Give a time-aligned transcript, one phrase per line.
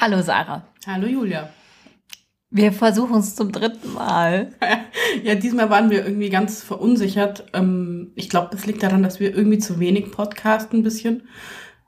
[0.00, 0.62] Hallo Sarah.
[0.86, 1.48] Hallo Julia.
[2.50, 4.52] Wir versuchen es zum dritten Mal.
[5.24, 7.46] Ja, diesmal waren wir irgendwie ganz verunsichert.
[7.54, 11.22] Ähm, ich glaube, das liegt daran, dass wir irgendwie zu wenig podcasten ein bisschen.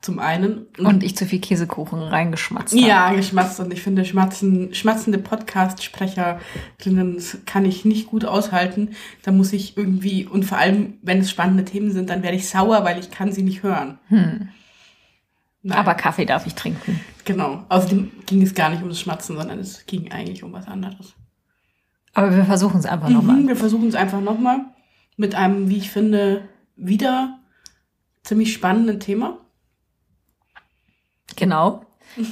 [0.01, 0.65] Zum einen.
[0.79, 2.83] Und ich zu viel Käsekuchen reingeschmatzt habe.
[2.83, 3.59] Ja, geschmatzt.
[3.59, 8.89] Und ich finde, schmatzen, schmatzende Podcast-Sprecherinnen kann ich nicht gut aushalten.
[9.21, 12.49] Da muss ich irgendwie, und vor allem, wenn es spannende Themen sind, dann werde ich
[12.49, 13.99] sauer, weil ich kann sie nicht hören.
[14.07, 14.49] Hm.
[15.69, 16.99] Aber Kaffee darf ich trinken.
[17.25, 17.63] Genau.
[17.69, 21.13] Außerdem ging es gar nicht ums Schmatzen, sondern es ging eigentlich um was anderes.
[22.13, 23.47] Aber wir versuchen es einfach Mhm, nochmal.
[23.47, 24.61] wir versuchen es einfach nochmal
[25.17, 27.39] mit einem, wie ich finde, wieder
[28.23, 29.37] ziemlich spannenden Thema.
[31.35, 31.85] Genau.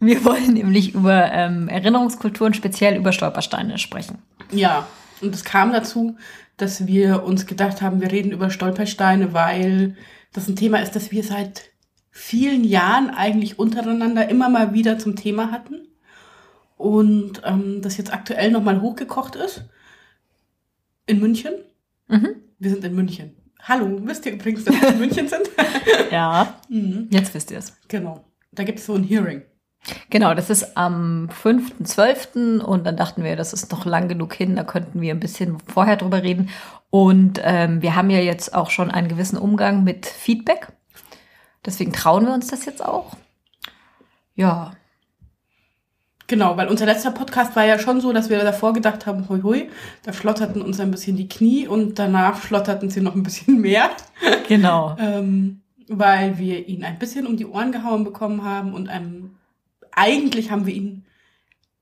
[0.00, 4.18] Wir wollen nämlich über ähm, Erinnerungskulturen, speziell über Stolpersteine sprechen.
[4.52, 4.86] Ja,
[5.20, 6.16] und es kam dazu,
[6.56, 9.96] dass wir uns gedacht haben, wir reden über Stolpersteine, weil
[10.32, 11.64] das ein Thema ist, das wir seit
[12.18, 15.86] vielen Jahren eigentlich untereinander immer mal wieder zum Thema hatten.
[16.76, 19.64] Und ähm, das jetzt aktuell nochmal hochgekocht ist.
[21.06, 21.54] In München.
[22.08, 22.36] Mhm.
[22.58, 23.36] Wir sind in München.
[23.62, 25.48] Hallo, wisst ihr übrigens, dass wir in München sind?
[26.10, 27.08] Ja, mhm.
[27.10, 27.76] jetzt wisst ihr es.
[27.88, 28.24] Genau.
[28.52, 29.42] Da gibt es so ein Hearing.
[30.10, 32.58] Genau, das ist am 5.12.
[32.60, 35.58] und dann dachten wir, das ist noch lang genug hin, da könnten wir ein bisschen
[35.60, 36.50] vorher drüber reden.
[36.90, 40.68] Und ähm, wir haben ja jetzt auch schon einen gewissen Umgang mit Feedback.
[41.68, 43.12] Deswegen trauen wir uns das jetzt auch.
[44.34, 44.72] Ja,
[46.30, 49.40] Genau, weil unser letzter Podcast war ja schon so, dass wir davor gedacht haben, hui
[49.40, 49.70] hui,
[50.02, 53.88] da schlotterten uns ein bisschen die Knie und danach schlotterten sie noch ein bisschen mehr,
[54.46, 54.94] genau.
[55.00, 59.36] ähm, weil wir ihn ein bisschen um die Ohren gehauen bekommen haben und einem,
[59.92, 61.06] eigentlich haben wir ihn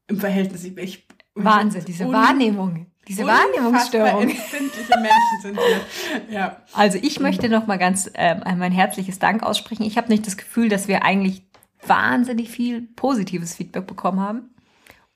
[0.07, 4.23] im Verhältnis, ich, Wahnsinn, diese un- Wahrnehmung, diese Wahrnehmungsstörung.
[4.23, 6.35] empfindliche Menschen sind wir.
[6.35, 6.57] Ja.
[6.73, 9.85] Also ich möchte noch mal ganz ähm, mein herzliches Dank aussprechen.
[9.85, 11.43] Ich habe nicht das Gefühl, dass wir eigentlich
[11.87, 14.51] wahnsinnig viel positives Feedback bekommen haben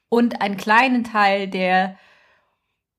[0.09, 1.97] und einen kleinen Teil, der,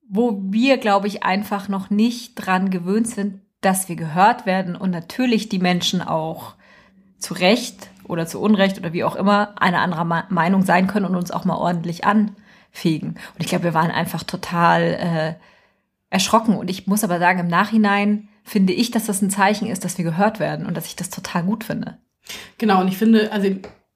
[0.08, 4.90] wo wir, glaube ich, einfach noch nicht dran gewöhnt sind, dass wir gehört werden und
[4.90, 6.54] natürlich die Menschen auch
[7.18, 11.06] zu Recht oder zu Unrecht oder wie auch immer eine andere Ma- Meinung sein können
[11.06, 12.04] und uns auch mal ordentlich
[12.72, 13.10] anfegen.
[13.10, 15.34] Und ich glaube, wir waren einfach total äh,
[16.10, 16.56] erschrocken.
[16.56, 19.98] Und ich muss aber sagen, im Nachhinein finde ich, dass das ein Zeichen ist, dass
[19.98, 21.98] wir gehört werden und dass ich das total gut finde.
[22.58, 23.48] Genau, und ich finde, also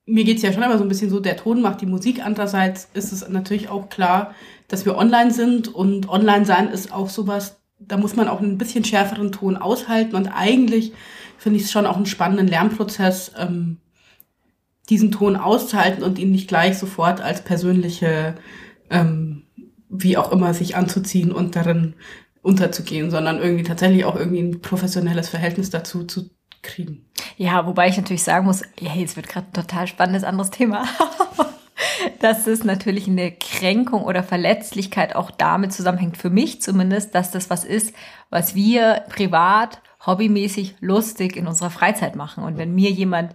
[0.06, 2.24] mir geht's ja schon immer so ein bisschen so, der Ton macht die Musik.
[2.24, 4.34] Andererseits ist es natürlich auch klar,
[4.68, 8.58] dass wir online sind und online sein ist auch sowas, da muss man auch ein
[8.58, 10.92] bisschen schärferen Ton aushalten und eigentlich
[11.36, 13.78] finde ich es schon auch einen spannenden Lernprozess, ähm,
[14.88, 18.34] diesen Ton auszuhalten und ihn nicht gleich sofort als persönliche,
[18.90, 19.44] ähm,
[19.88, 21.94] wie auch immer, sich anzuziehen und darin
[22.42, 26.30] unterzugehen, sondern irgendwie tatsächlich auch irgendwie ein professionelles Verhältnis dazu zu
[26.62, 27.04] kriegen.
[27.36, 30.84] Ja, wobei ich natürlich sagen muss, ja, jetzt wird gerade ein total spannendes anderes Thema.
[32.20, 37.50] dass es natürlich eine Kränkung oder Verletzlichkeit auch damit zusammenhängt, für mich zumindest, dass das
[37.50, 37.94] was ist,
[38.30, 42.44] was wir privat, hobbymäßig, lustig in unserer Freizeit machen.
[42.44, 43.34] Und wenn mir jemand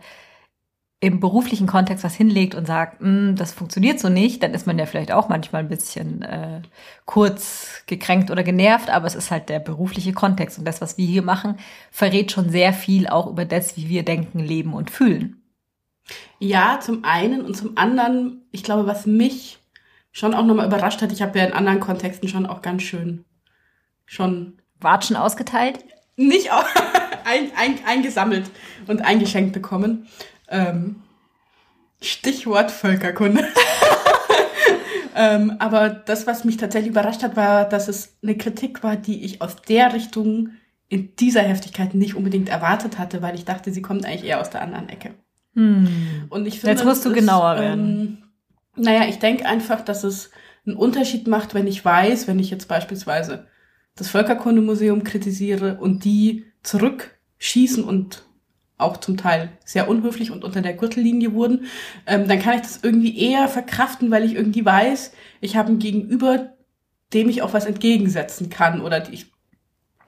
[1.02, 4.80] im beruflichen Kontext was hinlegt und sagt, "Mm, das funktioniert so nicht, dann ist man
[4.80, 6.62] ja vielleicht auch manchmal ein bisschen äh,
[7.06, 11.06] kurz gekränkt oder genervt, aber es ist halt der berufliche Kontext und das, was wir
[11.06, 11.58] hier machen,
[11.92, 15.42] verrät schon sehr viel auch über das, wie wir denken, leben und fühlen.
[16.40, 19.60] Ja, zum einen und zum anderen, ich glaube, was mich
[20.12, 23.26] schon auch nochmal überrascht hat, ich habe ja in anderen Kontexten schon auch ganz schön
[24.06, 25.80] schon Watschen ausgeteilt?
[26.16, 26.66] nicht auch
[27.26, 28.50] ein, ein, eingesammelt
[28.88, 30.08] und eingeschenkt bekommen.
[30.52, 30.98] Ähm,
[32.02, 33.44] Stichwort Völkerkunde.
[35.16, 39.24] ähm, aber das, was mich tatsächlich überrascht hat, war, dass es eine Kritik war, die
[39.24, 40.52] ich aus der Richtung
[40.90, 44.50] in dieser Heftigkeit nicht unbedingt erwartet hatte, weil ich dachte, sie kommt eigentlich eher aus
[44.50, 45.14] der anderen Ecke.
[45.56, 46.28] Hm.
[46.30, 48.20] Und ich finde, Jetzt musst du genauer werden.
[48.76, 50.32] Ähm, naja, ich denke einfach, dass es
[50.66, 53.48] einen Unterschied macht, wenn ich weiß, wenn ich jetzt beispielsweise
[53.96, 58.24] das Völkerkundemuseum kritisiere und die zurückschießen und
[58.82, 61.66] auch zum Teil sehr unhöflich und unter der Gürtellinie wurden,
[62.08, 65.80] ähm, dann kann ich das irgendwie eher verkraften, weil ich irgendwie weiß, ich habe ein
[65.80, 66.54] Gegenüber,
[67.14, 69.32] dem ich auch was entgegensetzen kann oder die ich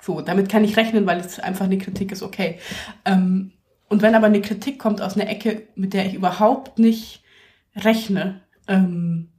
[0.01, 2.59] so, damit kann ich rechnen, weil es einfach eine Kritik ist, okay.
[3.05, 3.51] Ähm,
[3.87, 7.23] und wenn aber eine Kritik kommt aus einer Ecke, mit der ich überhaupt nicht
[7.75, 9.29] rechne, ähm,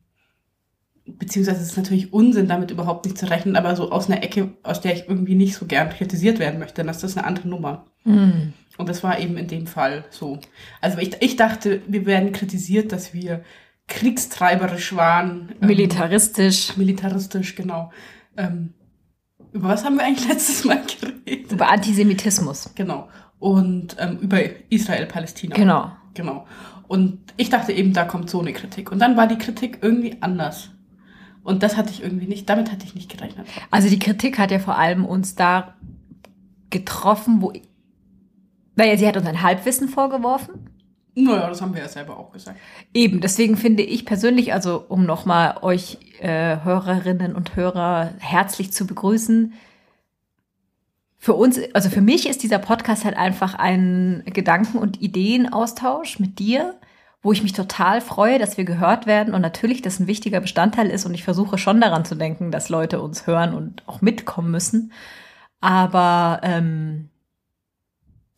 [1.19, 4.53] beziehungsweise es ist natürlich Unsinn, damit überhaupt nicht zu rechnen, aber so aus einer Ecke,
[4.63, 7.49] aus der ich irgendwie nicht so gern kritisiert werden möchte, dann ist das eine andere
[7.49, 7.87] Nummer.
[8.05, 8.53] Hm.
[8.77, 10.39] Und das war eben in dem Fall so.
[10.81, 13.45] Also ich, ich dachte, wir werden kritisiert, dass wir
[13.87, 15.55] kriegstreiberisch waren.
[15.61, 16.77] ähm, Militaristisch.
[16.77, 17.93] militaristisch, genau.
[18.37, 18.75] Ähm,
[19.53, 21.53] über was haben wir eigentlich letztes Mal geredet?
[21.53, 22.71] Über Antisemitismus.
[22.75, 23.09] Genau.
[23.39, 24.41] Und ähm, über
[24.71, 25.55] Israel-Palästina.
[25.55, 25.93] Genau.
[26.15, 26.47] Genau.
[26.89, 28.91] Und ich dachte eben, da kommt so eine Kritik.
[28.93, 30.71] Und dann war die Kritik irgendwie anders.
[31.45, 33.47] Und das hatte ich irgendwie nicht, damit hatte ich nicht gerechnet.
[33.71, 35.75] Also die Kritik hat ja vor allem uns da
[36.71, 37.53] getroffen, wo,
[38.75, 40.71] naja, sie hat uns ein Halbwissen vorgeworfen.
[41.15, 42.59] Naja, das haben wir ja selber auch gesagt.
[42.93, 48.87] Eben, deswegen finde ich persönlich, also um nochmal euch äh, Hörerinnen und Hörer herzlich zu
[48.87, 49.53] begrüßen,
[51.19, 56.39] für uns, also für mich ist dieser Podcast halt einfach ein Gedanken- und Ideenaustausch mit
[56.39, 56.75] dir,
[57.25, 60.91] wo ich mich total freue, dass wir gehört werden und natürlich das ein wichtiger Bestandteil
[60.91, 64.51] ist und ich versuche schon daran zu denken, dass Leute uns hören und auch mitkommen
[64.51, 64.93] müssen.
[65.59, 67.09] Aber ähm,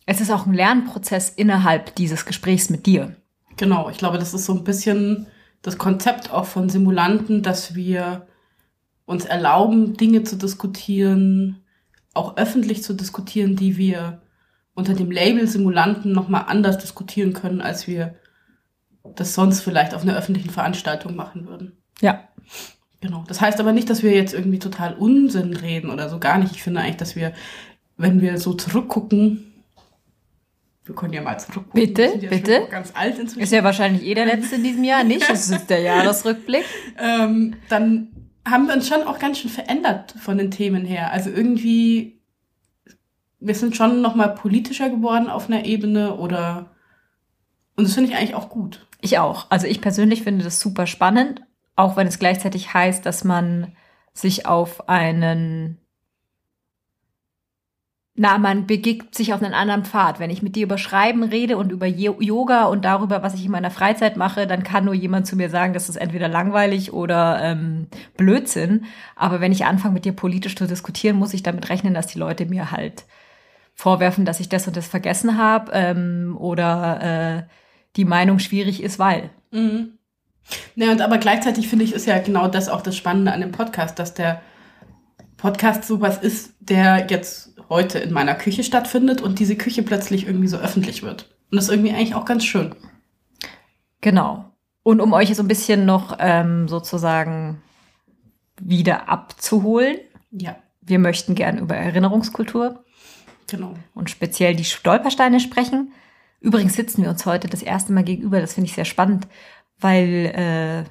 [0.06, 3.16] es ist auch ein Lernprozess innerhalb dieses Gesprächs mit dir.
[3.56, 5.26] Genau, ich glaube, das ist so ein bisschen
[5.62, 8.28] das Konzept auch von Simulanten, dass wir
[9.04, 11.64] uns erlauben, Dinge zu diskutieren,
[12.14, 14.22] auch öffentlich zu diskutieren, die wir
[14.74, 18.14] unter dem Label Simulanten nochmal anders diskutieren können, als wir
[19.14, 21.76] das sonst vielleicht auf einer öffentlichen Veranstaltung machen würden.
[22.00, 22.29] Ja.
[23.00, 23.25] Genau.
[23.29, 26.53] Das heißt aber nicht, dass wir jetzt irgendwie total Unsinn reden oder so gar nicht.
[26.53, 27.32] Ich finde eigentlich, dass wir,
[27.97, 29.53] wenn wir so zurückgucken,
[30.85, 31.73] wir können ja mal zurückgucken.
[31.73, 32.67] Bitte, ja bitte.
[32.70, 33.43] Ganz alt inzwischen.
[33.43, 35.29] Ist ja wahrscheinlich eh der letzte in diesem Jahr, nicht?
[35.29, 36.64] Das ist der Jahresrückblick.
[36.99, 38.08] ähm, dann
[38.44, 41.11] haben wir uns schon auch ganz schön verändert von den Themen her.
[41.11, 42.20] Also irgendwie,
[43.41, 46.70] wir sind schon noch mal politischer geworden auf einer Ebene oder
[47.76, 48.85] und das finde ich eigentlich auch gut.
[49.06, 49.47] Ich auch.
[49.50, 51.41] Also ich persönlich finde das super spannend,
[51.76, 53.76] auch wenn es gleichzeitig heißt, dass man
[54.12, 55.79] sich auf einen
[58.17, 60.19] na, man begibt sich auf einen anderen Pfad.
[60.19, 63.53] Wenn ich mit dir über Schreiben rede und über Yoga und darüber, was ich in
[63.53, 67.38] meiner Freizeit mache, dann kann nur jemand zu mir sagen, das ist entweder langweilig oder
[67.43, 67.87] ähm,
[68.17, 68.87] Blödsinn.
[69.14, 72.19] Aber wenn ich anfange, mit dir politisch zu diskutieren, muss ich damit rechnen, dass die
[72.19, 73.05] Leute mir halt
[73.75, 77.65] vorwerfen, dass ich das und das vergessen habe ähm, oder äh,
[77.96, 79.31] die Meinung schwierig ist, weil.
[79.50, 79.93] Mhm.
[80.76, 83.52] Ja, und aber gleichzeitig finde ich, ist ja genau das auch das Spannende an dem
[83.52, 84.43] Podcast, dass der
[85.37, 90.48] Podcast sowas ist, der jetzt heute in meiner Küche stattfindet und diese Küche plötzlich irgendwie
[90.48, 91.34] so öffentlich wird.
[91.50, 92.75] Und das ist irgendwie eigentlich auch ganz schön.
[94.00, 94.44] Genau.
[94.82, 97.60] Und um euch so ein bisschen noch ähm, sozusagen
[98.60, 99.98] wieder abzuholen.
[100.31, 100.56] Ja.
[100.81, 102.84] Wir möchten gern über Erinnerungskultur
[103.48, 103.75] Genau.
[103.94, 105.93] und speziell die Stolpersteine sprechen.
[106.46, 108.40] Übrigens sitzen wir uns heute das erste Mal gegenüber.
[108.40, 109.26] Das finde ich sehr spannend,
[109.81, 110.84] weil äh,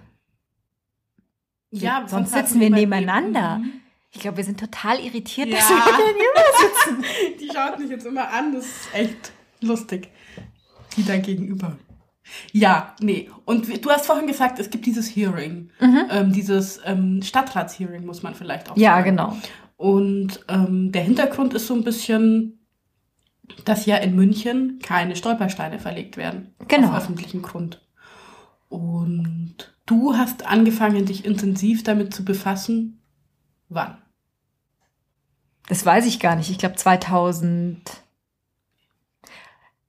[1.72, 3.60] Ja, sonst sitzen wir nebeneinander.
[3.60, 3.72] Mhm.
[4.12, 5.56] Ich glaube, wir sind total irritiert, Ja.
[5.56, 7.06] dass wir gegenüber sitzen.
[7.40, 9.32] Die schaut mich jetzt immer an, das ist echt
[9.62, 10.10] lustig.
[10.98, 11.78] Die da gegenüber.
[12.52, 13.30] Ja, nee.
[13.46, 15.70] Und du hast vorhin gesagt, es gibt dieses Hearing.
[15.80, 19.12] Ähm, dieses ähm, Stadtratshearing, muss man vielleicht auch Ja, sagen.
[19.12, 19.38] genau.
[19.78, 22.65] Und ähm, der Hintergrund ist so ein bisschen,
[23.66, 26.54] dass ja in München keine Stolpersteine verlegt werden.
[26.68, 26.90] Genau.
[26.90, 27.82] Auf öffentlichem Grund.
[28.70, 29.56] Und
[29.86, 33.02] du hast angefangen, dich intensiv damit zu befassen.
[33.70, 33.98] Wann?
[35.68, 36.50] Das weiß ich gar nicht.
[36.50, 38.02] Ich glaube 2000.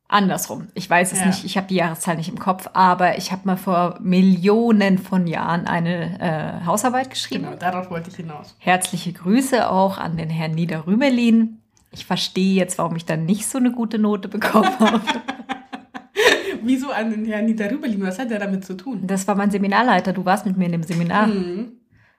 [0.08, 0.68] Andersrum.
[0.74, 1.26] Ich weiß es Ja.
[1.26, 1.44] nicht.
[1.44, 5.66] Ich habe die Jahreszahl nicht im Kopf, aber ich habe mal vor Millionen von Jahren
[5.66, 6.20] eine
[6.62, 7.44] äh, Hausarbeit geschrieben.
[7.44, 8.54] Genau, darauf wollte ich hinaus.
[8.58, 11.60] Herzliche Grüße auch an den Herrn Niederrümelin.
[11.90, 15.00] Ich verstehe jetzt, warum ich dann nicht so eine gute Note bekommen habe.
[16.62, 18.02] Wieso an den Herrn Niederrüberlin?
[18.02, 19.06] Was hat er damit zu tun?
[19.06, 20.12] Das war mein Seminarleiter.
[20.12, 21.28] Du warst mit mir in dem Seminar.
[21.28, 21.72] Mhm.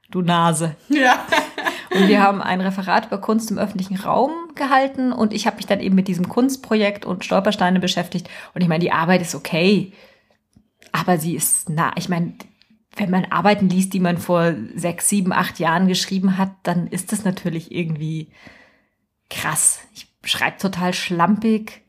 [0.10, 0.76] Du Nase.
[0.88, 1.26] Ja.
[1.92, 5.66] Und wir haben ein Referat über Kunst im öffentlichen Raum gehalten und ich habe mich
[5.66, 8.30] dann eben mit diesem Kunstprojekt und Stolpersteine beschäftigt.
[8.54, 9.94] Und ich meine, die Arbeit ist okay,
[10.92, 11.92] aber sie ist nah.
[11.96, 12.34] Ich meine,
[12.96, 17.12] wenn man Arbeiten liest, die man vor sechs, sieben, acht Jahren geschrieben hat, dann ist
[17.12, 18.32] das natürlich irgendwie
[19.30, 19.80] krass.
[19.94, 21.84] Ich schreibe total schlampig.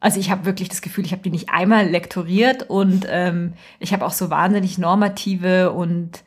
[0.00, 3.92] Also ich habe wirklich das Gefühl, ich habe die nicht einmal lektoriert und ähm, ich
[3.92, 6.22] habe auch so wahnsinnig normative und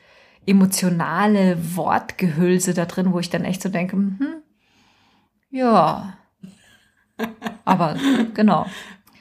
[0.46, 4.42] emotionale Wortgehülse da drin, wo ich dann echt so denke, hm,
[5.52, 6.18] ja.
[7.66, 7.96] Aber
[8.34, 8.66] genau.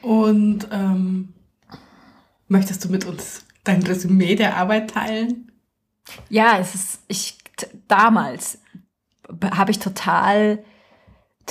[0.01, 1.33] Und ähm,
[2.47, 5.51] möchtest du mit uns dein Resümee der Arbeit teilen?
[6.29, 7.37] Ja, es ist, ich,
[7.87, 8.59] damals
[9.51, 10.63] habe ich total,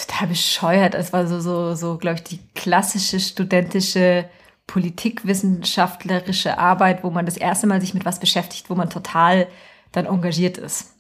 [0.07, 0.95] total bescheuert.
[0.95, 4.28] Es war so, so, so, glaube ich, die klassische studentische
[4.67, 9.49] politikwissenschaftlerische Arbeit, wo man das erste Mal sich mit was beschäftigt, wo man total
[9.93, 10.95] dann engagiert ist.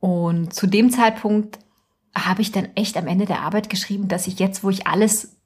[0.00, 1.58] Und zu dem Zeitpunkt
[2.14, 5.36] habe ich dann echt am Ende der Arbeit geschrieben, dass ich jetzt, wo ich alles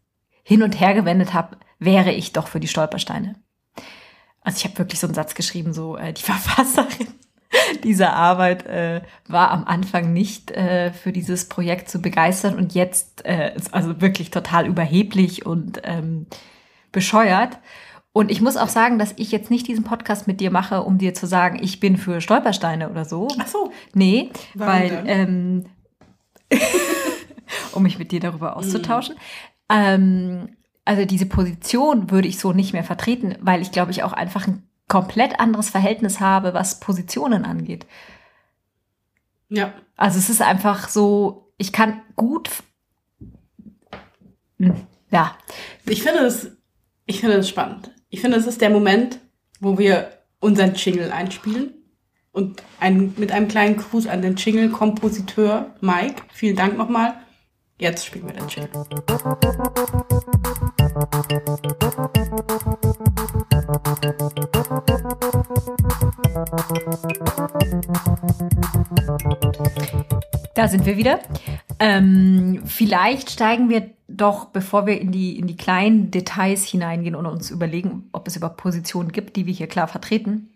[0.44, 3.34] hin und her gewendet habe, wäre ich doch für die Stolpersteine.
[4.40, 7.08] Also ich habe wirklich so einen Satz geschrieben, so äh, die Verfasserin
[7.84, 13.24] dieser Arbeit äh, war am Anfang nicht äh, für dieses Projekt zu begeistern und jetzt
[13.24, 16.26] äh, ist also wirklich total überheblich und ähm,
[16.90, 17.58] bescheuert.
[18.14, 20.98] Und ich muss auch sagen, dass ich jetzt nicht diesen Podcast mit dir mache, um
[20.98, 23.28] dir zu sagen, ich bin für Stolpersteine oder so.
[23.38, 23.72] Ach so.
[23.94, 25.64] Nee, Warum weil, ähm,
[27.72, 29.16] um mich mit dir darüber auszutauschen.
[29.70, 34.12] Ähm, also diese Position würde ich so nicht mehr vertreten, weil ich glaube ich auch
[34.12, 37.86] einfach ein komplett anderes Verhältnis habe, was Positionen angeht.
[39.48, 39.72] Ja.
[39.96, 42.50] Also es ist einfach so, ich kann gut,
[44.62, 44.74] Hm,
[45.10, 45.36] ja,
[45.86, 46.52] Ich finde es,
[47.04, 47.90] ich finde es spannend.
[48.10, 49.18] Ich finde, es ist der Moment,
[49.60, 51.74] wo wir unseren Jingle einspielen.
[52.30, 56.22] Und ein, mit einem kleinen Gruß an den Jingle-Kompositeur Mike.
[56.32, 57.14] Vielen Dank nochmal.
[57.78, 58.70] Jetzt spielen wir den Jingle.
[70.54, 71.20] Da sind wir wieder.
[71.78, 77.26] Ähm, vielleicht steigen wir doch, bevor wir in die, in die kleinen Details hineingehen und
[77.26, 80.50] uns überlegen, ob es überhaupt Positionen gibt, die wir hier klar vertreten,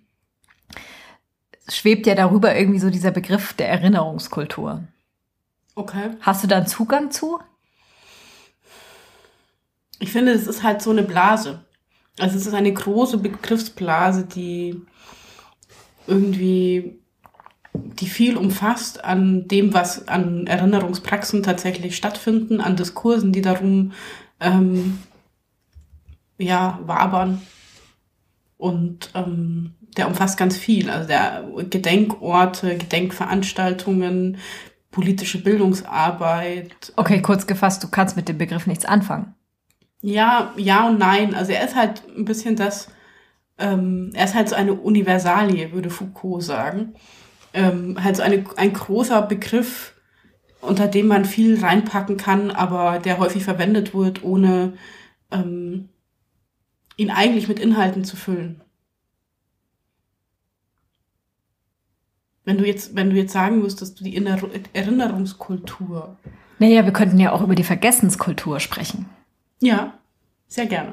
[1.68, 4.84] schwebt ja darüber irgendwie so dieser Begriff der Erinnerungskultur.
[5.74, 6.10] Okay.
[6.20, 7.38] Hast du da einen Zugang zu?
[9.98, 11.64] Ich finde, es ist halt so eine Blase.
[12.18, 14.80] Also es ist eine große Begriffsblase, die
[16.06, 16.98] irgendwie,
[18.00, 23.92] die viel umfasst an dem, was an Erinnerungspraxen tatsächlich stattfinden, an Diskursen, die darum
[24.40, 24.98] ähm,
[26.38, 27.42] ja, wabern.
[28.56, 30.90] Und ähm, der umfasst ganz viel.
[30.90, 34.38] Also der Gedenkorte, Gedenkveranstaltungen,
[34.90, 39.34] politische Bildungsarbeit, Okay, kurz gefasst, du kannst mit dem Begriff nichts anfangen.
[40.00, 41.34] Ja, ja und nein.
[41.34, 42.88] Also er ist halt ein bisschen das,
[43.58, 46.94] ähm, er ist halt so eine Universalie, würde Foucault sagen.
[47.56, 49.94] Ähm, halt so eine, ein großer Begriff,
[50.60, 54.74] unter dem man viel reinpacken kann, aber der häufig verwendet wird, ohne
[55.30, 55.88] ähm,
[56.98, 58.60] ihn eigentlich mit Inhalten zu füllen.
[62.44, 64.38] Wenn du jetzt, wenn du jetzt sagen müsstest, du die Inner-
[64.74, 66.16] Erinnerungskultur.
[66.58, 69.06] Naja, wir könnten ja auch über die Vergessenskultur sprechen.
[69.62, 69.98] Ja,
[70.46, 70.92] sehr gerne.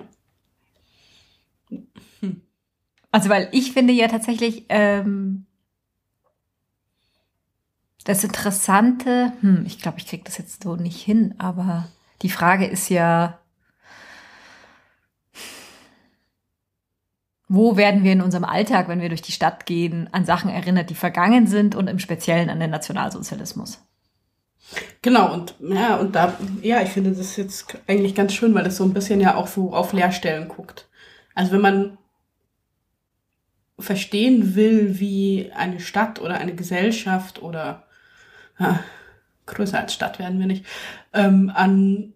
[3.11, 5.45] Also, weil ich finde ja tatsächlich ähm,
[8.03, 11.87] das Interessante, hm, ich glaube, ich kriege das jetzt so nicht hin, aber
[12.21, 13.39] die Frage ist ja,
[17.47, 20.89] wo werden wir in unserem Alltag, wenn wir durch die Stadt gehen, an Sachen erinnert,
[20.89, 23.79] die vergangen sind und im Speziellen an den Nationalsozialismus?
[25.01, 28.77] Genau, und ja, und da, ja, ich finde das jetzt eigentlich ganz schön, weil es
[28.77, 30.89] so ein bisschen ja auch so auf Leerstellen guckt.
[31.35, 31.97] Also wenn man
[33.77, 37.85] verstehen will, wie eine Stadt oder eine Gesellschaft oder
[38.63, 38.79] ja,
[39.45, 40.65] größer als Stadt werden wir nicht,
[41.13, 42.13] ähm, an,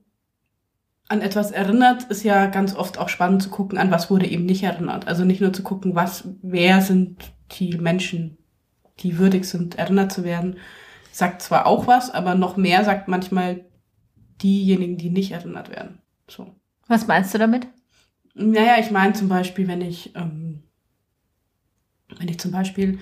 [1.08, 4.46] an etwas erinnert, ist ja ganz oft auch spannend zu gucken, an was wurde eben
[4.46, 5.08] nicht erinnert.
[5.08, 8.38] Also nicht nur zu gucken, was, wer sind die Menschen,
[9.00, 10.58] die würdig sind, erinnert zu werden,
[11.12, 13.66] sagt zwar auch was, aber noch mehr sagt manchmal
[14.42, 16.00] diejenigen, die nicht erinnert werden.
[16.28, 16.56] So.
[16.88, 17.68] Was meinst du damit?
[18.34, 20.64] Naja, ich meine zum Beispiel, wenn ich, ähm,
[22.20, 23.00] wenn ich zum Beispiel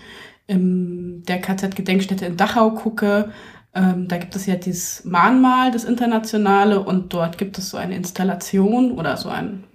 [0.48, 3.32] in der KZ-Gedenkstätte in Dachau gucke,
[3.74, 7.96] ähm, da gibt es ja dieses Mahnmal, das Internationale, und dort gibt es so eine
[7.96, 9.66] Installation oder so ein,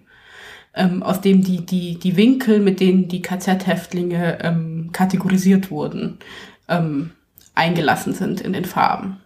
[0.74, 6.18] ähm, aus dem die, die, die Winkel, mit denen die KZ-Häftlinge ähm, kategorisiert wurden,
[6.68, 7.10] ähm,
[7.54, 9.20] eingelassen sind in den Farben.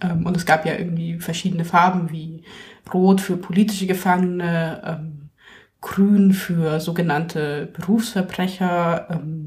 [0.00, 2.44] Ähm, und es gab ja irgendwie verschiedene Farben wie
[2.92, 5.18] Rot für politische Gefangene, ähm,
[5.80, 9.41] Grün für sogenannte Berufsverbrecher, ähm,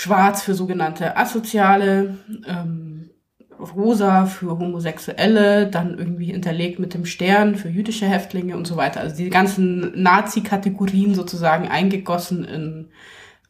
[0.00, 2.16] Schwarz für sogenannte Asoziale,
[2.46, 3.10] ähm,
[3.58, 9.00] Rosa für Homosexuelle, dann irgendwie hinterlegt mit dem Stern für jüdische Häftlinge und so weiter.
[9.00, 12.88] Also die ganzen Nazi-Kategorien sozusagen eingegossen in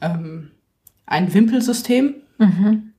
[0.00, 0.50] ähm,
[1.07, 2.95] ein Wimpelsystem Mhm.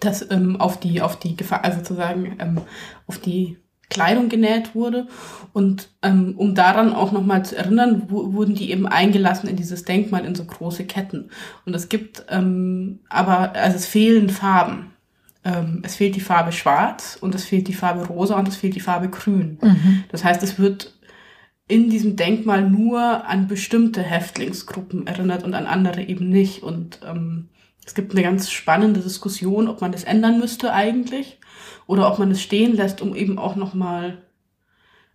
[0.00, 2.62] das ähm, auf die auf die Gefahr, also sozusagen ähm,
[3.06, 3.58] auf die
[3.90, 5.06] Kleidung genäht wurde
[5.52, 9.84] und ähm, um daran auch nochmal zu erinnern, wu- wurden die eben eingelassen in dieses
[9.84, 11.30] Denkmal in so große Ketten
[11.64, 14.92] und es gibt ähm, aber also es fehlen Farben.
[15.44, 18.74] Ähm, es fehlt die Farbe Schwarz und es fehlt die Farbe Rosa und es fehlt
[18.74, 19.58] die Farbe Grün.
[19.62, 20.04] Mhm.
[20.10, 20.94] Das heißt, es wird
[21.68, 26.64] in diesem Denkmal nur an bestimmte Häftlingsgruppen erinnert und an andere eben nicht.
[26.64, 27.50] Und ähm,
[27.86, 31.37] es gibt eine ganz spannende Diskussion, ob man das ändern müsste eigentlich
[31.88, 34.18] oder ob man es stehen lässt, um eben auch nochmal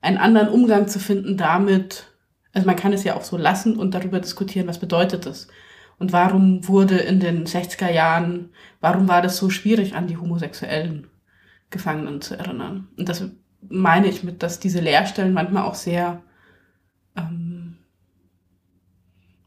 [0.02, 2.08] einen anderen Umgang zu finden damit.
[2.52, 5.48] Also man kann es ja auch so lassen und darüber diskutieren, was bedeutet das.
[6.00, 8.50] Und warum wurde in den 60er Jahren,
[8.82, 11.08] warum war das so schwierig, an die homosexuellen
[11.70, 12.88] Gefangenen zu erinnern?
[12.98, 13.24] Und das
[13.70, 16.24] meine ich mit, dass diese Leerstellen manchmal auch sehr
[17.16, 17.78] ähm,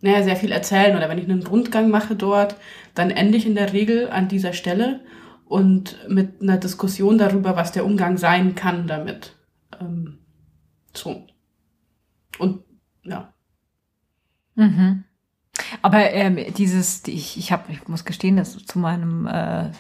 [0.00, 2.54] naja, sehr viel erzählen oder wenn ich einen Rundgang mache dort,
[2.94, 5.00] dann ende ich in der Regel an dieser Stelle
[5.46, 9.36] und mit einer Diskussion darüber, was der Umgang sein kann damit.
[9.80, 10.18] Ähm,
[10.92, 11.26] so.
[12.38, 12.64] Und
[13.04, 13.32] ja.
[14.56, 15.04] Mhm.
[15.82, 19.70] Aber ähm, dieses, ich, ich habe, ich muss gestehen, dass zu meinem äh,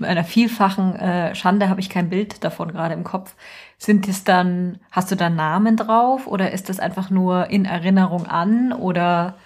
[0.00, 3.34] einer vielfachen äh, Schande habe ich kein Bild davon gerade im Kopf.
[3.78, 8.26] Sind es dann, hast du da Namen drauf oder ist das einfach nur in Erinnerung
[8.26, 9.36] an oder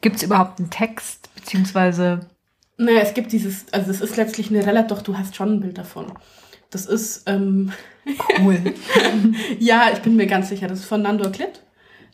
[0.00, 2.28] gibt es überhaupt einen Text beziehungsweise?
[2.78, 5.60] Naja, es gibt dieses, also es ist letztlich eine relativ, doch du hast schon ein
[5.60, 6.12] Bild davon.
[6.70, 7.72] Das ist ähm,
[8.40, 8.58] cool.
[9.58, 11.62] ja, ich bin mir ganz sicher, das ist von Nandor Klitt.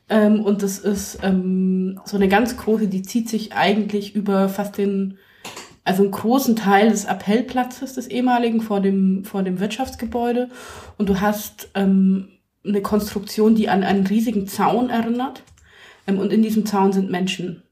[0.08, 4.78] Ähm, und das ist ähm, so eine ganz große, die zieht sich eigentlich über fast
[4.78, 5.18] den,
[5.84, 10.48] also einen großen Teil des Appellplatzes des ehemaligen vor dem, vor dem Wirtschaftsgebäude.
[10.98, 12.28] Und du hast ähm,
[12.64, 15.42] eine Konstruktion, die an einen riesigen Zaun erinnert.
[16.06, 17.62] Ähm, und in diesem Zaun sind Menschen.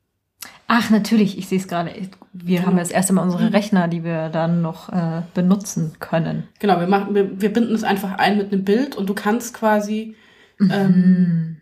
[0.72, 1.90] Ach, natürlich, ich sehe es gerade.
[2.32, 2.68] Wir genau.
[2.68, 3.48] haben das erste Mal unsere mhm.
[3.48, 6.44] Rechner, die wir dann noch äh, benutzen können.
[6.60, 9.52] Genau, wir, machen, wir, wir binden es einfach ein mit einem Bild und du kannst
[9.52, 10.14] quasi
[10.58, 10.70] mhm.
[10.72, 11.56] ähm,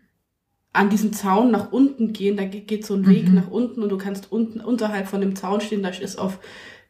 [0.75, 2.37] an diesen Zaun nach unten gehen.
[2.37, 3.37] Da geht so ein Weg mhm.
[3.37, 5.83] nach unten und du kannst unten unterhalb von dem Zaun stehen.
[5.83, 6.39] Da ist auf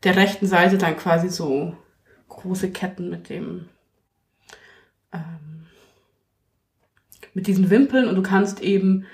[0.02, 1.76] der rechten Seite dann quasi so
[2.26, 3.66] große Ketten mit dem
[5.12, 5.66] ähm,
[7.32, 9.04] mit diesen Wimpeln und du kannst eben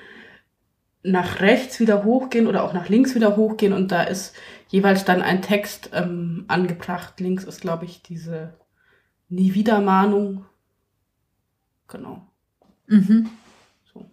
[1.05, 4.35] nach rechts wieder hochgehen oder auch nach links wieder hochgehen und da ist
[4.69, 7.21] jeweils dann ein Text ähm, angebracht.
[7.21, 8.55] Links ist, glaube ich, diese
[9.29, 10.47] Nie wieder Mahnung.
[11.89, 12.23] Genau.
[12.87, 13.29] Mhm.
[13.93, 14.11] So.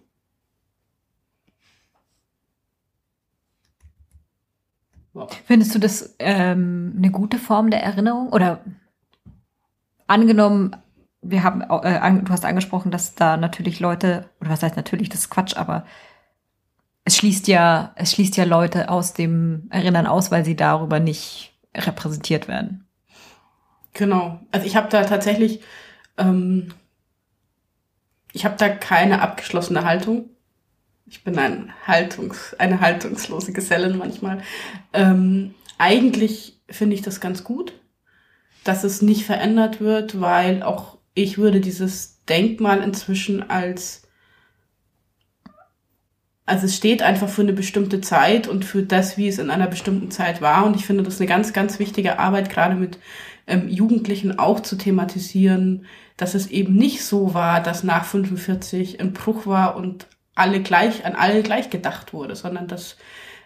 [5.14, 5.32] Wow.
[5.46, 8.30] Findest du das ähm, eine gute Form der Erinnerung?
[8.30, 8.64] Oder
[10.08, 10.76] angenommen,
[11.22, 15.22] wir haben, äh, du hast angesprochen, dass da natürlich Leute, oder was heißt natürlich, das
[15.22, 15.86] ist Quatsch, aber
[17.12, 21.51] es schließt ja, es schließt ja Leute aus dem Erinnern aus, weil sie darüber nicht
[21.75, 22.86] repräsentiert werden.
[23.94, 24.40] Genau.
[24.51, 25.59] Also ich habe da tatsächlich,
[26.18, 26.74] ähm,
[28.31, 30.29] ich habe da keine abgeschlossene Haltung.
[31.05, 34.42] Ich bin ein Haltungs, eine haltungslose Gesellin manchmal.
[34.94, 37.74] Ähm, eigentlich finde ich das ganz gut,
[38.64, 44.03] dass es nicht verändert wird, weil auch ich würde dieses Denkmal inzwischen als
[46.51, 49.68] also es steht einfach für eine bestimmte Zeit und für das, wie es in einer
[49.68, 50.66] bestimmten Zeit war.
[50.66, 53.00] Und ich finde das eine ganz, ganz wichtige Arbeit, gerade mit
[53.48, 55.85] ähm, Jugendlichen auch zu thematisieren,
[56.18, 61.05] dass es eben nicht so war, dass nach 45 ein Bruch war und alle gleich,
[61.05, 62.98] an alle gleich gedacht wurde, sondern dass,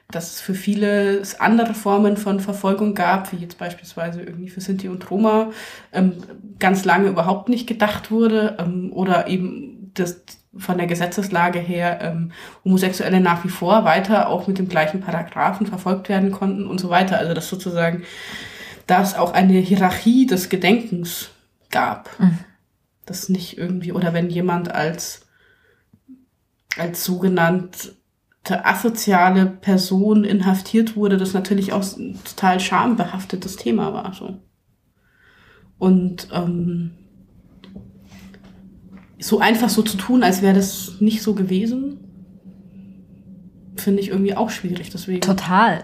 [0.09, 4.89] dass es für viele andere Formen von Verfolgung gab, wie jetzt beispielsweise irgendwie für Sinti
[4.89, 5.51] und Roma,
[5.93, 6.13] ähm,
[6.57, 10.23] ganz lange überhaupt nicht gedacht wurde, ähm, oder eben das,
[10.57, 12.31] von der Gesetzeslage her ähm,
[12.63, 16.89] Homosexuelle nach wie vor weiter auch mit dem gleichen Paragraphen verfolgt werden konnten und so
[16.89, 17.17] weiter.
[17.17, 18.03] Also dass sozusagen
[18.87, 21.29] da es auch eine Hierarchie des Gedenkens
[21.71, 22.09] gab.
[22.19, 22.39] Mhm.
[23.05, 25.27] Das nicht irgendwie, oder wenn jemand als,
[26.77, 27.95] als sogenannte
[28.63, 34.13] asoziale Person inhaftiert wurde, das natürlich auch ein total schambehaftetes Thema war.
[34.13, 34.39] So.
[35.77, 36.91] Und ähm,
[39.25, 41.97] so einfach so zu tun, als wäre das nicht so gewesen,
[43.75, 44.91] finde ich irgendwie auch schwierig.
[44.91, 45.21] Deswegen.
[45.21, 45.83] Total.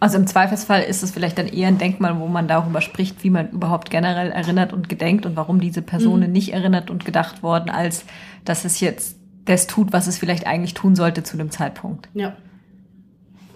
[0.00, 3.30] Also im Zweifelsfall ist es vielleicht dann eher ein Denkmal, wo man darüber spricht, wie
[3.30, 6.32] man überhaupt generell erinnert und gedenkt und warum diese Personen mhm.
[6.32, 8.04] nicht erinnert und gedacht worden, als
[8.44, 12.10] dass es jetzt das tut, was es vielleicht eigentlich tun sollte zu dem Zeitpunkt.
[12.12, 12.36] Ja.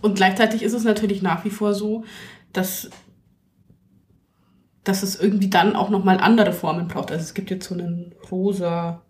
[0.00, 2.04] Und gleichzeitig ist es natürlich nach wie vor so,
[2.54, 2.88] dass
[4.84, 7.10] dass es irgendwie dann auch nochmal andere Formen braucht.
[7.10, 9.02] Also es gibt jetzt so einen rosa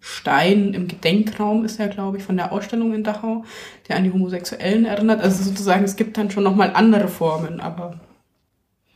[0.00, 3.44] Stein im Gedenkraum, ist ja, glaube ich, von der Ausstellung in Dachau,
[3.88, 5.22] der an die Homosexuellen erinnert.
[5.22, 8.00] Also sozusagen, es gibt dann schon nochmal andere Formen, aber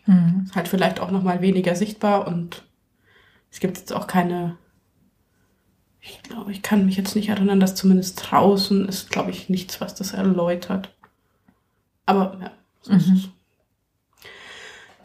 [0.05, 0.43] mhm.
[0.45, 2.65] ist halt vielleicht auch nochmal weniger sichtbar und
[3.51, 4.59] es gibt jetzt auch keine,
[6.01, 9.81] ich glaube, ich kann mich jetzt nicht erinnern, dass zumindest draußen ist, glaube ich, nichts,
[9.81, 10.95] was das erläutert.
[12.05, 12.51] Aber ja,
[12.83, 12.99] so mhm.
[12.99, 13.29] ist es.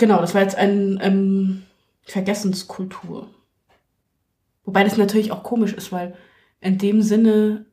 [0.03, 1.63] Genau, das war jetzt ein ähm,
[2.01, 3.29] Vergessenskultur.
[4.65, 6.13] Wobei das natürlich auch komisch ist, weil
[6.59, 7.67] in dem Sinne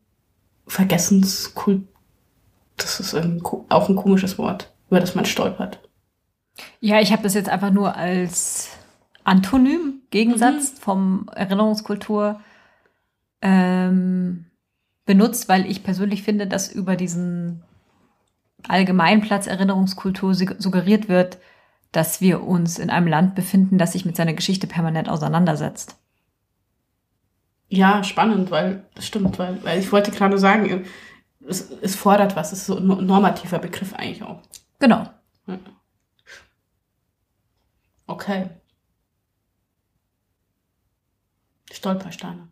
[0.68, 1.88] Vergessenskultur,
[2.76, 5.80] das ist ein, auch ein komisches Wort, über das man stolpert.
[6.78, 8.76] Ja, ich habe das jetzt einfach nur als
[9.24, 10.76] Antonym, Gegensatz mhm.
[10.76, 12.40] vom Erinnerungskultur
[13.42, 14.44] ähm,
[15.04, 17.64] benutzt, weil ich persönlich finde, dass über diesen
[18.68, 21.38] Allgemeinplatz Erinnerungskultur suggeriert wird,
[21.92, 25.96] dass wir uns in einem Land befinden, das sich mit seiner Geschichte permanent auseinandersetzt.
[27.68, 30.84] Ja, spannend, weil das stimmt, weil, weil ich wollte gerade sagen,
[31.46, 34.42] es, es fordert was, es ist so ein normativer Begriff eigentlich auch.
[34.78, 35.08] Genau.
[38.06, 38.50] Okay.
[41.72, 42.48] Stolpersteine.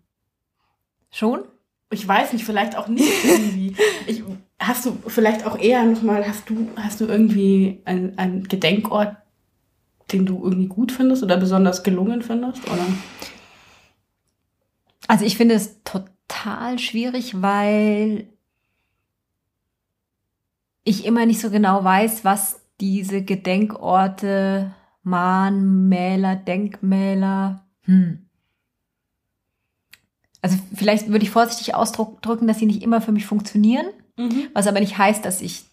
[1.10, 1.44] Schon?
[1.90, 3.74] Ich weiß nicht, vielleicht auch nicht irgendwie.
[4.06, 4.22] Ich,
[4.58, 9.16] hast du vielleicht auch eher nochmal, hast du, hast du irgendwie einen, einen Gedenkort,
[10.12, 12.66] den du irgendwie gut findest oder besonders gelungen findest?
[12.68, 12.86] Oder?
[15.06, 18.28] Also ich finde es total schwierig, weil
[20.84, 28.24] ich immer nicht so genau weiß, was diese Gedenkorte, Mahnmäler, Denkmäler, hm.
[30.40, 34.48] Also vielleicht würde ich vorsichtig ausdrücken, dass sie nicht immer für mich funktionieren, Mhm.
[34.54, 35.64] was aber nicht heißt, dass ich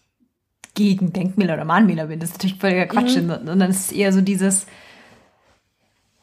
[0.76, 2.20] gegen Denkmäler oder Mahnmäler bin.
[2.20, 3.28] Das ist natürlich völliger Quatsch, Mhm.
[3.46, 4.66] sondern es ist eher so dieses,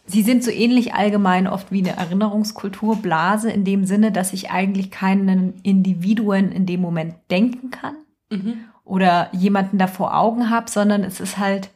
[0.06, 4.92] sie sind so ähnlich allgemein oft wie eine Erinnerungskulturblase in dem Sinne, dass ich eigentlich
[4.92, 7.96] keinen Individuen in dem Moment denken kann
[8.32, 8.60] Mhm.
[8.86, 11.70] oder jemanden da vor Augen habe, sondern es ist halt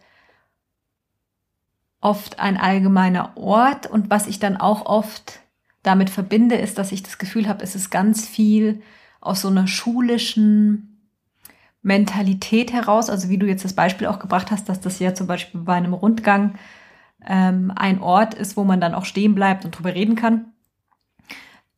[1.99, 5.39] oft ein allgemeiner Ort und was ich dann auch oft
[5.83, 8.81] damit verbinde, ist, dass ich das Gefühl habe, es ist ganz viel
[9.19, 10.96] aus so einer schulischen
[11.81, 15.27] Mentalität heraus, also wie du jetzt das Beispiel auch gebracht hast, dass das ja zum
[15.27, 16.55] Beispiel bei einem Rundgang
[17.25, 20.53] ähm, ein Ort ist, wo man dann auch stehen bleibt und drüber reden kann,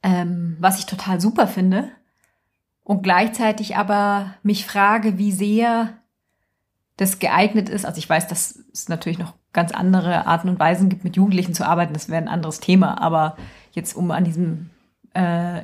[0.04, 1.90] ähm, was ich total super finde
[2.84, 6.00] und gleichzeitig aber mich frage, wie sehr
[6.98, 7.86] das geeignet ist.
[7.86, 11.54] Also ich weiß, dass es natürlich noch ganz andere Arten und Weisen gibt, mit Jugendlichen
[11.54, 11.94] zu arbeiten.
[11.94, 13.00] Das wäre ein anderes Thema.
[13.00, 13.38] Aber
[13.72, 14.70] jetzt, um an diesem,
[15.14, 15.62] äh,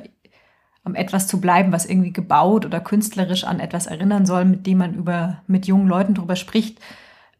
[0.86, 4.78] am etwas zu bleiben, was irgendwie gebaut oder künstlerisch an etwas erinnern soll, mit dem
[4.78, 6.78] man über, mit jungen Leuten drüber spricht,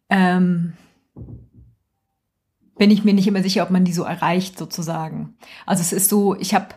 [0.09, 0.73] ähm,
[2.77, 5.37] bin ich mir nicht immer sicher, ob man die so erreicht, sozusagen.
[5.65, 6.67] Also es ist so, ich habe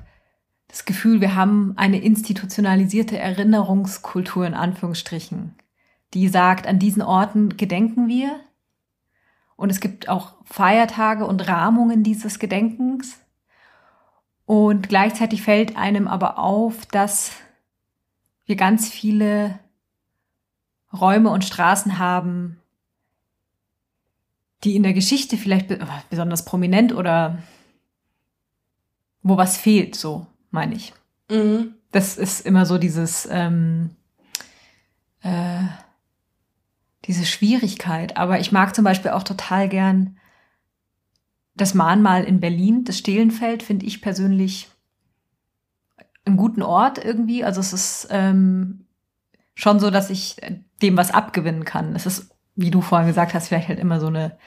[0.68, 5.56] das Gefühl, wir haben eine institutionalisierte Erinnerungskultur in Anführungsstrichen,
[6.14, 8.38] die sagt, an diesen Orten gedenken wir.
[9.56, 13.18] Und es gibt auch Feiertage und Rahmungen dieses Gedenkens.
[14.50, 17.30] Und gleichzeitig fällt einem aber auf, dass
[18.46, 19.60] wir ganz viele
[20.92, 22.60] Räume und Straßen haben,
[24.64, 25.78] die in der Geschichte vielleicht be
[26.10, 27.38] besonders prominent oder
[29.22, 30.94] wo was fehlt, so meine ich.
[31.30, 31.76] Mhm.
[31.92, 33.90] Das ist immer so dieses, ähm,
[35.22, 35.62] äh,
[37.04, 38.16] diese Schwierigkeit.
[38.16, 40.16] Aber ich mag zum Beispiel auch total gern
[41.60, 44.68] das Mahnmal in Berlin, das Stehlenfeld, finde ich persönlich
[46.24, 47.44] einen guten Ort irgendwie.
[47.44, 48.86] Also es ist ähm,
[49.54, 50.36] schon so, dass ich
[50.82, 51.94] dem was abgewinnen kann.
[51.94, 54.38] Es ist, wie du vorhin gesagt hast, vielleicht halt immer so eine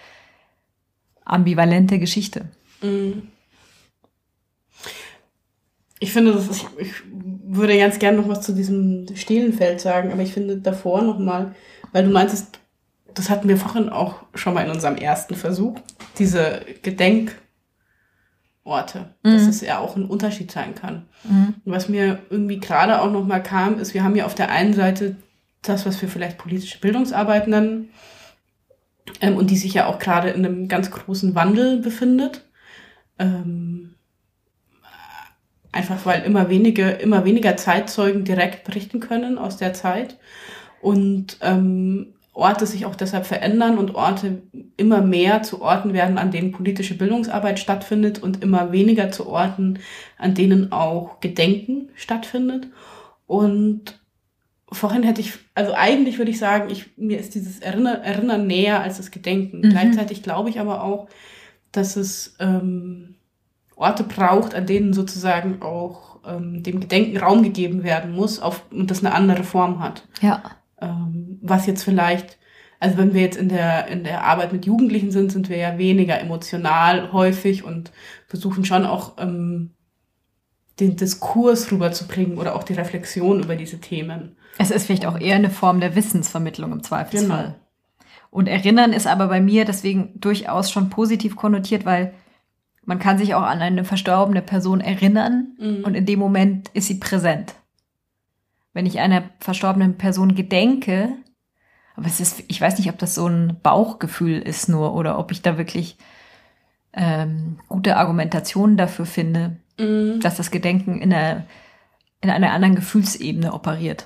[1.26, 2.50] ambivalente Geschichte.
[2.82, 3.30] Mhm.
[6.00, 10.22] Ich finde, das ist, ich würde ganz gerne noch was zu diesem Stehlenfeld sagen, aber
[10.22, 11.56] ich finde davor noch mal,
[11.94, 12.60] weil du meintest,
[13.14, 15.80] das hatten wir vorhin auch schon mal in unserem ersten Versuch,
[16.20, 17.38] diese Gedenkorte,
[19.24, 19.50] dass Mhm.
[19.50, 21.08] es ja auch ein Unterschied sein kann.
[21.24, 21.56] Mhm.
[21.66, 24.50] Und was mir irgendwie gerade auch noch mal kam, ist, wir haben ja auf der
[24.50, 25.16] einen Seite
[25.62, 27.90] das, was wir vielleicht politische Bildungsarbeit nennen,
[29.22, 32.46] ähm, und die sich ja auch gerade in einem ganz großen Wandel befindet.
[33.20, 33.96] Ähm,
[35.72, 40.18] einfach weil immer wenige, immer weniger Zeitzeugen direkt berichten können aus der Zeit
[40.82, 44.42] und ähm, Orte sich auch deshalb verändern und Orte
[44.76, 49.80] immer mehr zu Orten werden, an denen politische Bildungsarbeit stattfindet und immer weniger zu Orten,
[50.18, 52.68] an denen auch Gedenken stattfindet.
[53.28, 54.00] Und
[54.72, 58.82] vorhin hätte ich, also eigentlich würde ich sagen, ich, mir ist dieses Erinner, Erinnern näher
[58.82, 59.60] als das Gedenken.
[59.60, 59.70] Mhm.
[59.70, 61.08] Gleichzeitig glaube ich aber auch,
[61.72, 63.16] dass es ähm,
[63.76, 68.90] Orte braucht, an denen sozusagen auch ähm, dem Gedenken Raum gegeben werden muss auf, und
[68.90, 70.08] das eine andere Form hat.
[70.22, 70.42] Ja.
[70.84, 72.38] Ähm, was jetzt vielleicht,
[72.80, 75.78] also wenn wir jetzt in der, in der Arbeit mit Jugendlichen sind, sind wir ja
[75.78, 77.92] weniger emotional häufig und
[78.28, 79.72] versuchen schon auch ähm,
[80.80, 84.36] den Diskurs rüberzubringen oder auch die Reflexion über diese Themen.
[84.58, 87.44] Es ist vielleicht auch eher eine Form der Wissensvermittlung im Zweifelsfall.
[87.44, 87.56] Genau.
[88.30, 92.14] Und Erinnern ist aber bei mir deswegen durchaus schon positiv konnotiert, weil
[92.86, 95.84] man kann sich auch an eine verstorbene Person erinnern Mhm.
[95.86, 97.54] und in dem Moment ist sie präsent.
[98.74, 101.18] Wenn ich einer verstorbenen Person gedenke,
[101.96, 105.32] aber es ist, ich weiß nicht, ob das so ein Bauchgefühl ist nur oder ob
[105.32, 105.98] ich da wirklich
[106.94, 110.20] ähm, gute Argumentationen dafür finde, Mhm.
[110.20, 111.46] dass das Gedenken in einer,
[112.22, 114.06] in einer anderen Gefühlsebene operiert.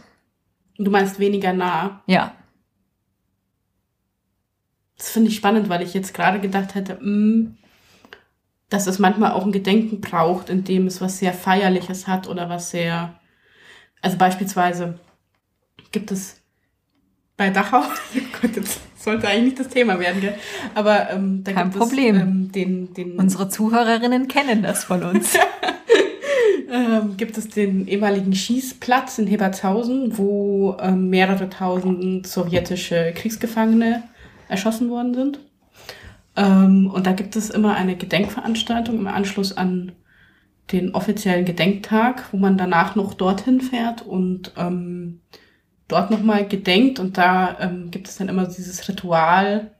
[0.77, 2.01] Du meinst weniger nah.
[2.08, 2.34] Ja,
[4.97, 7.51] Das finde ich spannend, weil ich jetzt gerade gedacht hätte, mh,
[8.69, 12.49] dass es manchmal auch ein Gedenken braucht, in dem es was sehr Feierliches hat oder
[12.49, 13.16] was sehr,
[14.01, 14.99] also beispielsweise
[15.91, 16.41] gibt es
[17.36, 17.81] bei Dachau,
[18.15, 20.36] oh Gott, jetzt sollte eigentlich nicht das Thema werden, gell?
[20.73, 22.15] aber ähm, da Kein gibt Problem.
[22.15, 23.15] es ähm, den, den...
[23.17, 25.38] Unsere Zuhörerinnen kennen das von uns.
[26.71, 34.03] ähm, gibt es den ehemaligen Schießplatz in Hebertshausen, wo ähm, mehrere tausend sowjetische Kriegsgefangene
[34.49, 35.39] erschossen worden sind.
[36.36, 39.91] Ähm, und da gibt es immer eine Gedenkveranstaltung im Anschluss an
[40.71, 45.21] den offiziellen Gedenktag, wo man danach noch dorthin fährt und ähm,
[45.88, 46.99] dort nochmal gedenkt.
[46.99, 49.71] Und da ähm, gibt es dann immer dieses Ritual,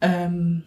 [0.00, 0.64] ähm,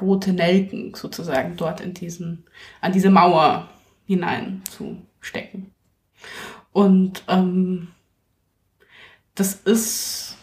[0.00, 2.44] rote Nelken sozusagen dort in diesen,
[2.80, 3.68] an diese Mauer
[4.04, 5.72] hinein zu stecken.
[6.72, 7.88] Und ähm,
[9.34, 10.36] das ist,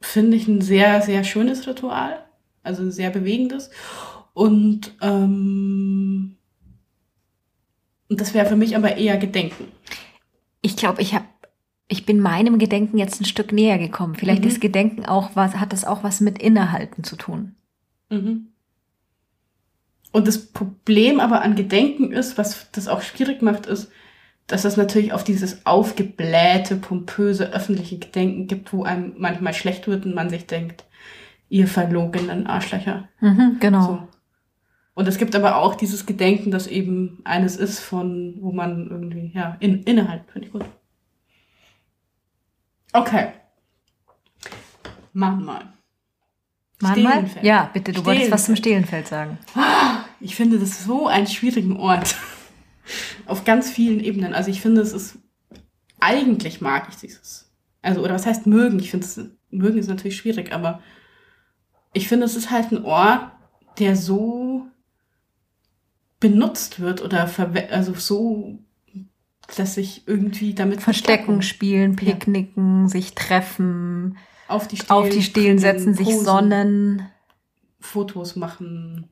[0.00, 2.24] finde ich, ein sehr, sehr schönes Ritual,
[2.62, 3.70] also sehr bewegendes.
[4.34, 6.36] Und, ähm,
[8.10, 9.68] und das wäre für mich aber eher Gedenken.
[10.60, 11.24] Ich glaube, ich habe
[11.88, 14.14] ich bin meinem Gedenken jetzt ein Stück näher gekommen.
[14.14, 14.48] Vielleicht mhm.
[14.48, 17.56] ist Gedenken auch was, hat das auch was mit Innehalten zu tun.
[18.10, 18.48] Mhm.
[20.12, 23.90] Und das Problem aber an Gedenken ist, was das auch schwierig macht, ist,
[24.46, 30.04] dass es natürlich auf dieses aufgeblähte, pompöse öffentliche Gedenken gibt, wo einem manchmal schlecht wird
[30.04, 30.84] und man sich denkt,
[31.48, 33.08] ihr verlogenen Arschlöcher.
[33.20, 33.86] Mhm, genau.
[33.86, 34.08] So.
[34.94, 39.32] Und es gibt aber auch dieses Gedenken, das eben eines ist von, wo man irgendwie,
[39.34, 40.64] ja, in, innehalten, finde ich gut.
[42.92, 43.32] Okay.
[45.12, 45.72] Mahnmal.
[46.80, 47.30] Mahnmal?
[47.42, 49.38] Ja, bitte, du wolltest was zum Stehlenfeld sagen.
[50.20, 52.16] Ich finde das so einen schwierigen Ort.
[53.26, 54.34] Auf ganz vielen Ebenen.
[54.34, 55.18] Also ich finde, es ist,
[56.00, 57.50] eigentlich mag ich dieses.
[57.82, 58.78] Also, oder was heißt mögen?
[58.80, 60.80] Ich finde es, mögen ist natürlich schwierig, aber
[61.92, 63.30] ich finde, es ist halt ein Ort,
[63.78, 64.39] der so
[66.20, 67.28] benutzt wird oder
[67.70, 68.58] also so,
[69.56, 72.88] dass sich irgendwie damit verstecken, spielen, picknicken, ja.
[72.88, 77.08] sich treffen, auf die Stelen, auf die Stelen setzen, sich sonnen,
[77.80, 79.08] Fotos machen.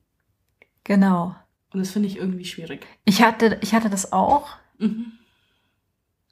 [0.83, 1.35] Genau.
[1.73, 2.85] Und das finde ich irgendwie schwierig.
[3.05, 4.47] Ich hatte, ich hatte das auch.
[4.77, 5.13] Mhm.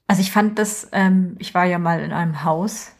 [0.06, 2.92] Also ich fand das, ähm, ich war ja mal in einem Haus.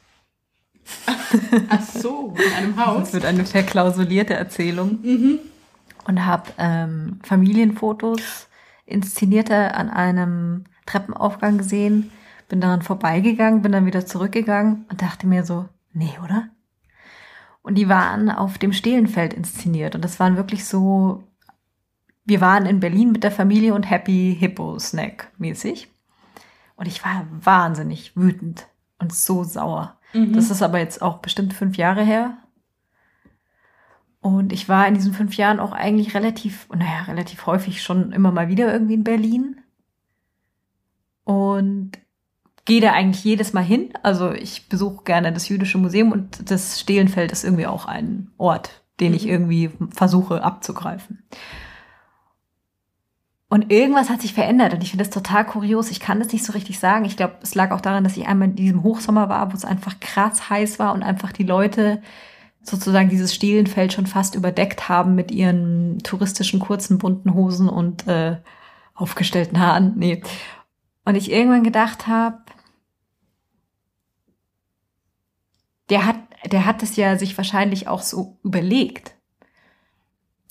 [1.68, 2.98] Ach so, in einem Haus.
[2.98, 4.98] Das wird eine verklausulierte Erzählung.
[5.02, 5.38] Mhm.
[6.08, 8.48] Und habe ähm, Familienfotos
[8.86, 12.10] inszenierte an einem Treppenaufgang gesehen,
[12.48, 16.48] bin daran vorbeigegangen, bin dann wieder zurückgegangen und dachte mir so, nee, oder?
[17.60, 21.24] Und die waren auf dem Stehlenfeld inszeniert und das waren wirklich so,
[22.24, 25.88] wir waren in Berlin mit der Familie und Happy Hippo Snack mäßig.
[26.76, 28.66] Und ich war wahnsinnig wütend
[28.98, 29.98] und so sauer.
[30.14, 30.32] Mhm.
[30.32, 32.38] Das ist aber jetzt auch bestimmt fünf Jahre her.
[34.20, 38.32] Und ich war in diesen fünf Jahren auch eigentlich relativ, naja, relativ häufig schon immer
[38.32, 39.60] mal wieder irgendwie in Berlin.
[41.24, 41.98] Und
[42.64, 43.94] gehe da eigentlich jedes Mal hin.
[44.02, 48.82] Also ich besuche gerne das Jüdische Museum und das Stehlenfeld ist irgendwie auch ein Ort,
[49.00, 49.30] den ich mhm.
[49.30, 51.22] irgendwie versuche abzugreifen.
[53.48, 55.90] Und irgendwas hat sich verändert und ich finde das total kurios.
[55.90, 57.06] Ich kann das nicht so richtig sagen.
[57.06, 59.64] Ich glaube, es lag auch daran, dass ich einmal in diesem Hochsommer war, wo es
[59.64, 62.02] einfach krass heiß war und einfach die Leute
[62.62, 68.36] sozusagen dieses Stehlenfeld schon fast überdeckt haben mit ihren touristischen kurzen bunten Hosen und äh,
[68.94, 69.94] aufgestellten Haaren.
[69.96, 70.22] Nee.
[71.04, 72.38] Und ich irgendwann gedacht habe,
[75.88, 76.16] der hat,
[76.50, 79.14] der hat es ja sich wahrscheinlich auch so überlegt.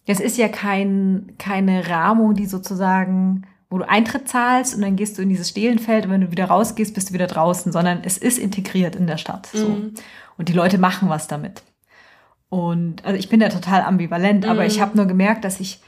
[0.07, 5.17] Das ist ja kein, keine Rahmung, die sozusagen, wo du Eintritt zahlst und dann gehst
[5.17, 8.17] du in dieses Stehlenfeld und wenn du wieder rausgehst, bist du wieder draußen, sondern es
[8.17, 9.47] ist integriert in der Stadt.
[9.47, 9.67] So.
[9.67, 9.93] Mhm.
[10.37, 11.61] Und die Leute machen was damit.
[12.49, 14.51] Und also ich bin da total ambivalent, mhm.
[14.51, 15.81] aber ich habe nur gemerkt, dass ich,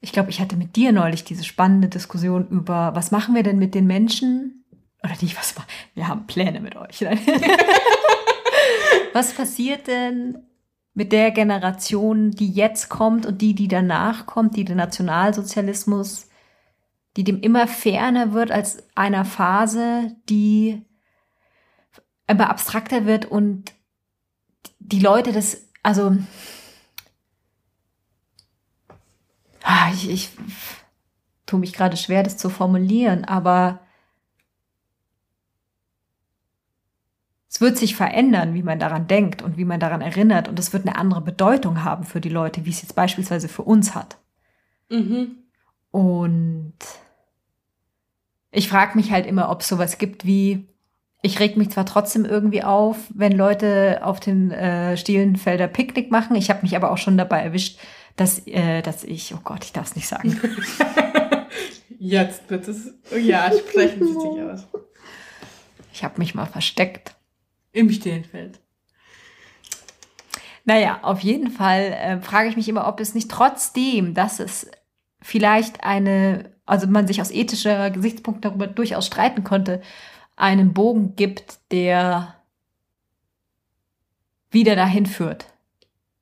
[0.00, 3.58] ich glaube, ich hatte mit dir neulich diese spannende Diskussion über, was machen wir denn
[3.58, 4.64] mit den Menschen?
[5.02, 5.54] Oder nicht, was
[5.94, 7.04] wir haben Pläne mit euch.
[9.12, 10.38] Was passiert denn
[10.94, 16.28] mit der Generation, die jetzt kommt und die, die danach kommt, die den Nationalsozialismus,
[17.16, 20.82] die dem immer ferner wird als einer Phase, die
[22.26, 23.72] immer abstrakter wird und
[24.78, 26.16] die Leute das, also
[29.62, 30.30] ah, ich, ich
[31.46, 33.80] tue mich gerade schwer, das zu formulieren, aber
[37.52, 40.48] Es wird sich verändern, wie man daran denkt und wie man daran erinnert.
[40.48, 43.60] Und es wird eine andere Bedeutung haben für die Leute, wie es jetzt beispielsweise für
[43.60, 44.16] uns hat.
[44.88, 45.36] Mhm.
[45.90, 46.72] Und
[48.52, 50.66] ich frage mich halt immer, ob es sowas gibt wie,
[51.22, 56.34] ich reg mich zwar trotzdem irgendwie auf, wenn Leute auf den äh, Stielenfelder Picknick machen.
[56.34, 57.78] Ich habe mich aber auch schon dabei erwischt,
[58.16, 60.38] dass, äh, dass ich, oh Gott, ich darf es nicht sagen.
[61.98, 64.66] Jetzt wird es, ja, sprechen Sie sich aus.
[65.92, 67.14] Ich habe mich mal versteckt.
[67.70, 68.58] Im Stehenfeld.
[70.64, 74.68] Naja, auf jeden Fall äh, frage ich mich immer, ob es nicht trotzdem, dass es
[75.20, 79.80] vielleicht eine, also man sich aus ethischer Gesichtspunkt darüber durchaus streiten konnte,
[80.36, 82.34] einen Bogen gibt, der
[84.50, 85.46] wieder dahin führt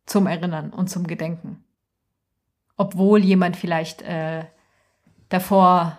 [0.07, 1.65] zum Erinnern und zum Gedenken.
[2.77, 4.45] Obwohl jemand vielleicht äh,
[5.29, 5.99] davor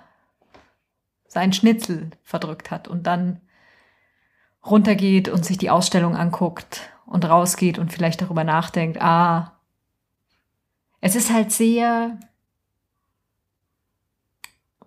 [1.28, 3.41] seinen Schnitzel verdrückt hat und dann
[4.65, 9.58] runtergeht und sich die Ausstellung anguckt und rausgeht und vielleicht darüber nachdenkt, ah,
[11.00, 12.19] es ist halt sehr,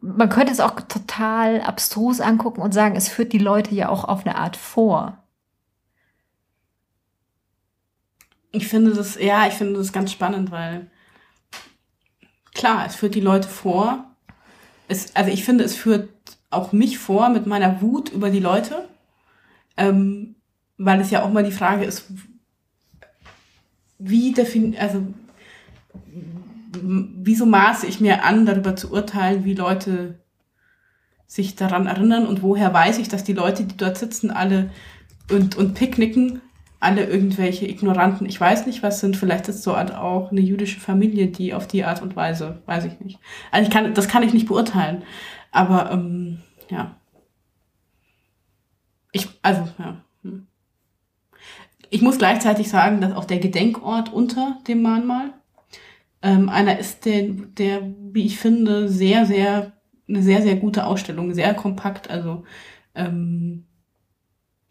[0.04, 4.04] man könnte es auch total abstrus angucken und sagen, es führt die Leute ja auch
[4.04, 5.18] auf eine Art vor.
[8.52, 10.90] Ich finde das, ja, ich finde das ganz spannend, weil
[12.52, 14.04] klar, es führt die Leute vor.
[14.88, 16.10] Es, also ich finde, es führt
[16.50, 18.88] auch mich vor mit meiner Wut über die Leute,
[19.76, 20.36] ähm,
[20.76, 22.10] weil es ja auch mal die Frage ist,
[23.98, 25.02] wie defin, also
[26.82, 30.18] wieso maße ich mir an, darüber zu urteilen, wie Leute
[31.26, 34.70] sich daran erinnern und woher weiß ich, dass die Leute, die dort sitzen, alle
[35.30, 36.40] und, und picknicken,
[36.80, 41.28] alle irgendwelche Ignoranten, ich weiß nicht, was sind, vielleicht ist so auch eine jüdische Familie,
[41.28, 43.18] die auf die Art und Weise, weiß ich nicht.
[43.50, 45.02] Also ich kann, das kann ich nicht beurteilen.
[45.50, 46.96] Aber ähm, ja.
[49.12, 50.02] Ich, also, ja.
[50.22, 50.46] Hm.
[51.88, 55.32] Ich muss gleichzeitig sagen, dass auch der Gedenkort unter dem Mahnmal
[56.24, 57.82] ähm, einer ist, der, der,
[58.12, 59.72] wie ich finde, sehr, sehr,
[60.08, 62.44] eine sehr, sehr gute Ausstellung, sehr kompakt, also
[62.94, 63.66] ähm,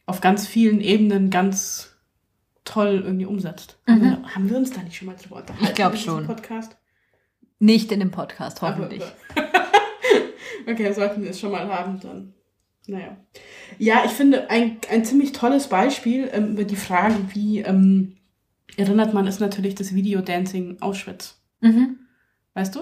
[0.07, 1.95] auf ganz vielen Ebenen ganz
[2.65, 3.77] toll irgendwie umsetzt.
[3.85, 4.25] Mhm.
[4.33, 5.65] Haben wir uns da nicht schon mal drüber unterhalten?
[5.65, 6.25] Ich glaube schon.
[6.25, 6.75] Podcast?
[7.59, 9.03] Nicht in dem Podcast, hoffentlich.
[10.67, 12.33] okay, sollten wir es schon mal haben, dann.
[12.87, 13.15] Naja.
[13.77, 18.17] Ja, ich finde ein, ein ziemlich tolles Beispiel ähm, über die Frage, wie ähm,
[18.75, 21.42] erinnert man, ist natürlich das Videodancing Auschwitz.
[21.63, 21.97] Mhm.
[22.54, 22.82] Weißt du?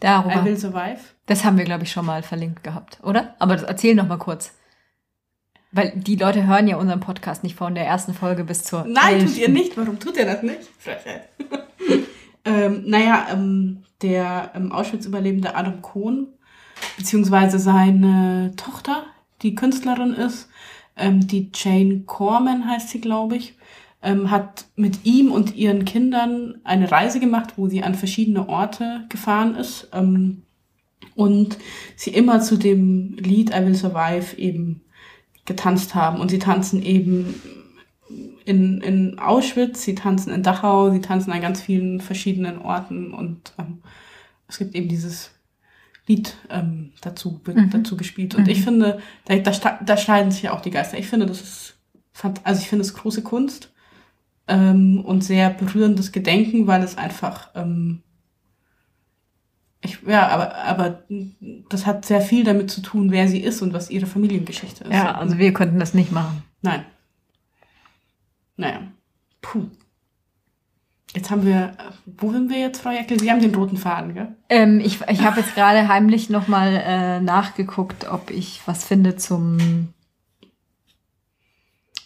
[0.00, 0.42] Darüber.
[0.42, 1.00] I Will Survive.
[1.26, 3.34] Das haben wir, glaube ich, schon mal verlinkt gehabt, oder?
[3.38, 4.52] Aber erzähl noch mal kurz.
[5.70, 8.84] Weil die Leute hören ja unseren Podcast nicht von der ersten Folge bis zur.
[8.84, 9.24] Nein, 11.
[9.24, 9.76] tut ihr nicht.
[9.76, 10.60] Warum tut ihr das nicht?
[12.44, 16.28] ähm, naja, ähm, der ähm, Auschwitz-Überlebende Adam Kohn,
[16.98, 19.04] beziehungsweise seine Tochter,
[19.40, 20.48] die Künstlerin ist,
[20.96, 23.54] ähm, die Jane Corman heißt sie, glaube ich,
[24.02, 29.04] ähm, hat mit ihm und ihren Kindern eine Reise gemacht, wo sie an verschiedene Orte
[29.08, 30.42] gefahren ist ähm,
[31.14, 31.56] und
[31.96, 34.82] sie immer zu dem Lied I Will Survive eben
[35.44, 36.20] getanzt haben.
[36.20, 37.40] Und sie tanzen eben
[38.44, 43.52] in, in Auschwitz, sie tanzen in Dachau, sie tanzen an ganz vielen verschiedenen Orten und
[43.58, 43.82] ähm,
[44.48, 45.30] es gibt eben dieses
[46.06, 47.70] Lied ähm, dazu, mhm.
[47.70, 48.34] dazu gespielt.
[48.34, 48.50] Und mhm.
[48.50, 50.98] ich finde, da, da, da scheiden sich ja auch die Geister.
[50.98, 51.74] Ich finde, das ist,
[52.42, 53.71] also ich finde es große Kunst
[54.48, 58.02] ähm, und sehr berührendes Gedenken, weil es einfach ähm,
[59.84, 61.02] ich, ja, aber, aber
[61.68, 64.92] das hat sehr viel damit zu tun, wer sie ist und was ihre Familiengeschichte ist.
[64.92, 66.44] Ja, also wir könnten das nicht machen.
[66.62, 66.84] Nein.
[68.56, 68.82] Naja.
[69.40, 69.66] Puh.
[71.14, 71.72] Jetzt haben wir,
[72.06, 73.18] wo sind wir jetzt, Frau Jeckel?
[73.18, 74.36] Sie haben den roten Faden, gell?
[74.48, 79.92] Ähm, ich ich habe jetzt gerade heimlich nochmal äh, nachgeguckt, ob ich was finde zum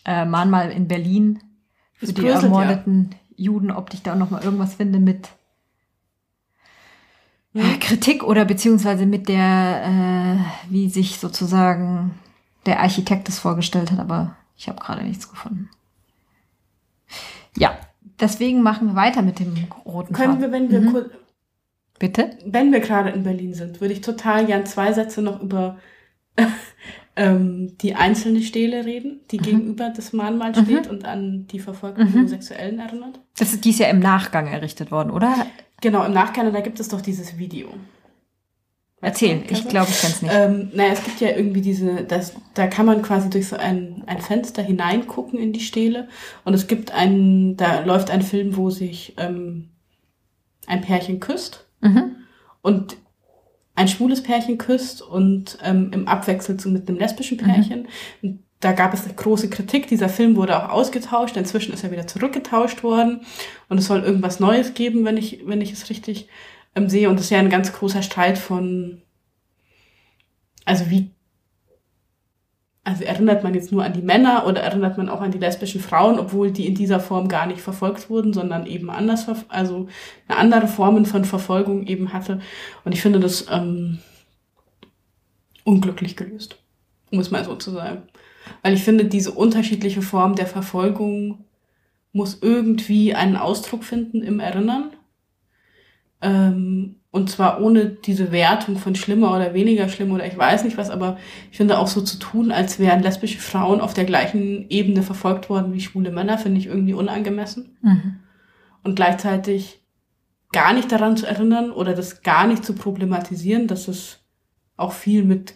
[0.06, 1.40] äh, Mahnmal in Berlin
[1.98, 3.44] für die ermordeten ja.
[3.46, 5.28] Juden, ob ich da nochmal irgendwas finde mit
[7.52, 12.14] ja, Kritik oder beziehungsweise mit der, äh, wie sich sozusagen
[12.66, 15.70] der Architekt es vorgestellt hat, aber ich habe gerade nichts gefunden.
[17.56, 17.78] Ja,
[18.20, 19.54] deswegen machen wir weiter mit dem
[19.84, 20.42] roten Können Faden.
[20.42, 20.92] wir, wenn wir mhm.
[20.92, 21.10] kurz,
[21.98, 22.36] Bitte?
[22.44, 25.78] Wenn wir gerade in Berlin sind, würde ich total gern zwei Sätze noch über
[27.16, 29.42] ähm, die einzelne Stele reden, die mhm.
[29.42, 30.64] gegenüber des Mahnmals mhm.
[30.64, 32.14] steht und an die verfolgten mhm.
[32.14, 33.20] Homosexuellen erinnert.
[33.38, 35.46] Das ist dies ja im Nachgang errichtet worden, oder?
[35.80, 37.68] Genau, im Nachgang, da gibt es doch dieses Video.
[39.02, 40.34] Erzählen, ich glaube, ich kenne es nicht.
[40.34, 44.02] Ähm, naja, es gibt ja irgendwie diese, das, da kann man quasi durch so ein,
[44.06, 46.08] ein Fenster hineingucken in die Stele.
[46.44, 49.68] Und es gibt einen, da läuft ein Film, wo sich ähm,
[50.66, 51.66] ein Pärchen küsst.
[51.82, 52.16] Mhm.
[52.62, 52.96] Und
[53.76, 57.88] ein schwules Pärchen küsst und ähm, im Abwechsel zu mit einem lesbischen Pärchen.
[58.22, 58.40] Mhm.
[58.60, 59.86] Da gab es eine große Kritik.
[59.86, 61.36] Dieser Film wurde auch ausgetauscht.
[61.36, 63.20] Inzwischen ist er wieder zurückgetauscht worden.
[63.68, 66.28] Und es soll irgendwas Neues geben, wenn ich, wenn ich es richtig
[66.74, 67.10] ähm, sehe.
[67.10, 69.02] Und das ist ja ein ganz großer Streit von,
[70.64, 71.10] also wie
[72.86, 75.80] also erinnert man jetzt nur an die Männer oder erinnert man auch an die lesbischen
[75.80, 79.88] Frauen, obwohl die in dieser Form gar nicht verfolgt wurden, sondern eben anders, also
[80.28, 82.40] eine andere Formen von Verfolgung eben hatte.
[82.84, 83.98] Und ich finde das ähm,
[85.64, 86.62] unglücklich gelöst,
[87.10, 88.04] um es mal so zu sagen.
[88.62, 91.44] Weil ich finde, diese unterschiedliche Form der Verfolgung
[92.12, 94.92] muss irgendwie einen Ausdruck finden im Erinnern.
[96.22, 100.76] Ähm, und zwar ohne diese Wertung von schlimmer oder weniger schlimm oder ich weiß nicht
[100.76, 101.16] was, aber
[101.50, 105.48] ich finde auch so zu tun, als wären lesbische Frauen auf der gleichen Ebene verfolgt
[105.48, 107.78] worden wie schwule Männer, finde ich irgendwie unangemessen.
[107.80, 108.16] Mhm.
[108.82, 109.82] Und gleichzeitig
[110.52, 114.18] gar nicht daran zu erinnern oder das gar nicht zu problematisieren, dass es
[114.76, 115.54] auch viel mit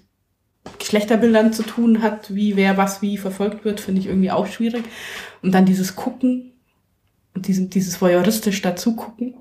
[0.79, 4.85] Geschlechterbildern zu tun hat, wie wer was wie verfolgt wird, finde ich irgendwie auch schwierig.
[5.43, 6.53] Und dann dieses Gucken
[7.35, 9.35] und diesen, dieses voyeuristisch dazu gucken,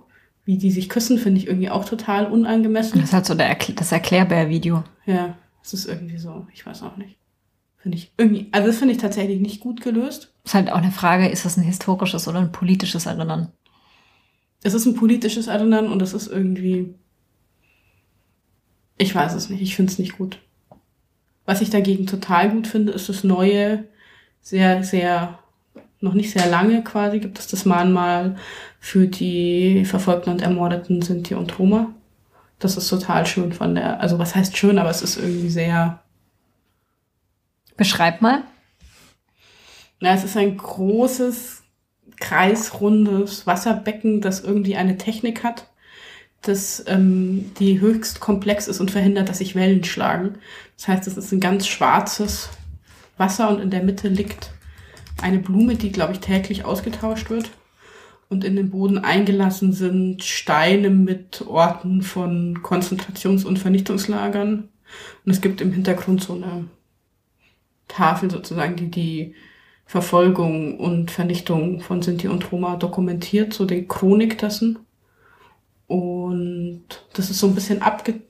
[0.50, 3.00] wie die sich küssen, finde ich irgendwie auch total unangemessen.
[3.00, 4.84] Das ist halt so der Erkl das Erklärbär-Video.
[5.06, 7.18] Ja, es ist irgendwie so, ich weiß auch nicht.
[7.78, 10.34] Finde ich irgendwie, also das finde ich tatsächlich nicht gut gelöst.
[10.43, 13.52] Ist halt auch eine Frage, ist das ein historisches oder ein politisches Erinnern?
[14.64, 16.95] Es ist ein politisches Erinnern und es ist irgendwie,
[18.97, 20.39] ich weiß es nicht, ich finde es nicht gut.
[21.45, 23.84] Was ich dagegen total gut finde, ist das neue,
[24.41, 25.38] sehr, sehr,
[26.00, 28.36] noch nicht sehr lange quasi, gibt es das Mahnmal
[28.80, 31.94] für die Verfolgten und Ermordeten Sinti und Roma.
[32.60, 36.02] Das ist total schön von der, also was heißt schön, aber es ist irgendwie sehr,
[37.80, 38.44] Beschreib mal.
[40.02, 41.64] na, es ist ein großes,
[42.20, 45.68] kreisrundes Wasserbecken, das irgendwie eine Technik hat,
[46.42, 50.40] das ähm, die höchst komplex ist und verhindert, dass sich Wellen schlagen.
[50.76, 52.50] Das heißt, es ist ein ganz schwarzes
[53.18, 54.52] Wasser und in der Mitte liegt
[55.22, 57.50] eine Blume, die, glaube ich, täglich ausgetauscht wird.
[58.30, 64.70] Und in den Boden eingelassen sind Steine mit Orten von Konzentrations- und Vernichtungslagern.
[65.26, 66.66] Und es gibt im Hintergrund so eine
[67.88, 69.36] Tafel sozusagen, die die
[69.86, 74.78] Verfolgung und Vernichtung von Sinti und Roma dokumentiert, so die Chronik dessen.
[75.88, 78.22] Und das ist so ein bisschen abge...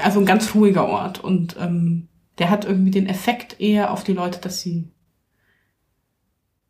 [0.00, 1.24] Also ein ganz ruhiger Ort.
[1.24, 2.06] Und ähm,
[2.38, 4.86] der hat irgendwie den Effekt eher auf die Leute, dass sie...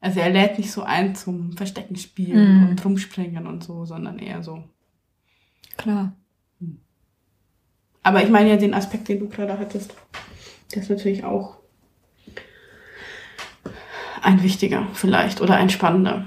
[0.00, 2.68] Also er lädt nicht so ein zum Verstecken spielen Mhm.
[2.68, 4.62] und rumspringen und so, sondern eher so.
[5.76, 6.12] Klar.
[8.02, 9.94] Aber ich meine ja den Aspekt, den du gerade hattest,
[10.74, 11.56] der ist natürlich auch
[14.22, 16.24] ein wichtiger vielleicht oder ein spannender.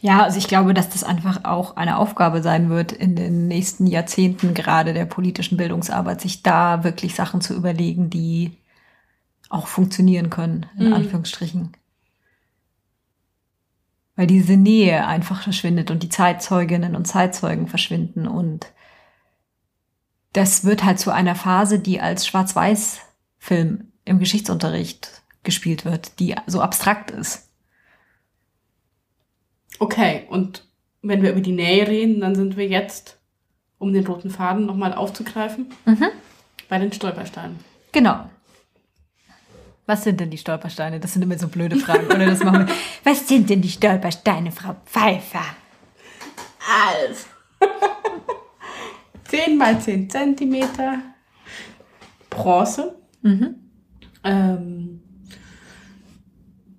[0.00, 3.86] Ja, also ich glaube, dass das einfach auch eine Aufgabe sein wird in den nächsten
[3.86, 8.52] Jahrzehnten gerade der politischen Bildungsarbeit, sich da wirklich Sachen zu überlegen, die
[9.54, 10.92] auch funktionieren können, in Mhm.
[10.94, 11.72] Anführungsstrichen.
[14.16, 18.66] Weil diese Nähe einfach verschwindet und die Zeitzeuginnen und Zeitzeugen verschwinden und
[20.32, 26.60] das wird halt zu einer Phase, die als Schwarz-Weiß-Film im Geschichtsunterricht gespielt wird, die so
[26.60, 27.48] abstrakt ist.
[29.78, 30.66] Okay, und
[31.02, 33.18] wenn wir über die Nähe reden, dann sind wir jetzt,
[33.78, 36.06] um den roten Faden nochmal aufzugreifen, Mhm.
[36.68, 37.58] bei den Stolpersteinen.
[37.92, 38.28] Genau.
[39.86, 40.98] Was sind denn die Stolpersteine?
[40.98, 42.26] Das sind immer so blöde Fragen, oder?
[42.26, 42.74] Das machen wir.
[43.04, 45.44] Was sind denn die Stolpersteine, Frau Pfeiffer?
[46.58, 47.26] Also.
[49.24, 50.98] 10 mal 10 Zentimeter
[52.30, 52.96] Bronze.
[53.22, 53.56] Mhm.
[54.22, 55.00] Ähm,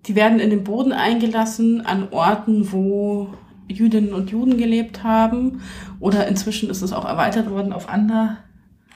[0.06, 3.34] die werden in den Boden eingelassen an Orten, wo
[3.68, 5.62] Jüdinnen und Juden gelebt haben.
[6.00, 8.38] Oder inzwischen ist es auch erweitert worden auf andere,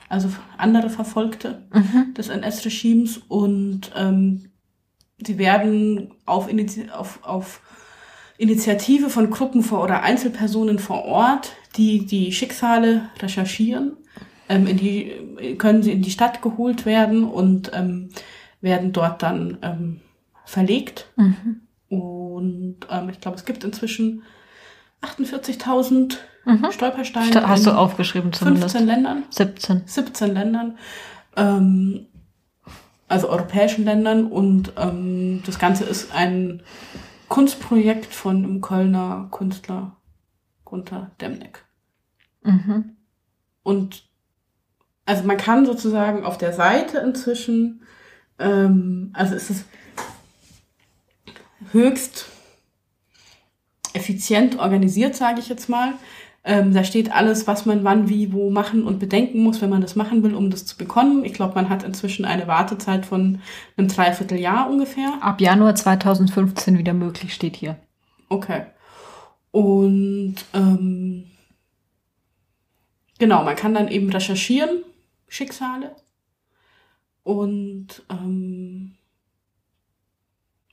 [0.10, 2.14] also andere Verfolgte Mhm.
[2.16, 3.18] des NS-Regimes.
[3.28, 4.50] Und ähm,
[5.26, 7.62] sie werden auf, Initi auf, auf
[8.38, 13.94] Initiative von Gruppen vor oder Einzelpersonen vor Ort, die die Schicksale recherchieren,
[14.48, 18.10] ähm, in die, können sie in die Stadt geholt werden und ähm,
[18.62, 20.02] werden dort dann ähm,
[20.46, 21.12] verlegt.
[21.18, 21.62] Mhm.
[21.90, 24.24] Und ähm, ich glaube, es gibt inzwischen
[25.02, 26.72] 48.000 Mhm.
[26.72, 28.72] Stolpersteine Hast du aufgeschrieben zumindest?
[28.72, 29.24] 15 Ländern.
[29.30, 29.84] 17.
[29.86, 30.78] 17 Ländern,
[31.36, 32.08] ähm,
[33.08, 34.28] also europäischen Ländern.
[34.28, 36.64] Und ähm, das Ganze ist ein
[37.28, 39.96] Kunstprojekt von einem Kölner Künstler
[40.66, 41.66] Gunther Demneck.
[42.44, 42.96] Mhm.
[43.64, 44.04] Und
[45.06, 47.82] also man kann sozusagen auf der Seite inzwischen,
[48.38, 49.66] ähm, also es ist
[51.72, 52.28] höchst
[53.94, 55.94] effizient organisiert, sage ich jetzt mal.
[56.44, 59.82] Ähm, da steht alles, was man wann, wie, wo machen und bedenken muss, wenn man
[59.82, 61.26] das machen will, um das zu bekommen.
[61.26, 63.42] Ich glaube, man hat inzwischen eine Wartezeit von
[63.76, 65.20] einem Dreivierteljahr ungefähr.
[65.22, 67.78] Ab Januar 2015 wieder möglich, steht hier.
[68.30, 68.64] Okay.
[69.52, 71.26] Und ähm,
[73.18, 74.84] genau, man kann dann eben recherchieren,
[75.28, 75.96] Schicksale.
[77.24, 78.96] Und ähm,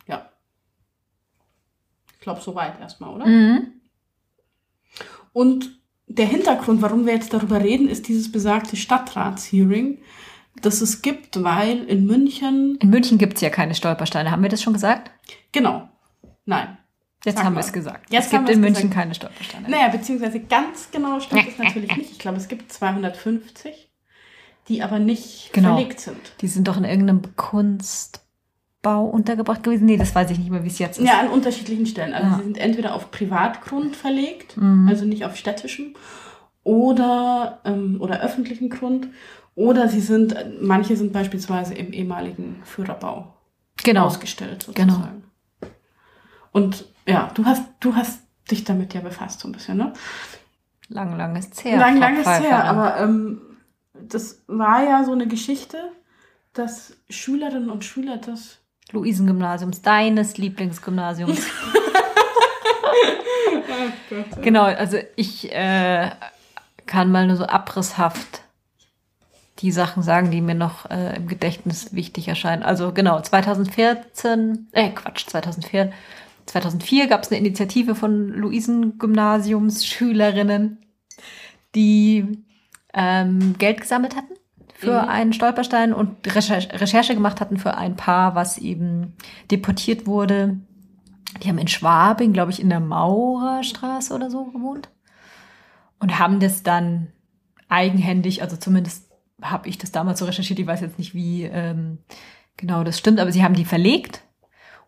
[0.07, 0.31] ja.
[2.15, 3.27] Ich glaube, soweit erstmal, oder?
[3.27, 3.69] Mhm.
[5.33, 9.99] Und der Hintergrund, warum wir jetzt darüber reden, ist dieses besagte Stadtratshearing,
[10.61, 12.79] dass es gibt, weil in München.
[12.81, 14.31] In München gibt es ja keine Stolpersteine.
[14.31, 15.11] Haben wir das schon gesagt?
[15.53, 15.89] Genau.
[16.47, 16.79] Nein.
[17.25, 18.11] Jetzt haben wir es gesagt.
[18.11, 18.95] Jetzt es gibt in München gesagt.
[18.95, 19.69] keine Stolpersteine.
[19.69, 22.13] Naja, beziehungsweise ganz genau stimmt es natürlich nicht.
[22.13, 23.91] Ich glaube, es gibt 250,
[24.69, 25.75] die aber nicht Genau.
[25.75, 26.35] verlegt sind.
[26.41, 27.23] Die sind doch in irgendeinem
[28.83, 29.87] Kunstbau untergebracht gewesen.
[29.87, 31.07] Nee, das weiß ich nicht mehr, wie es jetzt ist.
[31.07, 32.15] Ja, an unterschiedlichen Stellen.
[32.15, 32.37] Also Ja.
[32.39, 34.89] sie sind entweder auf Privatgrund verlegt, Mhm.
[34.89, 35.95] also nicht auf städtischem,
[36.63, 39.09] oder, ähm, oder öffentlichen Grund.
[39.55, 43.35] Oder sie sind, manche sind beispielsweise im ehemaligen Führerbau
[43.83, 44.05] genau.
[44.07, 44.93] ausgestellt Genau.
[44.95, 45.25] sozusagen.
[46.53, 49.93] Und ja, du hast, du hast dich damit ja befasst so ein bisschen, ne?
[50.89, 51.79] Lang, lang ist her.
[51.79, 53.41] lang, lang ist her, aber ähm,
[53.95, 55.79] das war ja so eine Geschichte,
[56.53, 58.59] dass Schülerinnen und Schüler das
[58.93, 61.47] Luisengymnasiums, deines Lieblingsgymnasiums.
[64.43, 66.11] Genau, also ich äh,
[66.87, 68.41] kann mal nur so abrisshaft
[69.59, 72.63] die Sachen sagen, die mir noch äh, im Gedächtnis wichtig erscheinen.
[72.63, 75.93] Also genau, 2014, äh Quatsch, 2004,
[76.45, 80.85] 2004 gab es eine Initiative von Luisengymnasiums-Schülerinnen,
[81.75, 82.45] die
[82.93, 84.35] ähm, Geld gesammelt hatten
[84.79, 85.09] für Mhm.
[85.09, 89.15] einen Stolperstein und Recher Recherche gemacht hatten für ein Paar, was eben
[89.51, 90.59] deportiert wurde.
[91.43, 94.89] Die haben in Schwabing, glaube ich, in der Maurerstraße oder so gewohnt
[95.99, 97.09] und haben das dann
[97.69, 99.11] eigenhändig, also zumindest
[99.43, 101.99] habe ich das damals so recherchiert, ich weiß jetzt nicht, wie ähm,
[102.57, 104.23] genau das stimmt, aber sie haben die verlegt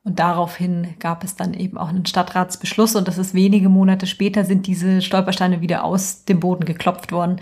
[0.04, 4.44] und daraufhin gab es dann eben auch einen Stadtratsbeschluss und das ist wenige Monate später
[4.44, 7.40] sind diese Stolpersteine wieder aus dem Boden geklopft worden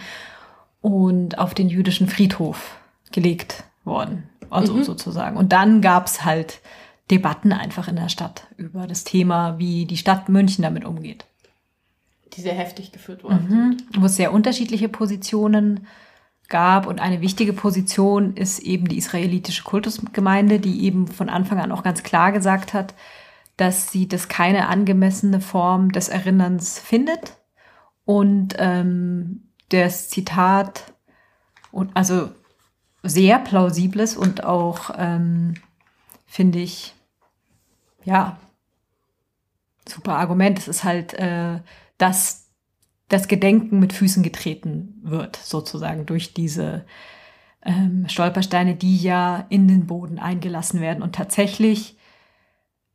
[0.86, 2.78] und auf den jüdischen Friedhof
[3.10, 4.84] gelegt worden, also Mhm.
[4.84, 5.36] sozusagen.
[5.36, 6.60] Und dann gab es halt
[7.10, 11.24] Debatten einfach in der Stadt über das Thema, wie die Stadt München damit umgeht.
[12.36, 13.76] die sehr heftig geführt worden Mhm.
[14.00, 15.86] Wo es sehr unterschiedliche Positionen
[16.48, 16.86] gab.
[16.86, 21.82] Und eine wichtige Position ist eben die israelitische Kultusgemeinde, die eben von Anfang an auch
[21.82, 22.92] ganz klar gesagt hat,
[23.56, 27.38] dass sie das keine angemessene Form des Erinnerns findet.
[28.04, 30.92] Und ähm, das Zitat,
[31.94, 32.30] also
[33.02, 35.54] sehr plausibles und auch, ähm,
[36.26, 36.94] finde ich,
[38.04, 38.38] ja,
[39.88, 40.58] super Argument.
[40.58, 41.60] Es ist halt, äh,
[41.98, 42.46] dass
[43.08, 46.84] das Gedenken mit Füßen getreten wird, sozusagen durch diese
[47.62, 51.95] ähm, Stolpersteine, die ja in den Boden eingelassen werden und tatsächlich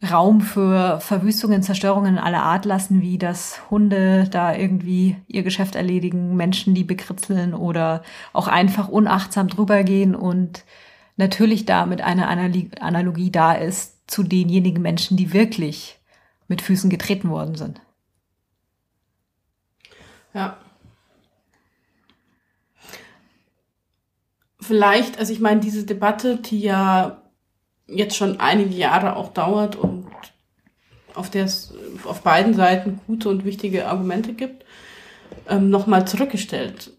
[0.09, 6.35] Raum für Verwüstungen, Zerstörungen aller Art lassen, wie dass Hunde da irgendwie ihr Geschäft erledigen,
[6.35, 8.01] Menschen, die bekritzeln oder
[8.33, 10.63] auch einfach unachtsam drüber gehen und
[11.17, 15.99] natürlich damit eine Analogie da ist zu denjenigen Menschen, die wirklich
[16.47, 17.79] mit Füßen getreten worden sind.
[20.33, 20.57] Ja.
[24.59, 27.20] Vielleicht, also ich meine, diese Debatte, die ja
[27.91, 30.07] jetzt schon einige Jahre auch dauert und
[31.13, 31.73] auf der es
[32.05, 34.65] auf beiden Seiten gute und wichtige Argumente gibt,
[35.49, 36.91] ähm, nochmal zurückgestellt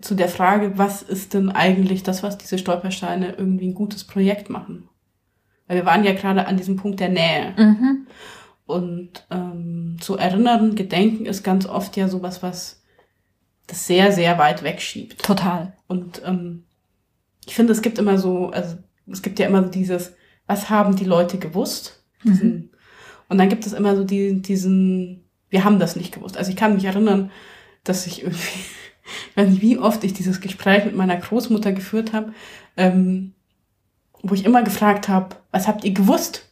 [0.00, 4.50] zu der Frage, was ist denn eigentlich das, was diese Stolpersteine irgendwie ein gutes Projekt
[4.50, 4.88] machen?
[5.66, 7.54] Weil wir waren ja gerade an diesem Punkt der Nähe.
[7.56, 8.06] Mhm.
[8.66, 12.82] Und ähm, zu erinnern, gedenken ist ganz oft ja sowas, was
[13.66, 15.22] das sehr, sehr weit wegschiebt.
[15.22, 15.72] Total.
[15.88, 16.64] Und ähm,
[17.46, 18.76] ich finde, es gibt immer so, also
[19.10, 20.14] es gibt ja immer so dieses,
[20.46, 22.02] was haben die Leute gewusst?
[22.24, 22.70] Diesen,
[23.28, 26.36] Und dann gibt es immer so die, diesen, wir haben das nicht gewusst.
[26.36, 27.30] Also ich kann mich erinnern,
[27.84, 28.60] dass ich irgendwie,
[29.30, 32.32] ich weiß nicht, wie oft ich dieses Gespräch mit meiner Großmutter geführt habe,
[32.76, 33.32] ähm,
[34.22, 36.50] wo ich immer gefragt habe, was habt ihr gewusst?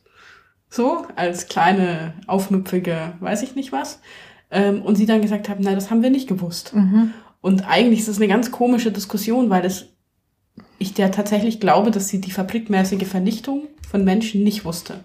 [0.69, 4.01] So, als kleine, aufmüpfige, weiß ich nicht was.
[4.51, 6.75] Ähm, und sie dann gesagt haben, nein, das haben wir nicht gewusst.
[6.75, 7.13] Mhm.
[7.41, 9.94] Und eigentlich ist es eine ganz komische Diskussion, weil es,
[10.79, 15.05] ich der tatsächlich glaube, dass sie die fabrikmäßige Vernichtung von Menschen nicht wusste.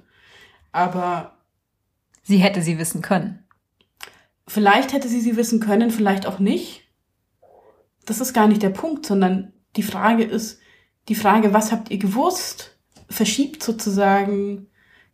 [0.72, 1.40] Aber
[2.30, 3.44] Sie hätte sie wissen können.
[4.48, 6.84] vielleicht hätte sie sie wissen können, vielleicht auch nicht.
[8.06, 10.60] Das ist gar nicht der Punkt, sondern die Frage ist,
[11.08, 12.78] die Frage, was habt ihr gewusst,
[13.10, 14.68] verschiebt sozusagen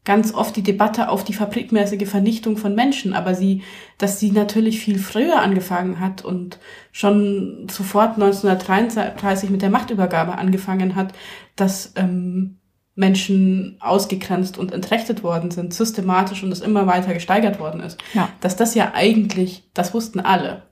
[0.06, 3.64] ganz oft die Debatte auf die fabrikmäßige Vernichtung von Menschen, aber sie,
[3.98, 6.60] dass sie natürlich viel früher angefangen hat und
[6.92, 11.14] schon sofort 1933 mit der Machtübergabe angefangen hat,
[11.56, 12.60] dass ähm,
[12.94, 18.00] Menschen ausgegrenzt und entrechtet worden sind, systematisch und es immer weiter gesteigert worden ist.
[18.14, 18.30] Ja.
[18.40, 20.64] Dass das ja eigentlich, das wussten alle.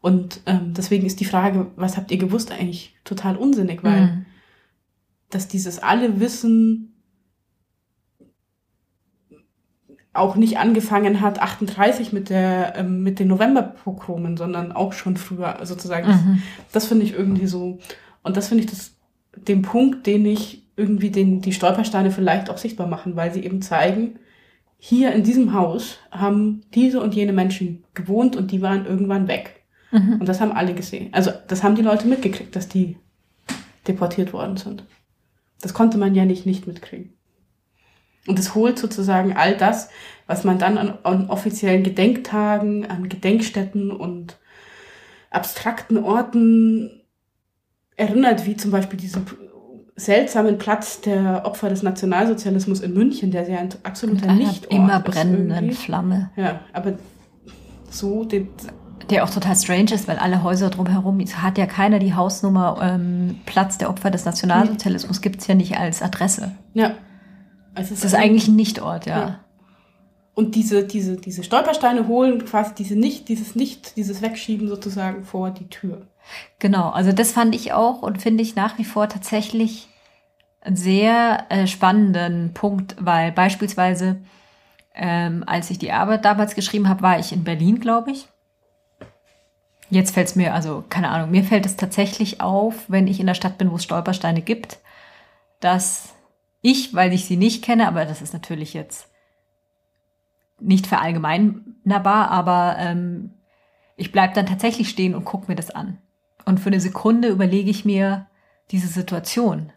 [0.00, 4.26] Und ähm, deswegen ist die Frage, was habt ihr gewusst, eigentlich total unsinnig, weil Mhm.
[5.30, 6.91] dass dieses alle Wissen
[10.14, 15.58] auch nicht angefangen hat 38 mit der ähm, mit den Novemberpogromen, sondern auch schon früher
[15.62, 16.06] sozusagen.
[16.06, 16.42] Das, Mhm.
[16.72, 17.78] das finde ich irgendwie so
[18.22, 18.94] und das finde ich das
[19.36, 23.62] dem Punkt, den ich irgendwie den, die Stolpersteine vielleicht auch sichtbar machen, weil sie eben
[23.62, 24.18] zeigen,
[24.78, 29.62] hier in diesem Haus haben diese und jene Menschen gewohnt und die waren irgendwann weg.
[29.92, 30.18] Mhm.
[30.20, 31.08] Und das haben alle gesehen.
[31.12, 32.96] Also das haben die Leute mitgekriegt, dass die
[33.86, 34.84] deportiert worden sind.
[35.60, 37.14] Das konnte man ja nicht nicht mitkriegen.
[38.26, 39.88] Und es holt sozusagen all das,
[40.26, 44.38] was man dann an, an offiziellen Gedenktagen, an Gedenkstätten und
[45.30, 47.02] abstrakten Orten
[47.96, 49.26] erinnert, wie zum Beispiel diesen
[49.96, 55.72] seltsamen Platz der Opfer des Nationalsozialismus in München, der ja ein absoluter nicht immer brennenden
[55.72, 56.30] Flamme.
[56.36, 56.94] Ja, aber
[57.90, 58.48] so den,
[59.10, 63.40] der auch total strange ist, weil alle Häuser drumherum, hat ja keiner die Hausnummer ähm,
[63.44, 65.22] Platz der Opfer des Nationalsozialismus, mhm.
[65.22, 66.52] gibt's ja nicht als Adresse.
[66.72, 66.92] Ja.
[67.74, 69.18] Also es ist, eigentlich ein Nichtort, ja.
[69.18, 69.40] ja.
[70.34, 75.50] Und diese, diese, diese Stolpersteine holen quasi diese nicht, dieses Nicht, dieses Wegschieben sozusagen vor
[75.50, 76.06] die Tür.
[76.58, 79.88] Genau, also das fand ich auch und finde ich nach wie vor tatsächlich
[80.60, 84.16] einen sehr äh, spannenden Punkt, weil beispielsweise,
[84.94, 88.28] ähm, als ich die Arbeit damals geschrieben habe, war ich in Berlin, glaube ich.
[89.90, 93.26] Jetzt fällt es mir, also keine Ahnung, mir fällt es tatsächlich auf, wenn ich in
[93.26, 94.78] der Stadt bin, wo es Stolpersteine gibt,
[95.60, 96.14] dass
[96.62, 99.08] ich, weil ich sie nicht kenne, aber das ist natürlich jetzt
[100.60, 103.34] nicht verallgemeinerbar, aber ähm,
[103.96, 105.98] ich bleibe dann tatsächlich stehen und gucke mir das an.
[106.44, 108.26] Und für eine Sekunde überlege ich mir
[108.70, 109.72] diese Situation.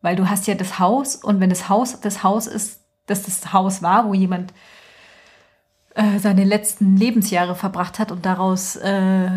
[0.00, 3.52] Weil du hast ja das Haus und wenn das Haus das Haus ist, dass das
[3.52, 4.52] Haus war, wo jemand
[5.94, 9.30] äh, seine letzten Lebensjahre verbracht hat und daraus äh,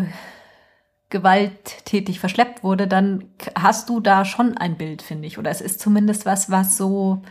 [1.08, 5.38] gewalttätig verschleppt wurde, dann hast du da schon ein Bild, finde ich.
[5.38, 7.22] Oder es ist zumindest was, was so,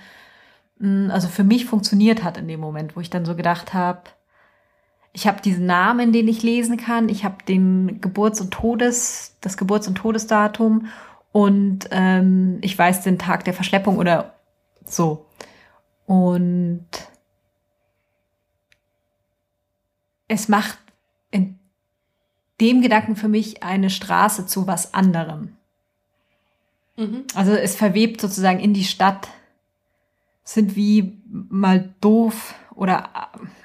[0.80, 4.04] mm, also für mich funktioniert hat in dem Moment, wo ich dann so gedacht habe,
[5.12, 9.56] ich habe diesen Namen, den ich lesen kann, ich habe den Geburts- und Todes, das
[9.56, 10.88] Geburts- und Todesdatum
[11.32, 14.36] und ähm, ich weiß den Tag der Verschleppung oder
[14.86, 15.26] so.
[16.06, 16.86] Und
[20.28, 20.78] es macht
[22.62, 25.58] dem Gedanken für mich eine Straße zu was anderem.
[26.98, 27.24] Mhm.
[27.36, 29.28] Also es verwebt sozusagen in die Stadt,
[30.44, 33.10] sind wie mal doof oder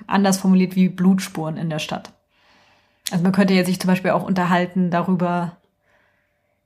[0.07, 2.12] anders formuliert wie Blutspuren in der Stadt.
[3.11, 5.57] Also man könnte jetzt sich zum Beispiel auch unterhalten darüber,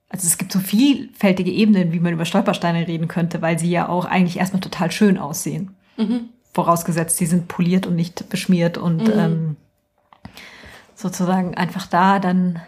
[0.09, 3.89] also es gibt so vielfältige Ebenen, wie man über Stolpersteine reden könnte, weil sie ja
[3.89, 5.75] auch eigentlich erstmal total schön aussehen.
[5.97, 6.29] Mhm.
[6.53, 9.19] Vorausgesetzt, sie sind poliert und nicht beschmiert und mhm.
[9.19, 9.57] ähm,
[10.95, 12.61] sozusagen einfach da dann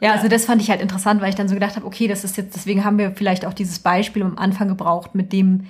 [0.00, 2.24] Ja, also das fand ich halt interessant, weil ich dann so gedacht habe, okay, das
[2.24, 5.66] ist jetzt, deswegen haben wir vielleicht auch dieses Beispiel am Anfang gebraucht mit dem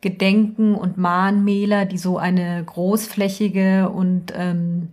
[0.00, 4.90] Gedenken und Mahnmäler, die so eine großflächige und ähm,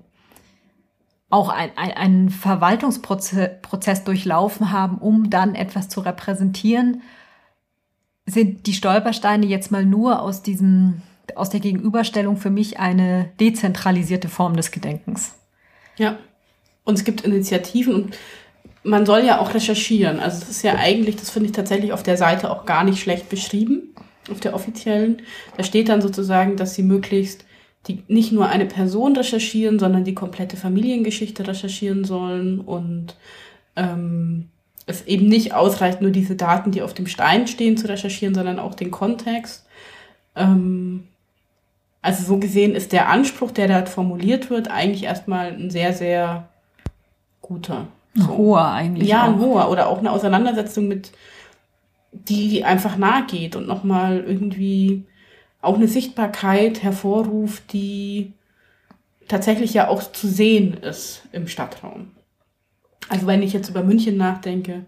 [1.29, 7.01] auch ein, ein, einen Verwaltungsprozess durchlaufen haben, um dann etwas zu repräsentieren,
[8.25, 11.01] sind die Stolpersteine jetzt mal nur aus diesem,
[11.37, 15.35] aus der Gegenüberstellung für mich eine dezentralisierte Form des Gedenkens.
[15.97, 16.17] Ja.
[16.83, 18.17] Und es gibt Initiativen und
[18.83, 20.19] man soll ja auch recherchieren.
[20.19, 23.01] Also das ist ja eigentlich, das finde ich tatsächlich auf der Seite auch gar nicht
[23.01, 23.93] schlecht beschrieben,
[24.31, 25.21] auf der offiziellen.
[25.57, 27.45] Da steht dann sozusagen, dass sie möglichst
[27.87, 33.15] die nicht nur eine Person recherchieren, sondern die komplette Familiengeschichte recherchieren sollen und
[33.75, 34.49] ähm,
[34.85, 38.59] es eben nicht ausreicht, nur diese Daten, die auf dem Stein stehen, zu recherchieren, sondern
[38.59, 39.65] auch den Kontext.
[40.35, 41.05] Ähm,
[42.01, 46.49] also so gesehen ist der Anspruch, der dort formuliert wird, eigentlich erstmal ein sehr, sehr
[47.41, 47.87] guter.
[48.15, 48.37] Ein so.
[48.37, 49.07] hoher eigentlich.
[49.09, 49.69] Ja, ein hoher.
[49.69, 51.11] Oder auch eine Auseinandersetzung mit,
[52.11, 55.05] die einfach nahe geht und nochmal irgendwie
[55.61, 58.33] auch eine Sichtbarkeit hervorruft, die
[59.27, 62.11] tatsächlich ja auch zu sehen ist im Stadtraum.
[63.09, 64.85] Also wenn ich jetzt über München nachdenke,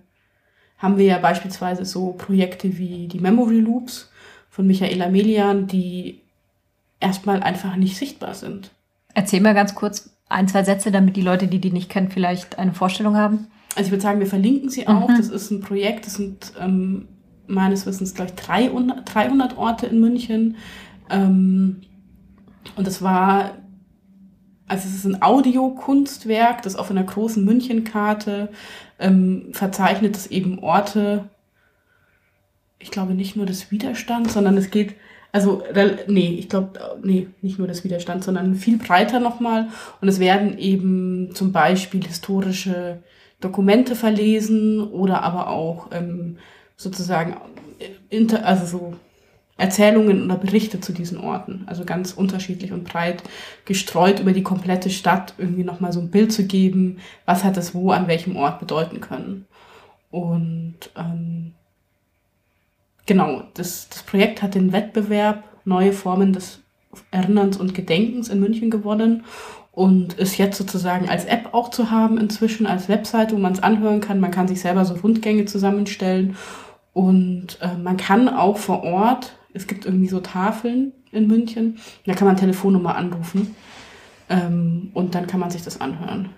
[0.78, 4.12] haben wir ja beispielsweise so Projekte wie die Memory Loops
[4.50, 6.22] von Michaela Melian, die
[7.02, 8.72] erstmal einfach nicht sichtbar sind.
[9.14, 12.58] Erzähl mal ganz kurz, ein, zwei Sätze, damit die Leute, die die nicht kennen, vielleicht
[12.58, 13.48] eine Vorstellung haben?
[13.76, 15.10] Also ich würde sagen, wir verlinken sie auch.
[15.10, 15.18] Mhm.
[15.18, 17.08] Das ist ein Projekt, das sind ähm,
[17.48, 20.56] meines Wissens gleich 300, 300 Orte in München.
[21.10, 21.82] Ähm,
[22.76, 23.52] und das war,
[24.68, 28.50] also es ist ein Audiokunstwerk, das auf einer großen Münchenkarte
[29.00, 31.30] ähm, verzeichnet, das eben Orte,
[32.80, 34.96] ich glaube nicht nur des Widerstands, sondern es geht
[35.32, 35.64] also,
[36.08, 39.70] nee, ich glaube, nee, nicht nur des Widerstands, sondern viel breiter nochmal.
[40.02, 43.02] Und es werden eben zum Beispiel historische
[43.40, 46.38] Dokumente verlesen oder aber auch ähm,
[46.76, 47.38] sozusagen
[47.80, 48.94] äh, inter, also so
[49.58, 51.64] Erzählungen oder Berichte zu diesen Orten.
[51.68, 53.24] Also ganz unterschiedlich und breit
[53.66, 57.74] gestreut über die komplette Stadt, irgendwie nochmal so ein Bild zu geben, was hat es
[57.74, 59.46] wo an welchem Ort bedeuten können.
[60.10, 61.54] Und ähm,
[63.12, 66.62] genau, das, das Projekt hat den Wettbewerb Neue Formen des
[67.12, 69.26] Erinnerns und Gedenkens in München gewonnen
[69.74, 73.62] und ist jetzt sozusagen als App auch zu haben inzwischen, als Webseite, wo man es
[73.62, 74.22] anhören kann.
[74.22, 76.38] Man kann sich selber so Rundgänge zusammenstellen
[76.94, 82.14] und äh, man kann auch vor Ort, es gibt irgendwie so Tafeln in München, da
[82.14, 83.56] kann man Telefonnummer anrufen
[84.30, 86.30] ähm, und dann kann man sich das anhören.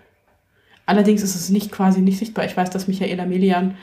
[0.88, 2.46] Allerdings ist es nicht quasi nicht sichtbar.
[2.46, 3.76] Ich weiß, dass Michaela Melian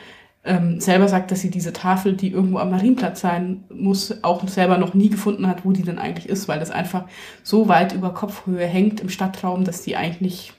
[0.42, 4.78] ähm, selber sagt, dass sie diese Tafel, die irgendwo am Marienplatz sein muss, auch selber
[4.78, 7.04] noch nie gefunden hat, wo die denn eigentlich ist, weil das einfach
[7.42, 10.52] so weit über Kopfhöhe hängt im Stadtraum, dass die eigentlich nicht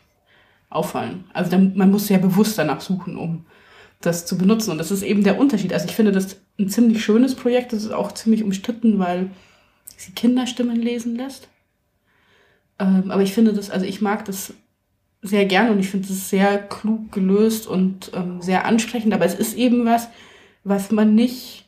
[0.69, 1.25] auffallen.
[1.33, 3.45] Also dann, man muss ja bewusst danach suchen, um
[4.01, 4.71] das zu benutzen.
[4.71, 5.73] Und das ist eben der Unterschied.
[5.73, 7.73] Also ich finde das ein ziemlich schönes Projekt.
[7.73, 9.31] Das ist auch ziemlich umstritten, weil
[9.97, 11.49] sie Kinderstimmen lesen lässt.
[12.79, 14.53] Ähm, aber ich finde das, also ich mag das
[15.21, 19.35] sehr gerne und ich finde es sehr klug gelöst und ähm, sehr ansprechend, aber es
[19.35, 20.09] ist eben was,
[20.63, 21.65] was man nicht,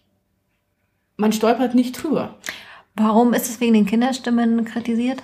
[1.18, 2.36] man stolpert nicht drüber.
[2.95, 5.24] Warum ist es wegen den Kinderstimmen kritisiert?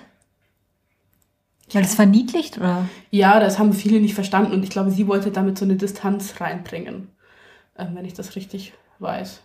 [1.71, 2.89] Weil es verniedlicht, oder?
[3.11, 6.41] Ja, das haben viele nicht verstanden und ich glaube, sie wollte damit so eine Distanz
[6.41, 7.09] reinbringen,
[7.75, 9.41] äh, wenn ich das richtig weiß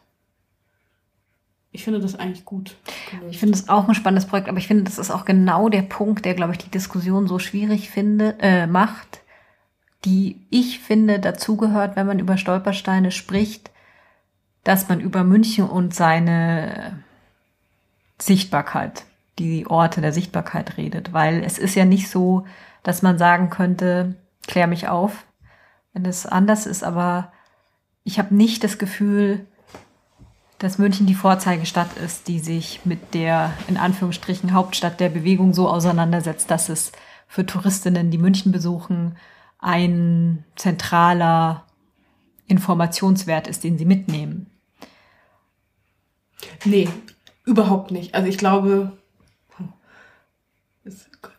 [1.74, 2.76] ich finde das eigentlich gut.
[3.10, 3.30] Gelöst.
[3.30, 5.82] Ich finde es auch ein spannendes Projekt, aber ich finde, das ist auch genau der
[5.82, 9.22] Punkt, der, glaube ich, die Diskussion so schwierig finde, äh, macht,
[10.04, 13.72] die ich finde dazugehört, wenn man über Stolpersteine spricht,
[14.62, 17.02] dass man über München und seine
[18.18, 19.04] Sichtbarkeit,
[19.40, 22.46] die Orte der Sichtbarkeit redet, weil es ist ja nicht so,
[22.84, 24.14] dass man sagen könnte,
[24.46, 25.26] klär mich auf,
[25.92, 27.32] wenn es anders ist, aber
[28.04, 29.48] ich habe nicht das Gefühl,
[30.64, 35.68] dass München die Vorzeigestadt ist, die sich mit der in Anführungsstrichen Hauptstadt der Bewegung so
[35.68, 36.90] auseinandersetzt, dass es
[37.28, 39.18] für Touristinnen, die München besuchen,
[39.58, 41.66] ein zentraler
[42.46, 44.46] Informationswert ist, den sie mitnehmen.
[46.64, 46.88] Nee,
[47.44, 48.14] überhaupt nicht.
[48.14, 48.96] Also ich glaube,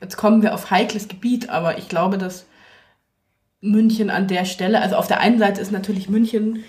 [0.01, 2.45] jetzt kommen wir auf heikles Gebiet, aber ich glaube, dass
[3.59, 6.63] München an der Stelle, also auf der einen Seite ist natürlich München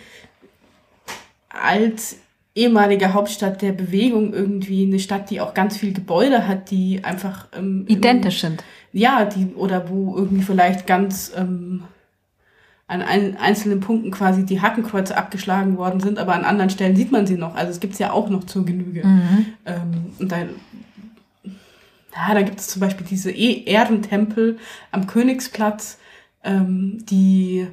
[1.51, 2.17] als
[2.57, 7.47] ehemalige Hauptstadt der Bewegung irgendwie eine Stadt, die auch ganz viel Gebäude hat, die einfach
[7.57, 8.65] ähm, identisch sind.
[8.93, 11.85] Ja, die oder wo irgendwie vielleicht ganz ähm,
[12.89, 17.13] an ein, einzelnen Punkten quasi die Hackenkreuze abgeschlagen worden sind, aber an anderen Stellen sieht
[17.13, 17.55] man sie noch.
[17.57, 19.07] Also es gibt's ja auch noch zur Genüge.
[19.07, 19.47] Mhm.
[19.67, 20.49] Ähm, und dann,
[21.45, 24.59] ja, da gibt es zum Beispiel diese e Ehrentempel
[24.93, 25.99] am Königsplatz,
[26.43, 27.67] ähm, die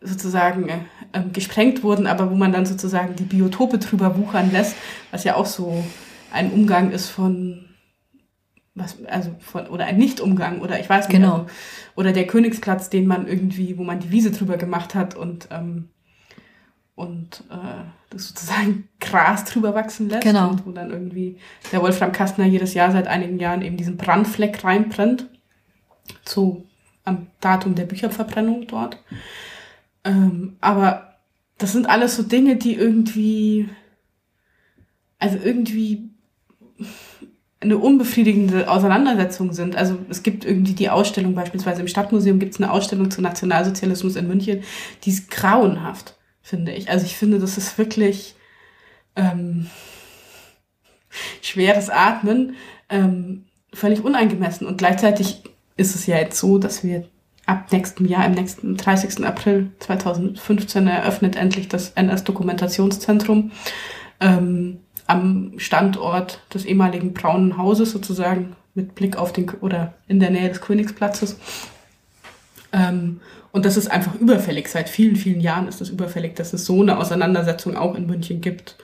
[0.00, 0.70] sozusagen
[1.12, 4.76] äh, gesprengt wurden, aber wo man dann sozusagen die Biotope drüber wuchern lässt,
[5.10, 5.84] was ja auch so
[6.32, 7.66] ein Umgang ist von
[8.74, 11.32] was, also von, oder ein Nicht-Umgang oder ich weiß nicht, genau.
[11.32, 11.46] Also,
[11.96, 15.88] oder der Königsplatz, den man irgendwie, wo man die Wiese drüber gemacht hat und ähm,
[16.94, 20.50] und äh, das sozusagen Gras drüber wachsen lässt genau.
[20.50, 21.38] und wo dann irgendwie
[21.72, 25.26] der Wolfram Kastner jedes Jahr seit einigen Jahren eben diesen Brandfleck reinbrennt
[26.24, 26.66] zu
[27.04, 28.98] am Datum der Bücherverbrennung dort.
[30.04, 31.16] Ähm, aber
[31.58, 33.68] das sind alles so Dinge, die irgendwie,
[35.18, 36.10] also irgendwie
[37.60, 39.76] eine unbefriedigende Auseinandersetzung sind.
[39.76, 44.16] Also es gibt irgendwie die Ausstellung, beispielsweise im Stadtmuseum gibt es eine Ausstellung zu Nationalsozialismus
[44.16, 44.62] in München,
[45.04, 46.88] die ist grauenhaft, finde ich.
[46.88, 48.34] Also ich finde, das ist wirklich
[49.14, 49.66] ähm,
[51.42, 52.54] schweres Atmen,
[52.88, 53.44] ähm,
[53.74, 54.66] völlig unangemessen.
[54.66, 55.42] Und gleichzeitig
[55.76, 57.09] ist es ja jetzt so, dass wir
[57.50, 59.26] ab nächstem Jahr, im nächsten 30.
[59.26, 63.50] April 2015 eröffnet endlich das NS-Dokumentationszentrum
[64.20, 70.30] ähm, am Standort des ehemaligen Braunen Hauses sozusagen mit Blick auf den oder in der
[70.30, 71.38] Nähe des Königsplatzes.
[72.72, 73.20] Ähm,
[73.50, 74.68] und das ist einfach überfällig.
[74.68, 78.40] Seit vielen, vielen Jahren ist es überfällig, dass es so eine Auseinandersetzung auch in München
[78.40, 78.76] gibt.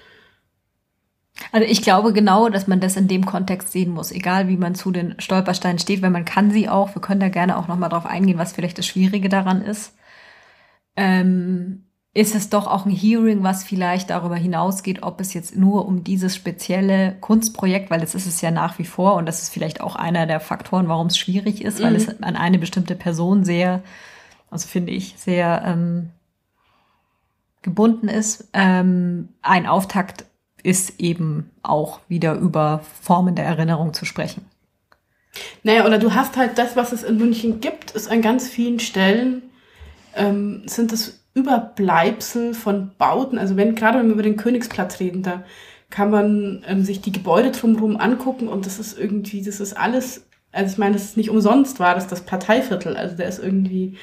[1.53, 4.75] Also ich glaube genau, dass man das in dem Kontext sehen muss, egal wie man
[4.75, 7.91] zu den Stolpersteinen steht, weil man kann sie auch, wir können da gerne auch nochmal
[7.91, 9.95] drauf eingehen, was vielleicht das Schwierige daran ist.
[10.97, 11.87] Ähm,
[12.17, 16.03] ist es doch auch ein Hearing, was vielleicht darüber hinausgeht, ob es jetzt nur um
[16.03, 19.83] dieses spezielle Kunstprojekt, weil das ist es ja nach wie vor und das ist vielleicht
[19.83, 21.85] auch einer der Faktoren, warum es schwierig ist, mhm.
[21.85, 23.83] weil es an eine bestimmte Person sehr,
[24.51, 26.11] also finde ich, sehr ähm,
[27.61, 28.49] gebunden ist.
[28.55, 30.25] Ähm, ein Auftakt
[30.67, 34.45] ist eben auch wieder über Formen der Erinnerung zu sprechen.
[35.63, 38.81] Naja, oder du hast halt das, was es in München gibt, ist an ganz vielen
[38.81, 39.43] Stellen,
[40.17, 43.39] ähm, sind es Überbleibsel von Bauten.
[43.39, 45.45] Also wenn, gerade wenn wir über den Königsplatz reden, da
[45.89, 50.27] kann man ähm, sich die Gebäude drumherum angucken und das ist irgendwie, das ist alles,
[50.51, 53.99] also ich meine, es ist nicht umsonst war das das Parteiviertel, also der ist irgendwie,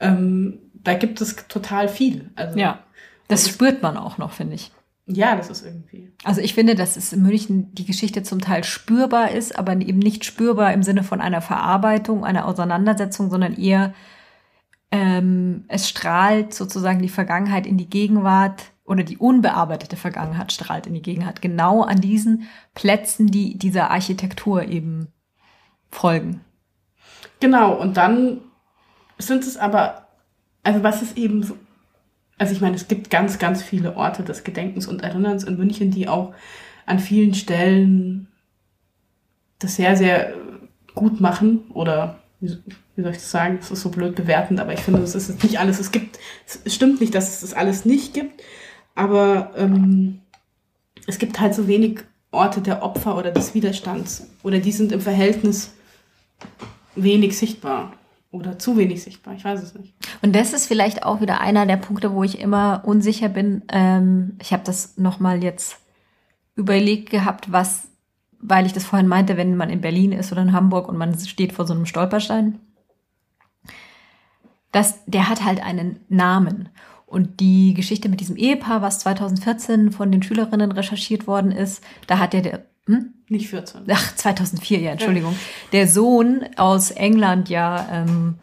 [0.00, 2.30] ähm, da gibt es total viel.
[2.34, 2.80] Also, ja,
[3.28, 4.72] das spürt man auch noch, finde ich.
[5.14, 6.12] Ja, das ist irgendwie.
[6.24, 9.98] Also ich finde, dass es in München die Geschichte zum Teil spürbar ist, aber eben
[9.98, 13.94] nicht spürbar im Sinne von einer Verarbeitung, einer Auseinandersetzung, sondern eher
[14.90, 20.94] ähm, es strahlt sozusagen die Vergangenheit in die Gegenwart oder die unbearbeitete Vergangenheit strahlt in
[20.94, 21.40] die Gegenwart.
[21.40, 25.08] Genau an diesen Plätzen, die dieser Architektur eben
[25.88, 26.42] folgen.
[27.40, 28.42] Genau, und dann
[29.18, 30.08] sind es aber,
[30.62, 31.56] also was ist eben so
[32.42, 35.92] also ich meine, es gibt ganz, ganz viele Orte des Gedenkens und Erinnerns in München,
[35.92, 36.34] die auch
[36.86, 38.26] an vielen Stellen
[39.60, 40.34] das sehr, sehr
[40.96, 44.80] gut machen oder wie soll ich das sagen, es ist so blöd bewertend, aber ich
[44.80, 46.18] finde, es ist nicht alles, es gibt,
[46.64, 48.42] es stimmt nicht, dass es das alles nicht gibt,
[48.96, 50.22] aber ähm,
[51.06, 52.00] es gibt halt so wenig
[52.32, 55.74] Orte der Opfer oder des Widerstands oder die sind im Verhältnis
[56.96, 57.92] wenig sichtbar
[58.32, 59.34] oder zu wenig sichtbar.
[59.34, 59.94] Ich weiß es nicht.
[60.22, 63.62] Und das ist vielleicht auch wieder einer der Punkte, wo ich immer unsicher bin.
[63.68, 65.78] Ähm, ich habe das nochmal jetzt
[66.56, 67.88] überlegt gehabt, was,
[68.40, 71.16] weil ich das vorhin meinte, wenn man in Berlin ist oder in Hamburg und man
[71.18, 72.58] steht vor so einem Stolperstein,
[74.72, 76.70] dass der hat halt einen Namen.
[77.04, 82.18] Und die Geschichte mit diesem Ehepaar, was 2014 von den Schülerinnen recherchiert worden ist, da
[82.18, 83.12] hat der, hm?
[83.32, 83.84] Nicht 14.
[83.90, 85.34] Ach, 2004, ja, Entschuldigung.
[85.72, 88.34] Der Sohn aus England ja ähm,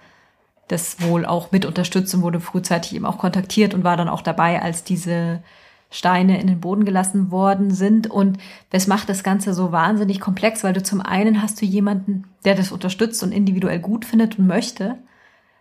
[0.68, 4.24] das wohl auch mit unterstützt und wurde frühzeitig eben auch kontaktiert und war dann auch
[4.24, 5.44] dabei, als diese
[5.92, 8.10] Steine in den Boden gelassen worden sind.
[8.10, 8.40] Und
[8.72, 12.56] das macht das Ganze so wahnsinnig komplex, weil du zum einen hast du jemanden, der
[12.56, 14.98] das unterstützt und individuell gut findet und möchte.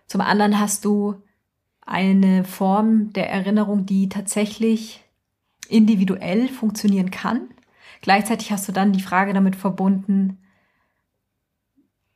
[0.07, 1.21] Zum anderen hast du
[1.85, 5.03] eine Form der Erinnerung, die tatsächlich
[5.67, 7.41] individuell funktionieren kann
[8.01, 10.37] Gleichzeitig hast du dann die Frage damit verbunden,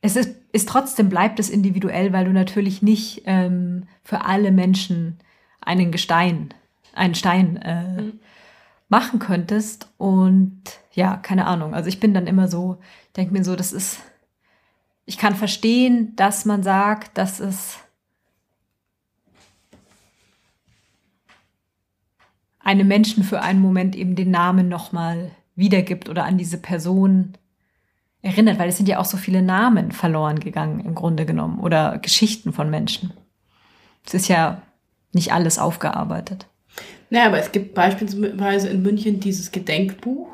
[0.04, 5.18] es ist, ist trotzdem bleibt es individuell, weil du natürlich nicht ähm, für alle Menschen
[5.62, 6.52] einen Gestein,
[6.92, 8.20] einen Stein äh, mhm.
[8.90, 9.88] machen könntest.
[9.96, 10.60] Und
[10.92, 11.74] ja, keine Ahnung.
[11.74, 12.76] Also ich bin dann immer so,
[13.16, 13.98] denke mir so, das ist,
[15.06, 17.78] ich kann verstehen, dass man sagt, dass es
[22.58, 27.34] einem Menschen für einen Moment eben den Namen nochmal wiedergibt oder an diese Person
[28.22, 31.98] erinnert, weil es sind ja auch so viele Namen verloren gegangen im Grunde genommen oder
[31.98, 33.12] Geschichten von Menschen.
[34.06, 34.62] Es ist ja
[35.12, 36.46] nicht alles aufgearbeitet.
[37.10, 40.28] Naja, aber es gibt beispielsweise in München dieses Gedenkbuch,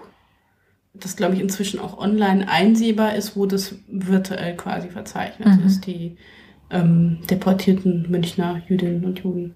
[0.95, 5.67] das glaube ich inzwischen auch online einsehbar ist, wo das virtuell quasi verzeichnet mhm.
[5.67, 6.17] ist, die
[6.71, 9.55] ähm, deportierten Münchner Jüdinnen und Juden.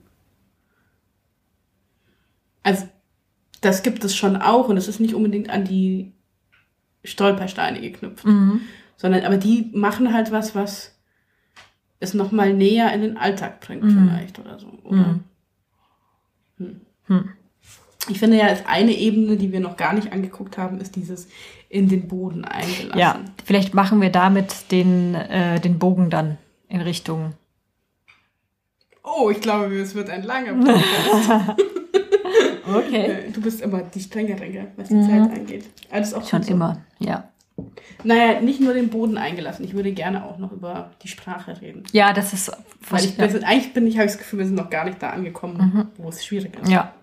[2.63, 2.89] Also
[3.65, 6.13] das gibt es schon auch und es ist nicht unbedingt an die
[7.05, 8.63] Stolpersteine geknüpft, mhm.
[8.97, 10.97] sondern aber die machen halt was, was
[12.01, 14.09] es nochmal näher in den Alltag bringt mhm.
[14.09, 14.69] vielleicht oder so.
[14.85, 15.21] Oder?
[16.59, 16.81] Mhm.
[17.07, 17.31] Hm.
[18.09, 21.29] Ich finde ja, als eine Ebene, die wir noch gar nicht angeguckt haben, ist dieses
[21.69, 22.99] in den Boden eingelassen.
[22.99, 26.37] Ja, vielleicht machen wir damit den, äh, den Bogen dann
[26.69, 27.33] in Richtung.
[29.05, 31.61] Oh, ich glaube, es wird ein langer Podcast.
[32.67, 33.31] Okay.
[33.33, 35.09] Du bist immer die strengere, was die mhm.
[35.09, 35.65] Zeit angeht.
[35.91, 36.53] Alles auch Schon so.
[36.53, 37.29] immer, ja.
[38.03, 39.65] Naja, nicht nur den Boden eingelassen.
[39.65, 41.85] Ich würde gerne auch noch über die Sprache reden.
[41.93, 42.51] Ja, das ist.
[42.89, 45.01] Weil ich, sind, eigentlich bin ich, habe ich das Gefühl, wir sind noch gar nicht
[45.03, 46.03] da angekommen, mhm.
[46.03, 46.71] wo es schwierig ist.
[46.71, 46.95] Ja.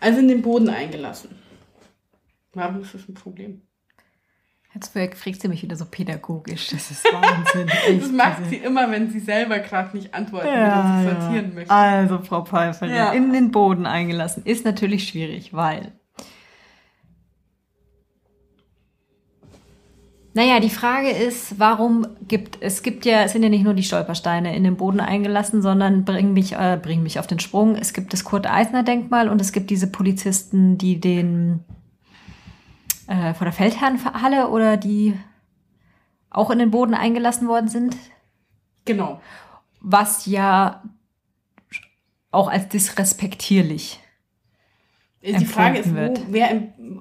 [0.00, 1.30] Also in den Boden eingelassen.
[2.52, 3.62] Warum ist das ein Problem?
[4.74, 6.68] Jetzt fragt sie mich wieder so pädagogisch.
[6.68, 8.00] Das ist Wahnsinn.
[8.00, 11.54] das macht sie immer, wenn sie selber gerade nicht antworten ja, oder sie sortieren ja.
[11.54, 11.70] möchte.
[11.70, 13.12] Also, Frau Pfeiffer, ja.
[13.12, 14.42] in den Boden eingelassen.
[14.44, 15.92] Ist natürlich schwierig, weil.
[20.34, 23.82] Naja, die Frage ist, warum gibt es gibt ja, es sind ja nicht nur die
[23.82, 27.74] Stolpersteine in den Boden eingelassen, sondern bring mich, äh, bring mich auf den Sprung.
[27.74, 31.64] Es gibt das Kurt-Eisner-Denkmal und es gibt diese Polizisten, die den
[33.08, 35.18] äh, vor der Feldherrenhalle oder die
[36.30, 37.96] auch in den Boden eingelassen worden sind.
[38.84, 39.20] Genau.
[39.80, 40.82] Was ja
[42.30, 44.00] auch als disrespektierlich.
[45.22, 46.50] Die Frage ist, wo, wer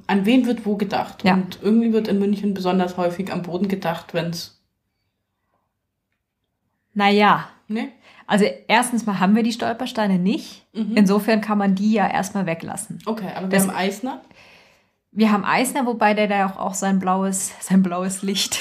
[0.08, 1.24] an wen wird wo gedacht?
[1.24, 1.36] Ja.
[1.36, 4.60] Und irgendwie wird in München besonders häufig am Boden gedacht, wenn es.
[6.94, 7.50] Naja.
[7.68, 7.90] Ne?
[8.26, 10.66] Also erstens mal haben wir die Stolpersteine nicht.
[10.74, 10.96] Mhm.
[10.96, 13.00] Insofern kann man die ja erstmal weglassen.
[13.06, 14.22] Okay, aber wir das, haben Eisner.
[15.12, 18.60] Wir haben Eisner, wobei der da auch, auch sein blaues, sein blaues Licht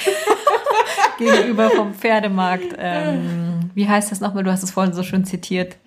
[1.17, 2.73] gegenüber vom Pferdemarkt.
[2.77, 4.43] Ähm, wie heißt das nochmal?
[4.43, 5.77] Du hast es vorhin so schön zitiert.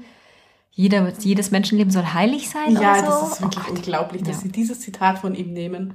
[0.73, 2.73] Jeder, jedes Menschenleben soll heilig sein.
[2.73, 3.07] Ja, oder so?
[3.11, 3.77] das ist Oh wirklich Gott.
[3.77, 4.43] unglaublich, dass Ja.
[4.43, 5.95] sie dieses Zitat von ihm nehmen.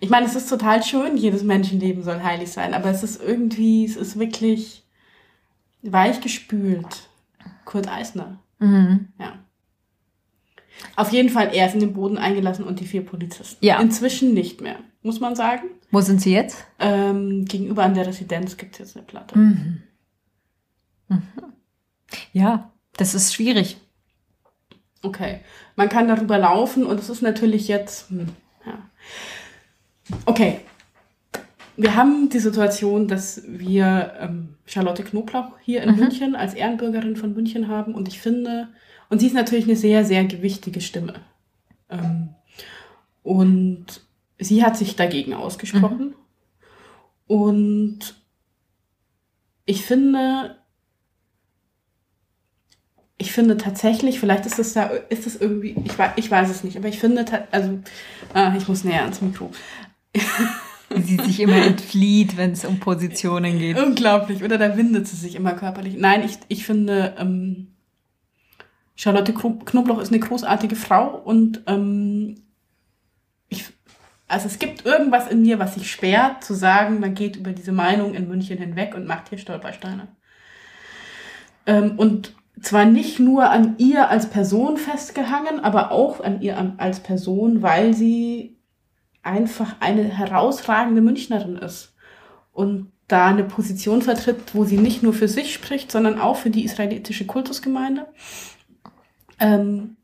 [0.00, 3.84] Ich meine, es ist total schön, jedes Menschenleben soll heilig sein, aber es ist irgendwie,
[3.84, 4.84] es ist wirklich
[5.82, 7.08] weichgespült.
[7.64, 8.38] Kurt Eisner.
[8.60, 9.08] Mhm.
[9.18, 9.34] Ja.
[10.96, 13.64] Auf jeden Fall, er ist in den Boden eingelassen und die vier Polizisten.
[13.64, 13.80] Ja.
[13.80, 15.68] Inzwischen nicht mehr, muss man sagen.
[15.90, 16.64] Wo sind sie jetzt?
[16.78, 19.38] Ähm, gegenüber an der Residenz gibt es jetzt eine Platte.
[19.38, 19.82] Mhm.
[21.08, 21.22] Mhm.
[22.32, 23.78] Ja, das ist schwierig.
[25.02, 25.40] Okay.
[25.76, 28.10] Man kann darüber laufen und es ist natürlich jetzt.
[28.10, 28.28] Hm,
[28.66, 28.78] ja.
[30.26, 30.60] Okay.
[31.76, 36.00] Wir haben die Situation, dass wir ähm, Charlotte Knoblauch hier in Mhm.
[36.00, 38.68] München als Ehrenbürgerin von München haben und ich finde,
[39.08, 41.14] und sie ist natürlich eine sehr, sehr gewichtige Stimme.
[41.88, 42.30] Ähm,
[43.22, 43.86] und
[44.38, 46.14] sie hat sich dagegen ausgesprochen.
[47.26, 48.14] Und
[49.64, 50.56] ich finde,
[53.18, 56.64] ich finde tatsächlich, vielleicht ist es da, ist es irgendwie, ich weiß, ich weiß es
[56.64, 57.78] nicht, aber ich finde, also,
[58.32, 59.50] ah, ich muss näher ans Mikro.
[60.88, 63.78] Wie sie sich immer entflieht, wenn es um Positionen geht.
[63.78, 65.96] Unglaublich, oder da windet sie sich immer körperlich.
[65.98, 67.68] Nein, ich, ich finde, ähm,
[68.98, 72.34] Charlotte Knoblauch ist eine großartige Frau und ähm,
[73.48, 73.64] ich,
[74.26, 77.70] also es gibt irgendwas in mir, was sich sperrt, zu sagen, man geht über diese
[77.70, 80.08] Meinung in München hinweg und macht hier Stolpersteine.
[81.64, 86.98] Ähm, und zwar nicht nur an ihr als Person festgehangen, aber auch an ihr als
[86.98, 88.58] Person, weil sie
[89.22, 91.94] einfach eine herausragende Münchnerin ist
[92.52, 96.50] und da eine Position vertritt, wo sie nicht nur für sich spricht, sondern auch für
[96.50, 98.08] die israelitische Kultusgemeinde.
[99.38, 99.96] Ähm,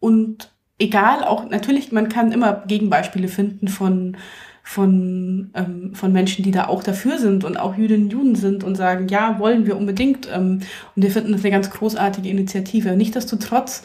[0.00, 4.16] und egal, auch natürlich, man kann immer Gegenbeispiele finden von,
[4.62, 8.64] von, ähm, von Menschen, die da auch dafür sind und auch Jüdinnen und Juden sind
[8.64, 10.28] und sagen, ja, wollen wir unbedingt.
[10.32, 10.60] Ähm,
[10.94, 12.96] und wir finden das eine ganz großartige Initiative.
[12.96, 13.82] Nichtsdestotrotz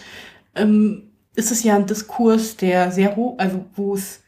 [0.55, 4.23] ähm, ist es ja ein Diskurs, der sehr hoch, also wo es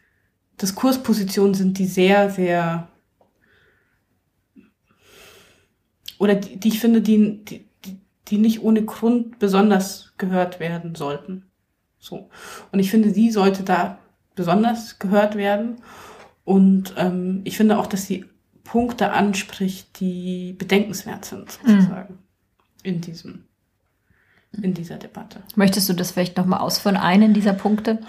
[0.61, 2.87] Diskurspositionen sind, die sehr, sehr
[6.17, 7.64] oder die, die ich finde, die, die,
[8.27, 11.45] die- nicht ohne Grund besonders gehört werden sollten.
[11.99, 12.29] So.
[12.71, 13.99] Und ich finde, sie sollte da
[14.35, 15.77] besonders gehört werden.
[16.43, 18.25] Und ähm, ich finde auch, dass sie
[18.63, 22.19] Punkte anspricht, die bedenkenswert sind, sozusagen,
[22.83, 23.45] in diesem,
[24.61, 25.41] in dieser Debatte.
[25.55, 27.99] Möchtest du das vielleicht nochmal ausführen, einen dieser Punkte?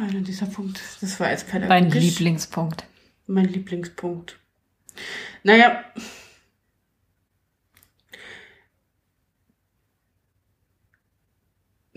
[0.00, 2.84] Einer dieser Punkte, das war jetzt kein Dein Lieblingspunkt.
[3.26, 4.38] Mein Lieblingspunkt.
[5.44, 5.80] Naja.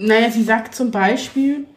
[0.02, 1.68] Naja, sie sagt zum Beispiel,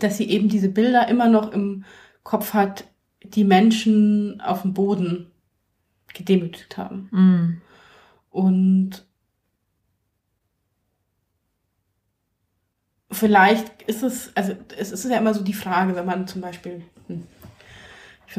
[0.00, 1.84] dass sie eben diese Bilder immer noch im
[2.24, 2.84] Kopf hat,
[3.22, 5.30] die Menschen auf dem Boden
[6.12, 7.08] gedemütigt haben.
[7.12, 7.62] Mm.
[8.30, 9.06] Und
[13.12, 16.82] vielleicht ist es, also es ist ja immer so die Frage, wenn man zum Beispiel,
[17.06, 17.26] hm,
[18.26, 18.34] ich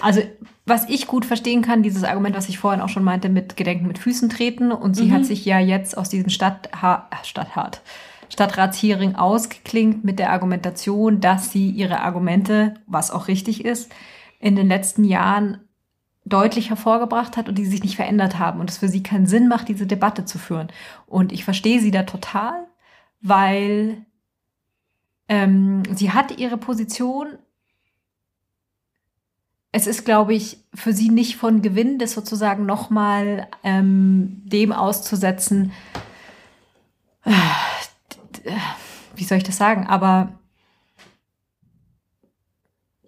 [0.00, 0.22] Also,
[0.66, 3.86] was ich gut verstehen kann, dieses Argument, was ich vorhin auch schon meinte, mit Gedenken
[3.86, 4.72] mit Füßen treten.
[4.72, 5.12] Und sie Mhm.
[5.12, 7.80] hat sich ja jetzt aus diesem Stadtha Stadtrat,
[8.28, 13.92] Stadtratshearing ausgeklingt mit der Argumentation, dass sie ihre Argumente, was auch richtig ist,
[14.38, 15.58] in den letzten Jahren
[16.24, 19.48] deutlich hervorgebracht hat und die sich nicht verändert haben und es für sie keinen Sinn
[19.48, 20.68] macht, diese Debatte zu führen.
[21.06, 22.66] Und ich verstehe sie da total,
[23.20, 24.04] weil
[25.28, 27.38] ähm, sie hat ihre Position
[29.72, 35.72] es ist, glaube ich, für sie nicht von Gewinn, das sozusagen nochmal ähm, dem auszusetzen.
[37.24, 37.32] Äh,
[39.14, 39.86] Wie soll ich das sagen?
[39.86, 40.38] Aber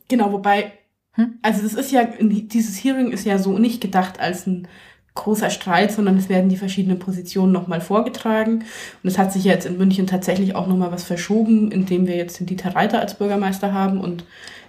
[0.09, 0.73] genau, wobei,
[1.15, 1.39] Hm?
[1.43, 4.69] also das ist ja, dieses Hearing ist ja so nicht gedacht als ein
[5.15, 8.65] großer Streit, sondern es werden die verschiedenen Positionen nochmal vorgetragen.
[9.03, 12.41] Und es hat sich jetzt in München tatsächlich auch nochmal was verschoben, indem wir jetzt
[12.41, 14.01] den Dieter Reiter als Bürgermeister haben.
[14.01, 14.25] Und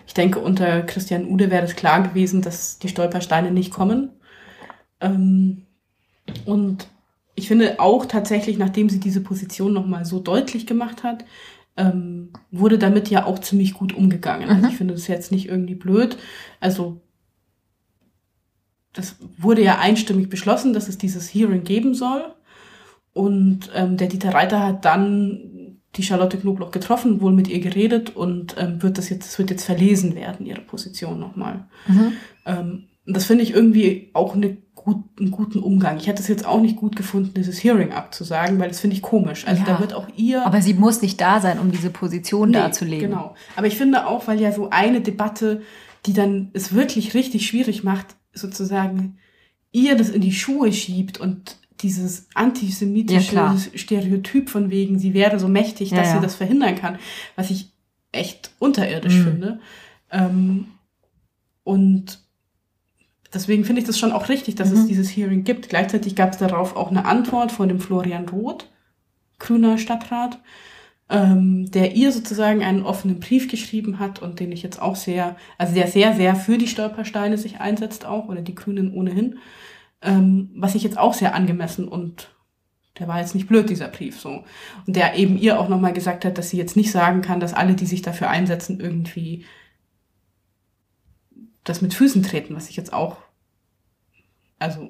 [0.08, 4.10] ich denke, unter Christian Ude wäre es klar gewesen, dass die Stolpersteine nicht kommen.
[5.02, 5.64] Ähm,
[6.46, 6.88] und
[7.36, 11.26] ich finde auch tatsächlich, nachdem sie diese Position nochmal so deutlich gemacht hat,
[11.76, 14.50] ähm, wurde damit ja auch ziemlich gut umgegangen.
[14.50, 14.70] Also Mhm.
[14.70, 16.18] ich finde das jetzt nicht irgendwie blöd.
[16.60, 17.02] Also
[18.94, 22.24] das wurde ja einstimmig beschlossen, dass es dieses Hearing geben soll.
[23.14, 25.52] Und ähm, der Dieter Reiter hat dann
[25.96, 29.52] die Charlotte Knobloch getroffen, wohl mit ihr geredet und ähm, wird das jetzt, es wird
[29.52, 31.66] jetzt verlesen werden, ihre Position nochmal.
[32.46, 35.98] Ähm, und das finde ich irgendwie auch eine gut, einen guten Umgang.
[35.98, 39.02] Ich hätte es jetzt auch nicht gut gefunden, dieses Hearing abzusagen, weil das finde ich
[39.02, 39.46] komisch.
[39.48, 39.74] Also Ja.
[39.74, 40.46] da wird auch ihr.
[40.46, 43.10] aber sie muss nicht da sein, um diese Position Nee, darzulegen.
[43.12, 43.36] Genau.
[43.56, 45.62] Aber ich finde auch, weil ja so eine Debatte,
[46.06, 49.18] die dann es wirklich richtig schwierig macht, sozusagen
[49.72, 53.56] ihr das in die Schuhe schiebt und dieses antisemitische Ja.
[53.76, 56.16] Stereotyp von wegen, sie wäre so mächtig, dass ja.
[56.16, 56.98] sie das verhindern kann,
[57.36, 57.70] was ich
[58.12, 59.24] echt unterirdisch Mhm.
[59.24, 59.60] finde.
[60.12, 60.68] Ähm,
[61.64, 62.20] und
[63.34, 64.88] deswegen finde ich das schon auch richtig, dass es Mhm.
[64.88, 65.70] dieses Hearing gibt.
[65.70, 68.70] Gleichzeitig gab es darauf auch eine Antwort von dem Florian Roth,
[69.40, 70.40] grüner Stadtrat,
[71.10, 75.36] ähm, der ihr sozusagen einen offenen Brief geschrieben hat und den ich jetzt auch sehr,
[75.58, 79.38] also der sehr, sehr für die Stolpersteine sich einsetzt auch, oder die Grünen ohnehin,
[80.04, 82.30] ähm, was ich jetzt auch sehr angemessen und
[83.00, 84.44] der war jetzt nicht blöd, dieser Brief so.
[84.86, 87.54] Und der eben ihr auch nochmal gesagt hat, dass sie jetzt nicht sagen kann, dass
[87.54, 89.46] alle, die sich dafür einsetzen, irgendwie
[91.64, 93.18] das mit Füßen treten, was ich jetzt auch,
[94.60, 94.90] also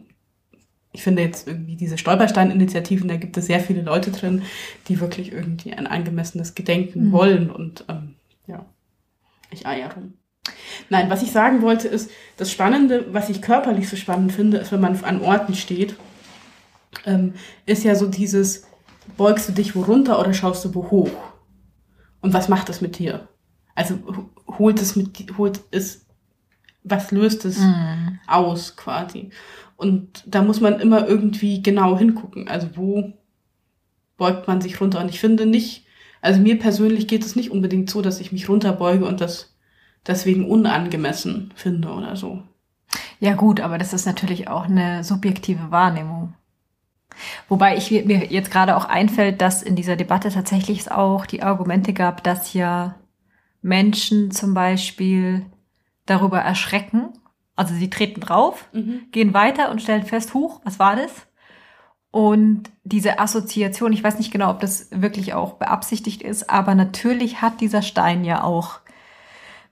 [0.91, 4.43] ich finde jetzt irgendwie diese Stolperstein-Initiativen, da gibt es sehr viele Leute drin,
[4.87, 7.11] die wirklich irgendwie ein angemessenes Gedenken Mhm.
[7.11, 8.15] wollen und ähm,
[8.47, 8.65] ja,
[9.49, 10.13] ich eier rum.
[10.89, 14.71] Nein, was ich sagen wollte ist, das Spannende, was ich körperlich so spannend finde, ist,
[14.71, 15.95] wenn man an Orten steht,
[17.05, 17.33] ähm,
[17.65, 18.65] ist ja so dieses,
[19.17, 21.11] beugst du dich wo runter oder schaust du wo hoch?
[22.21, 23.27] Und was macht das mit dir?
[23.75, 24.29] Also ho-
[24.59, 26.05] holt es mit, holt es,
[26.83, 28.19] was löst es Mhm.
[28.27, 29.29] aus quasi?
[29.77, 32.47] Und da muss man immer irgendwie genau hingucken.
[32.47, 33.13] Also wo
[34.17, 34.99] beugt man sich runter?
[35.01, 35.85] Und ich finde nicht,
[36.21, 39.52] also mir persönlich geht es nicht unbedingt so, dass ich mich runterbeuge und das
[40.07, 42.43] deswegen unangemessen finde oder so.
[43.19, 46.33] Ja gut, aber das ist natürlich auch eine subjektive Wahrnehmung.
[47.47, 51.43] Wobei ich mir jetzt gerade auch einfällt, dass in dieser Debatte tatsächlich es auch die
[51.43, 52.95] Argumente gab, dass ja
[53.61, 55.45] Menschen zum Beispiel
[56.05, 57.09] darüber erschrecken.
[57.55, 58.67] Also sie treten drauf,
[59.11, 61.11] gehen weiter und stellen fest, huch, was war das?
[62.09, 67.41] Und diese Assoziation, ich weiß nicht genau, ob das wirklich auch beabsichtigt ist, aber natürlich
[67.41, 68.79] hat dieser Stein ja auch,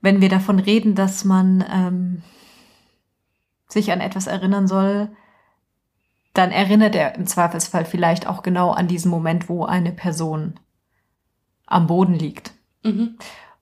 [0.02, 2.22] wenn wir davon reden, dass man ähm,
[3.68, 5.08] sich an etwas erinnern soll,
[6.34, 10.58] dann erinnert er im Zweifelsfall vielleicht auch genau an diesen Moment, wo eine Person
[11.66, 12.52] am Boden liegt.
[12.82, 13.16] Mhm.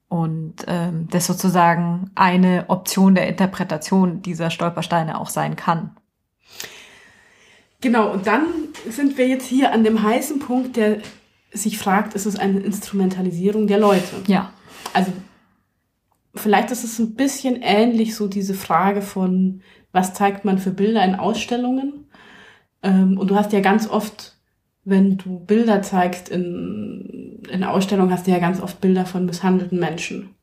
[0.08, 5.96] Und ähm, das sozusagen eine Option der Interpretation dieser Stolpersteine auch sein kann.
[7.80, 8.46] Genau, und dann
[8.88, 10.98] sind wir jetzt hier an dem heißen Punkt, der
[11.52, 14.22] sich fragt, ist es eine Instrumentalisierung der Leute?
[14.26, 14.52] Ja.
[14.92, 15.12] Also
[16.34, 19.62] vielleicht ist es ein bisschen ähnlich so diese Frage von,
[19.92, 22.06] was zeigt man für Bilder in Ausstellungen?
[22.82, 24.36] Ähm, und du hast ja ganz oft,
[24.84, 29.78] wenn du Bilder zeigst in, in Ausstellungen, hast du ja ganz oft Bilder von misshandelten
[29.78, 30.34] Menschen.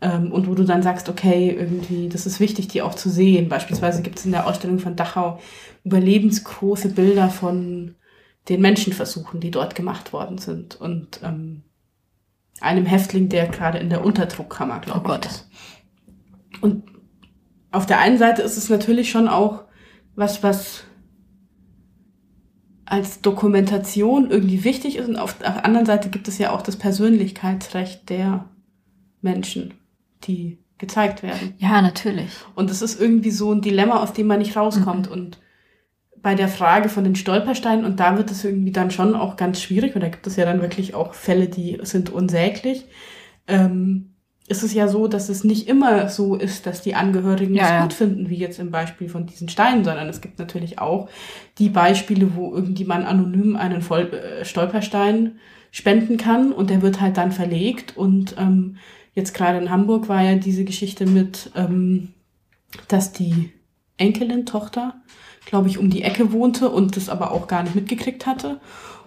[0.00, 3.48] Ähm, und wo du dann sagst, okay, irgendwie, das ist wichtig, die auch zu sehen.
[3.48, 5.40] Beispielsweise gibt es in der Ausstellung von Dachau
[5.84, 7.94] überlebensgroße Bilder von
[8.48, 10.80] den Menschenversuchen, die dort gemacht worden sind.
[10.80, 11.62] Und ähm,
[12.60, 15.26] einem Häftling, der gerade in der Unterdruckkammer, glaube Oh Gott.
[15.26, 15.48] ist.
[16.60, 16.84] Und
[17.70, 19.64] auf der einen Seite ist es natürlich schon auch
[20.14, 20.84] was, was
[22.84, 25.08] als Dokumentation irgendwie wichtig ist.
[25.08, 28.48] Und auf der anderen Seite gibt es ja auch das Persönlichkeitsrecht der
[29.20, 29.74] Menschen,
[30.24, 31.54] die gezeigt werden.
[31.58, 32.30] Ja, natürlich.
[32.54, 35.08] Und es ist irgendwie so ein Dilemma, aus dem man nicht rauskommt.
[35.08, 35.38] Und
[36.22, 39.60] bei der Frage von den Stolpersteinen, und da wird es irgendwie dann schon auch ganz
[39.60, 42.86] schwierig, weil da gibt es ja dann wirklich auch Fälle, die sind unsäglich,
[43.46, 44.14] ähm,
[44.48, 47.70] ist es ja so, dass es nicht immer so ist, dass die Angehörigen Ja, es
[47.70, 47.82] ja.
[47.82, 51.10] gut finden, wie jetzt im Beispiel von diesen Steinen, sondern es gibt natürlich auch
[51.58, 55.38] die Beispiele, wo irgendjemand anonym einen Voll äh, Stolperstein
[55.70, 58.76] spenden kann und der wird halt dann verlegt und ähm,
[59.12, 62.14] jetzt gerade in Hamburg war ja diese Geschichte mit, ähm,
[62.88, 63.52] dass die
[63.98, 64.94] Enkelin, Tochter,
[65.48, 68.60] glaube ich, um die Ecke wohnte und das aber auch gar nicht mitgekriegt hatte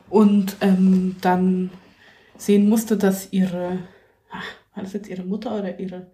[0.09, 1.69] und ähm, dann
[2.35, 3.77] sehen musste, dass ihre,
[4.31, 4.43] ach,
[4.73, 6.07] war das jetzt ihre Mutter oder ihre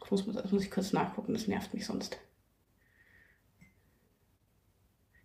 [0.00, 0.40] Großmutter?
[0.40, 2.18] Das muss ich kurz nachgucken, das nervt mich sonst.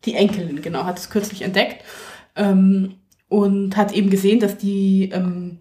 [0.04, 1.86] Die Enkelin, genau, hat es kürzlich entdeckt
[2.36, 2.96] ähm,
[3.30, 5.60] und hat eben gesehen, dass die, ähm,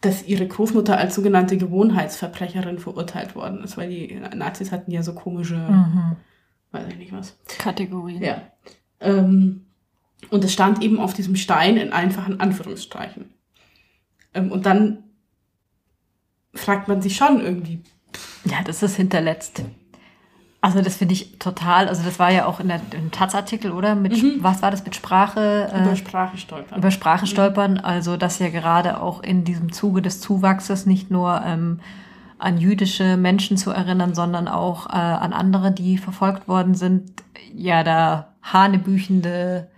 [0.00, 5.12] dass ihre Großmutter als sogenannte Gewohnheitsverbrecherin verurteilt worden ist, weil die Nazis hatten ja so
[5.12, 6.16] komische, Mhm.
[6.74, 7.36] Weiß ich nicht was.
[7.58, 8.22] Kategorien.
[8.22, 8.42] Ja.
[9.00, 9.66] Ähm,
[10.30, 13.30] und es stand eben auf diesem Stein in einfachen Anführungsstreichen.
[14.34, 15.04] Ähm, und dann
[16.54, 17.82] fragt man sich schon irgendwie,
[18.44, 19.62] Ja, das ist hinterletzt.
[20.60, 23.94] Also das finde ich total, also das war ja auch in der, im Taz-Artikel, oder?
[23.94, 24.38] Mit, Mhm.
[24.40, 25.70] Was war das mit Sprache?
[25.70, 26.78] äh, über Sprache stolpern.
[26.78, 31.42] über Sprache stolpern, also dass ja gerade auch in diesem Zuge des Zuwachses nicht nur
[31.44, 31.80] ähm,
[32.38, 37.12] an jüdische Menschen zu erinnern, sondern auch äh, an andere, die verfolgt worden sind,
[37.54, 39.68] ja da hanebüchende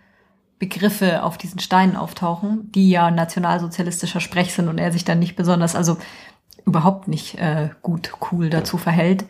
[0.58, 5.36] Begriffe auf diesen Steinen auftauchen, die ja nationalsozialistischer Sprech sind und er sich dann nicht
[5.36, 5.98] besonders, also
[6.64, 9.24] überhaupt nicht äh, gut, cool dazu verhält.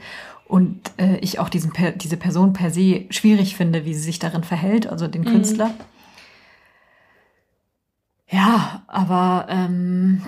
[0.47, 4.45] Und äh, ich auch diesen, diese Person per se schwierig finde, wie sie sich darin
[4.45, 5.27] verhält, also den mhm.
[5.27, 5.71] Künstler.
[8.29, 10.23] Ja, aber ähm,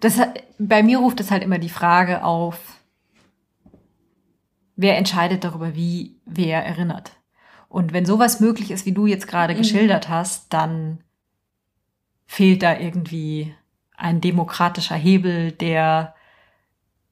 [0.00, 0.18] das,
[0.58, 2.58] bei mir ruft es halt immer die Frage auf,
[4.76, 7.12] wer entscheidet darüber, wie wer erinnert.
[7.68, 9.58] Und wenn sowas möglich ist, wie du jetzt gerade mhm.
[9.58, 11.04] geschildert hast, dann
[12.26, 13.54] fehlt da irgendwie
[13.96, 16.14] ein demokratischer Hebel, der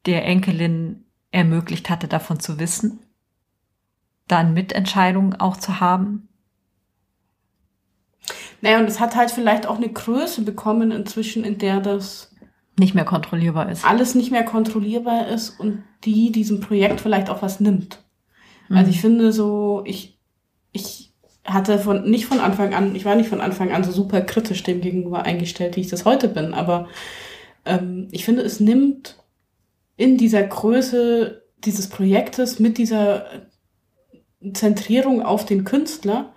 [0.06, 3.00] der Enkelin ermöglicht hatte, davon zu wissen,
[4.26, 6.28] dann Mitentscheidungen auch zu haben.
[8.62, 12.34] Naja, und es hat halt vielleicht auch eine Größe bekommen inzwischen, in der das
[12.78, 13.84] nicht mehr kontrollierbar ist.
[13.84, 18.02] Alles nicht mehr kontrollierbar ist und die diesem Projekt vielleicht auch was nimmt.
[18.68, 18.76] Mhm.
[18.76, 20.18] Also ich finde so, ich,
[20.72, 21.12] ich
[21.44, 24.62] hatte von, nicht von Anfang an, ich war nicht von Anfang an so super kritisch
[24.62, 26.88] dem gegenüber eingestellt, wie ich das heute bin, aber
[27.64, 29.16] ähm, ich finde, es nimmt
[29.96, 33.26] in dieser Größe dieses Projektes mit dieser
[34.52, 36.32] Zentrierung auf den Künstler,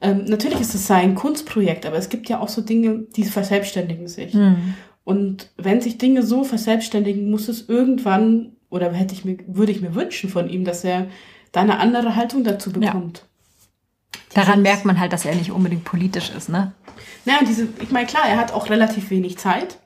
[0.00, 4.06] ähm, natürlich ist es sein Kunstprojekt, aber es gibt ja auch so Dinge, die verselbstständigen
[4.06, 4.32] sich.
[4.34, 4.74] Mhm.
[5.08, 9.80] Und wenn sich Dinge so verselbstständigen, muss es irgendwann, oder hätte ich mir, würde ich
[9.80, 11.06] mir wünschen von ihm, dass er
[11.50, 13.24] da eine andere Haltung dazu bekommt.
[14.14, 14.42] Ja.
[14.42, 16.72] Daran merkt man halt, dass er nicht unbedingt politisch ist, ne?
[17.24, 19.78] Naja, diese, ich meine, klar, er hat auch relativ wenig Zeit.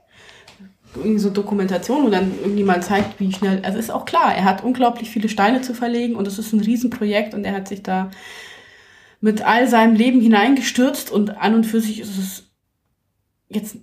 [0.97, 3.65] Irgendwie so Dokumentation, wo dann irgendwie mal zeigt, wie schnell.
[3.65, 6.61] Also ist auch klar, er hat unglaublich viele Steine zu verlegen und es ist ein
[6.61, 8.11] Riesenprojekt und er hat sich da
[9.21, 12.51] mit all seinem Leben hineingestürzt und an und für sich ist es
[13.49, 13.77] jetzt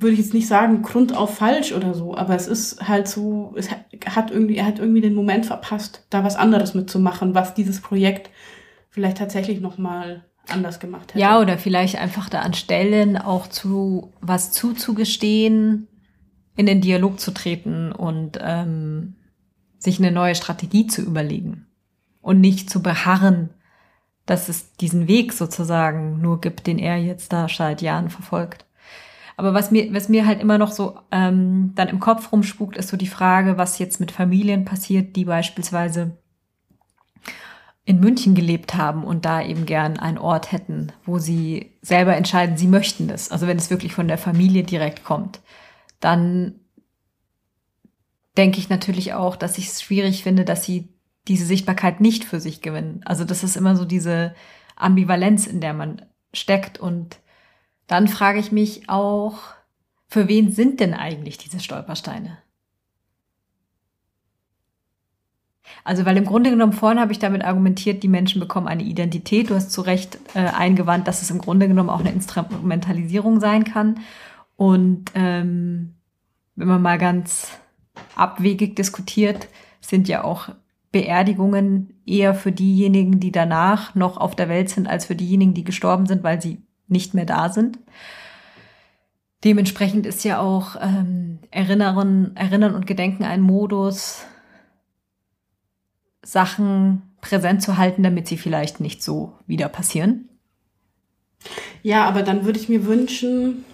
[0.00, 3.68] würde ich jetzt nicht sagen, grundauf falsch oder so, aber es ist halt so, es
[3.70, 8.30] hat irgendwie, er hat irgendwie den Moment verpasst, da was anderes mitzumachen, was dieses Projekt
[8.90, 11.18] vielleicht tatsächlich nochmal anders gemacht hätte.
[11.18, 15.88] Ja, oder vielleicht einfach da an Stellen auch zu was zuzugestehen,
[16.56, 19.14] in den Dialog zu treten und ähm,
[19.78, 21.66] sich eine neue Strategie zu überlegen
[22.20, 23.50] und nicht zu beharren,
[24.26, 28.66] dass es diesen Weg sozusagen nur gibt, den er jetzt da seit Jahren verfolgt.
[29.38, 32.88] Aber was mir, was mir halt immer noch so ähm, dann im Kopf rumspukt, ist
[32.88, 36.18] so die Frage, was jetzt mit Familien passiert, die beispielsweise
[37.84, 42.56] in München gelebt haben und da eben gern einen Ort hätten, wo sie selber entscheiden,
[42.56, 43.30] sie möchten das.
[43.30, 45.40] Also wenn es wirklich von der Familie direkt kommt,
[46.00, 46.56] dann
[48.36, 50.88] denke ich natürlich auch, dass ich es schwierig finde, dass sie
[51.28, 53.02] diese Sichtbarkeit nicht für sich gewinnen.
[53.04, 54.34] Also das ist immer so diese
[54.74, 56.02] Ambivalenz, in der man
[56.32, 57.20] steckt und
[57.88, 59.38] dann frage ich mich auch,
[60.06, 62.38] für wen sind denn eigentlich diese Stolpersteine?
[65.84, 69.50] Also, weil im Grunde genommen vorhin habe ich damit argumentiert, die Menschen bekommen eine Identität.
[69.50, 73.64] Du hast zu Recht äh, eingewandt, dass es im Grunde genommen auch eine Instrumentalisierung sein
[73.64, 74.00] kann.
[74.56, 75.94] Und ähm,
[76.56, 77.58] wenn man mal ganz
[78.16, 79.48] abwegig diskutiert,
[79.80, 80.50] sind ja auch
[80.90, 85.64] Beerdigungen eher für diejenigen, die danach noch auf der Welt sind, als für diejenigen, die
[85.64, 87.78] gestorben sind, weil sie nicht mehr da sind.
[89.44, 94.24] Dementsprechend ist ja auch ähm, Erinnern, Erinnern und Gedenken ein Modus,
[96.22, 100.28] Sachen präsent zu halten, damit sie vielleicht nicht so wieder passieren.
[101.82, 103.64] Ja, aber dann würde ich mir wünschen,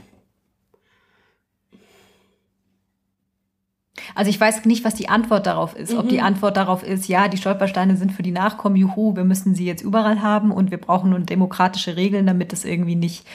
[4.14, 5.92] Also ich weiß nicht, was die Antwort darauf ist.
[5.92, 5.98] Mhm.
[5.98, 6.24] Ob die mhm.
[6.24, 9.82] Antwort darauf ist, ja, die Stolpersteine sind für die Nachkommen, juhu, wir müssen sie jetzt
[9.82, 13.26] überall haben und wir brauchen nun demokratische Regeln, damit es irgendwie nicht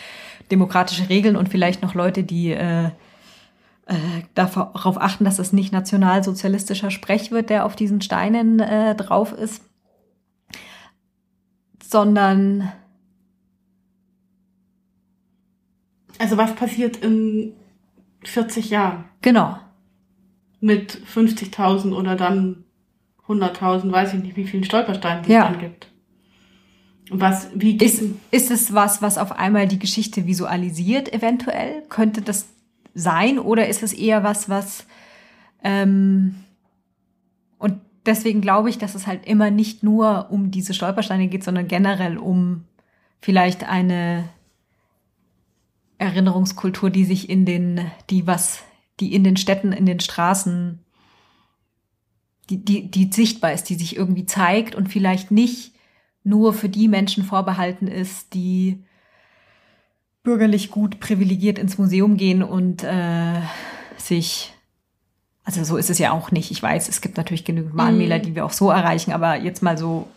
[0.52, 2.86] demokratische Regeln und vielleicht noch Leute, die äh,
[3.86, 3.96] äh,
[4.36, 9.64] darauf achten, dass es nicht nationalsozialistischer Sprech wird, der auf diesen Steinen äh, drauf ist,
[11.84, 12.72] sondern
[16.20, 17.54] also was passiert in
[18.24, 19.06] 40 Jahren?
[19.22, 19.58] Genau
[20.60, 22.64] mit 50.000 oder dann
[23.28, 25.50] 100.000, weiß ich nicht, wie vielen Stolpersteinen es ja.
[25.50, 25.88] dann gibt.
[27.12, 31.84] Was, wie ist, ist es was, was auf einmal die Geschichte visualisiert, eventuell?
[31.90, 32.50] Könnte das
[32.94, 33.40] sein?
[33.40, 34.86] Oder ist es eher was, was,
[35.64, 36.36] ähm,
[37.58, 41.68] und deswegen glaube ich, dass es halt immer nicht nur um diese Stolpersteine geht, sondern
[41.68, 42.66] generell um
[43.22, 44.30] vielleicht eine
[45.98, 48.64] Erinnerungskultur, die sich in den, die was
[49.00, 50.80] die in den Städten, in den Straßen,
[52.50, 55.74] die, die, die sichtbar ist, die sich irgendwie zeigt und vielleicht nicht
[56.24, 58.84] nur für die Menschen vorbehalten ist, die
[60.24, 63.42] bürgerlich gut privilegiert ins Museum gehen und äh,
[63.98, 64.54] sich,
[65.44, 66.52] also so ist es ja auch nicht.
[66.52, 68.24] Ich weiß, es gibt natürlich genügend Mahnmäler, mhm.
[68.24, 70.08] die wir auch so erreichen, aber jetzt mal so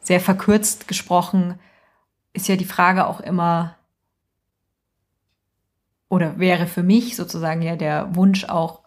[0.00, 1.54] sehr verkürzt gesprochen,
[2.32, 3.76] ist ja die Frage auch immer,
[6.14, 8.84] oder wäre für mich sozusagen ja der Wunsch auch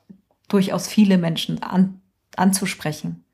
[0.48, 1.99] durchaus viele Menschen an,
[2.38, 3.26] anzusprechen.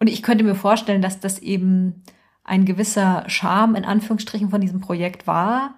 [0.00, 2.02] Und ich könnte mir vorstellen, dass das eben
[2.42, 5.76] ein gewisser Charme in Anführungsstrichen von diesem Projekt war.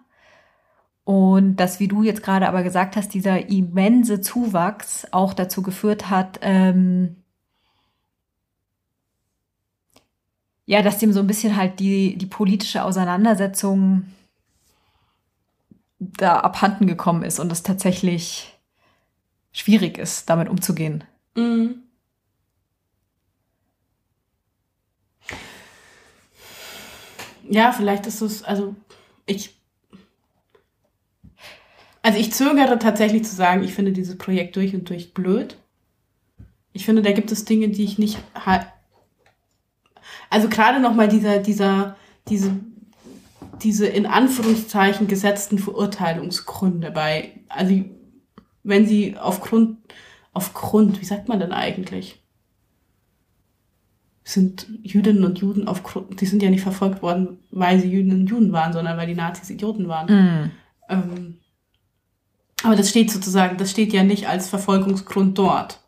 [1.05, 6.09] Und dass, wie du jetzt gerade aber gesagt hast, dieser immense Zuwachs auch dazu geführt
[6.09, 7.24] hat, ähm,
[10.67, 14.07] ja, dass dem so ein bisschen halt die, die politische Auseinandersetzung
[15.99, 18.55] da abhanden gekommen ist und es tatsächlich
[19.53, 21.05] schwierig ist, damit umzugehen.
[21.35, 21.83] Mhm.
[27.49, 28.75] Ja, vielleicht ist es, also
[29.27, 29.55] ich.
[32.03, 35.57] Also ich zögere tatsächlich zu sagen, ich finde dieses Projekt durch und durch blöd.
[36.73, 38.19] Ich finde, da gibt es Dinge, die ich nicht
[40.35, 41.95] Also gerade nochmal dieser, dieser,
[42.27, 42.57] diese,
[43.63, 47.85] diese in Anführungszeichen gesetzten Verurteilungsgründe bei, also
[48.65, 49.79] wenn sie aufgrund,
[50.33, 52.21] aufgrund, wie sagt man denn eigentlich?
[54.25, 58.27] sind Jüdinnen und Juden aufgrund, die sind ja nicht verfolgt worden, weil sie Jüdinnen und
[58.27, 60.07] Juden waren, sondern weil die Nazis Idioten waren.
[60.09, 60.51] Mm.
[60.89, 61.39] Ähm,
[62.65, 65.79] aber das steht sozusagen, das steht ja nicht als Verfolgungsgrund dort.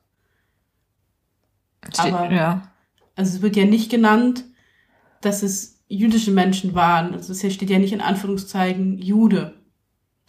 [1.93, 2.76] Steht, aber, ja.
[3.17, 4.45] Also es wird ja nicht genannt,
[5.21, 7.15] dass es jüdische Menschen waren.
[7.15, 9.55] Also es steht ja nicht in Anführungszeichen Jude.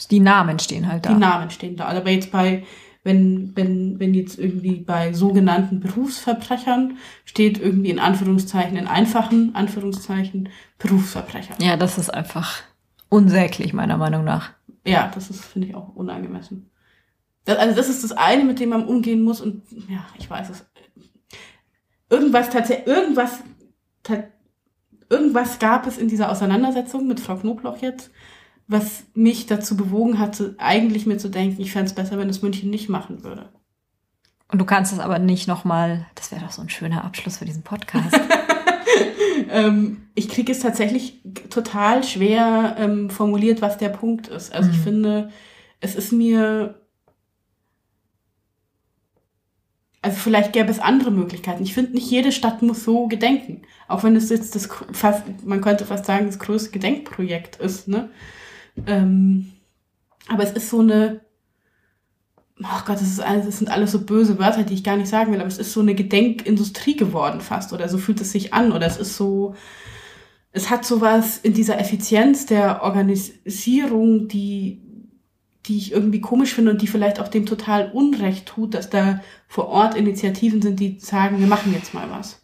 [0.09, 1.13] Die Namen stehen halt da.
[1.13, 1.85] Die Namen stehen da.
[1.85, 2.63] Aber jetzt bei
[3.07, 10.49] wenn, wenn, wenn jetzt irgendwie bei sogenannten Berufsverbrechern steht irgendwie in Anführungszeichen, in einfachen Anführungszeichen,
[10.77, 11.55] Berufsverbrecher.
[11.61, 12.61] Ja, das ist einfach
[13.07, 14.51] unsäglich, meiner Meinung nach.
[14.85, 16.69] Ja, das ist, finde ich, auch unangemessen.
[17.45, 20.49] Das, also das ist das eine, mit dem man umgehen muss und ja, ich weiß
[20.49, 20.65] es.
[22.09, 23.39] Irgendwas tatsächlich, irgendwas,
[25.09, 28.11] irgendwas gab es in dieser Auseinandersetzung mit Frau Knobloch jetzt,
[28.67, 32.41] was mich dazu bewogen hatte, eigentlich mir zu denken, ich fände es besser, wenn es
[32.41, 33.49] München nicht machen würde.
[34.49, 37.45] Und du kannst es aber nicht nochmal, das wäre doch so ein schöner Abschluss für
[37.45, 38.17] diesen Podcast.
[39.49, 44.53] ähm, ich kriege es tatsächlich total schwer ähm, formuliert, was der Punkt ist.
[44.53, 44.75] Also mhm.
[44.75, 45.29] ich finde,
[45.79, 46.81] es ist mir.
[50.07, 51.63] Also vielleicht gäbe es andere Möglichkeiten.
[51.63, 53.63] Ich finde, nicht jede Stadt muss so gedenken.
[53.89, 58.09] Auch wenn es jetzt das fast, man könnte fast sagen, das größte Gedenkprojekt ist, ne?
[58.85, 59.51] Ähm,
[60.29, 61.19] aber es ist so eine,
[62.61, 65.09] oh Gott, das, ist alles, das sind alles so böse Wörter, die ich gar nicht
[65.09, 68.53] sagen will, aber es ist so eine Gedenkindustrie geworden fast oder so fühlt es sich
[68.53, 69.55] an oder es ist so,
[70.53, 74.86] es hat sowas in dieser Effizienz der Organisierung, die,
[75.67, 79.21] die ich irgendwie komisch finde und die vielleicht auch dem total Unrecht tut, dass da
[79.47, 82.41] vor Ort Initiativen sind, die sagen, wir machen jetzt mal was.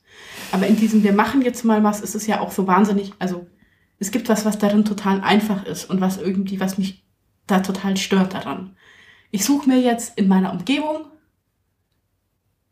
[0.52, 3.48] Aber in diesem Wir machen jetzt mal was ist es ja auch so wahnsinnig, also
[4.00, 7.04] es gibt was, was darin total einfach ist und was irgendwie, was mich
[7.48, 8.76] da total stört daran.
[9.32, 11.06] Ich suche mir jetzt in meiner Umgebung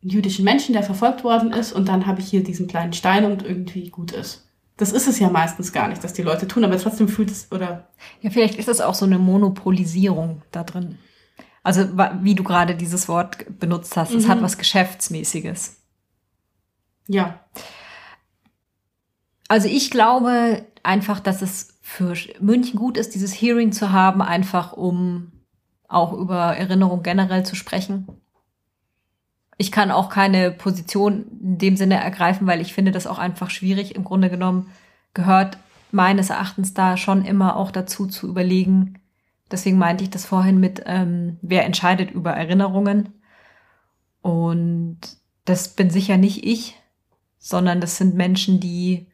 [0.02, 3.24] einen jüdischen Menschen, der verfolgt worden ist, und dann habe ich hier diesen kleinen Stein
[3.24, 4.48] und irgendwie gut ist.
[4.76, 7.50] Das ist es ja meistens gar nicht, dass die Leute tun, aber trotzdem fühlt es,
[7.52, 7.88] oder?
[8.20, 10.98] Ja, vielleicht ist es auch so eine Monopolisierung da drin.
[11.62, 11.88] Also,
[12.22, 14.28] wie du gerade dieses Wort benutzt hast, es mhm.
[14.28, 15.76] hat was Geschäftsmäßiges.
[17.06, 17.40] Ja.
[19.48, 24.72] Also ich glaube einfach, dass es für München gut ist, dieses Hearing zu haben, einfach
[24.72, 25.30] um
[25.88, 28.08] auch über Erinnerung generell zu sprechen.
[29.58, 33.50] Ich kann auch keine Position in dem Sinne ergreifen, weil ich finde das auch einfach
[33.50, 33.94] schwierig.
[33.94, 34.70] Im Grunde genommen
[35.14, 35.58] gehört
[35.90, 38.98] meines Erachtens da schon immer auch dazu zu überlegen.
[39.50, 43.10] Deswegen meinte ich das vorhin mit, ähm, wer entscheidet über Erinnerungen.
[44.22, 44.98] Und
[45.44, 46.80] das bin sicher nicht ich,
[47.38, 49.08] sondern das sind Menschen, die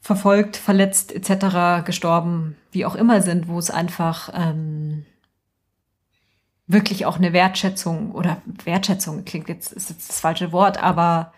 [0.00, 5.06] verfolgt, verletzt etc., gestorben, wie auch immer sind, wo es einfach ähm,
[6.66, 11.32] wirklich auch eine Wertschätzung oder Wertschätzung klingt jetzt ist jetzt das falsche Wort, aber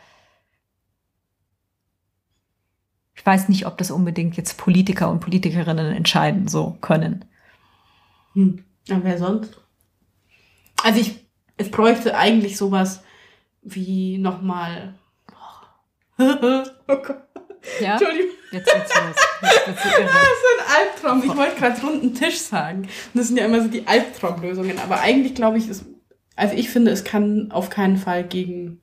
[3.15, 7.25] ich weiß nicht, ob das unbedingt jetzt Politiker und Politikerinnen entscheiden so können.
[8.35, 8.65] Hm.
[8.87, 9.61] Ja, wer sonst?
[10.83, 11.27] Also ich,
[11.57, 13.03] es bräuchte eigentlich sowas
[13.63, 14.95] wie nochmal.
[16.87, 17.25] Oh Gott.
[17.81, 17.93] Ja?
[17.93, 18.35] Entschuldigung.
[18.51, 19.17] Jetzt geht's los.
[19.43, 20.05] Jetzt wird's irre.
[20.15, 21.31] Das ist ein Albtraum.
[21.31, 22.83] Ich wollte gerade runden Tisch sagen.
[22.83, 24.79] Und das sind ja immer so die Albtraumlösungen.
[24.79, 25.85] Aber eigentlich glaube ich, ist,
[26.37, 28.81] also ich finde, es kann auf keinen Fall gegen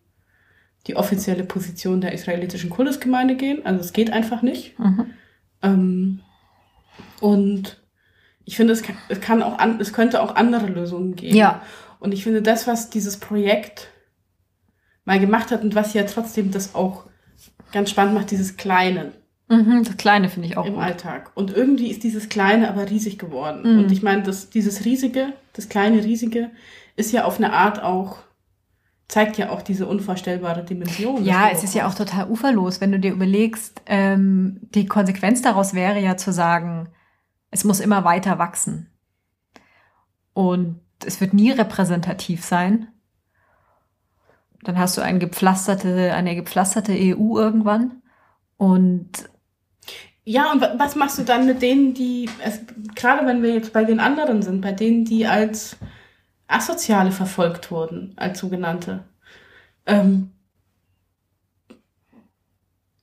[0.88, 3.66] die offizielle Position der israelitischen Kultusgemeinde gehen.
[3.66, 4.78] Also es geht einfach nicht.
[4.80, 5.14] Mhm.
[5.62, 6.20] Ähm,
[7.20, 7.82] und
[8.46, 11.36] ich finde, es kann, es kann auch an, es könnte auch andere Lösungen geben.
[11.36, 11.62] Ja.
[12.00, 13.90] Und ich finde, das, was dieses Projekt
[15.06, 17.06] mal gemacht hat und was ja trotzdem das auch
[17.72, 19.14] ganz spannend macht, dieses Kleine.
[19.50, 20.84] Mhm, das Kleine finde ich auch Im gut.
[20.84, 21.32] Alltag.
[21.36, 23.62] Und irgendwie ist dieses Kleine aber riesig geworden.
[23.64, 23.80] Mhm.
[23.80, 26.52] Und ich meine, das, dieses Riesige, das kleine Riesige,
[26.96, 28.18] ist ja auf eine Art auch
[29.12, 31.24] zeigt ja auch diese unvorstellbare Dimension.
[31.26, 35.74] Ja, es ist ja auch total uferlos, wenn du dir überlegst, ähm, die Konsequenz daraus
[35.74, 36.88] wäre ja zu sagen,
[37.50, 38.88] es muss immer weiter wachsen.
[40.34, 42.88] Und es wird nie repräsentativ sein.
[44.64, 48.02] Dann hast du ein gepflasterte, eine gepflasterte EU irgendwann.
[48.58, 49.30] Und
[50.24, 52.60] ja, und was machst du dann mit denen, die, es,
[52.96, 55.78] gerade wenn wir jetzt bei den anderen sind, bei denen, die als
[56.48, 59.06] Asoziale verfolgt wurden, als sogenannte?
[59.88, 60.32] Ähm,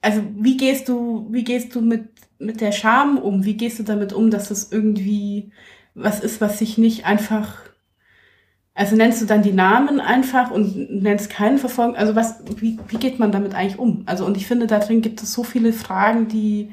[0.00, 2.08] also wie gehst du, wie gehst du mit,
[2.38, 3.44] mit der Scham um?
[3.44, 5.52] Wie gehst du damit um, dass es irgendwie
[5.94, 7.58] was ist, was sich nicht einfach
[8.78, 11.96] also nennst du dann die Namen einfach und nennst keinen Verfolgung?
[11.96, 14.04] Also was, wie, wie geht man damit eigentlich um?
[14.06, 16.70] Also und ich finde, da drin gibt es so viele Fragen, die,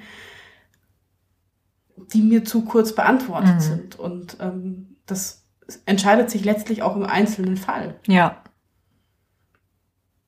[2.14, 3.60] die mir zu kurz beantwortet mhm.
[3.60, 4.00] sind.
[4.00, 5.46] Und ähm, das
[5.88, 7.96] entscheidet sich letztlich auch im einzelnen Fall.
[8.06, 8.44] Ja.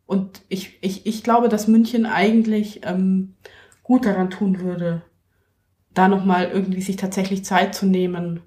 [0.08, 3.36] Und ich, ich, ich glaube, dass München eigentlich ähm,
[3.84, 5.04] gut daran tun würde,
[5.94, 8.40] da nochmal irgendwie sich tatsächlich Zeit zu nehmen,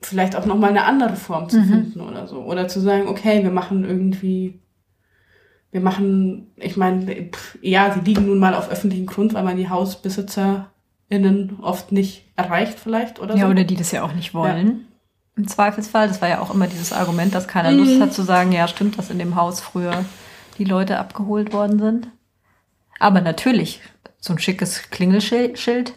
[0.00, 1.68] vielleicht auch nochmal eine andere Form zu mhm.
[1.68, 2.40] finden oder so.
[2.42, 4.60] Oder zu sagen, okay, wir machen irgendwie,
[5.70, 9.68] wir machen, ich meine, ja, sie liegen nun mal auf öffentlichen Grund, weil man die
[9.68, 13.46] HausbesitzerInnen oft nicht erreicht vielleicht oder ja, so.
[13.46, 14.66] Ja, oder die das ja auch nicht wollen.
[14.66, 14.74] Ja.
[15.36, 17.78] Im Zweifelsfall, das war ja auch immer dieses Argument, dass keiner mhm.
[17.78, 20.04] Lust hat zu sagen, ja, stimmt, dass in dem Haus früher
[20.58, 22.08] die Leute abgeholt worden sind.
[22.98, 23.80] Aber natürlich,
[24.18, 25.92] so ein schickes Klingelschild.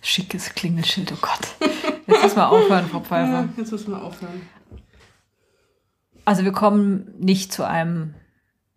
[0.00, 1.70] Schickes Klingelschild, oh Gott.
[2.06, 3.32] Jetzt müssen wir aufhören, Frau Pfeiffer.
[3.32, 4.42] Ja, jetzt müssen wir aufhören.
[6.24, 8.14] Also wir kommen nicht zu einem,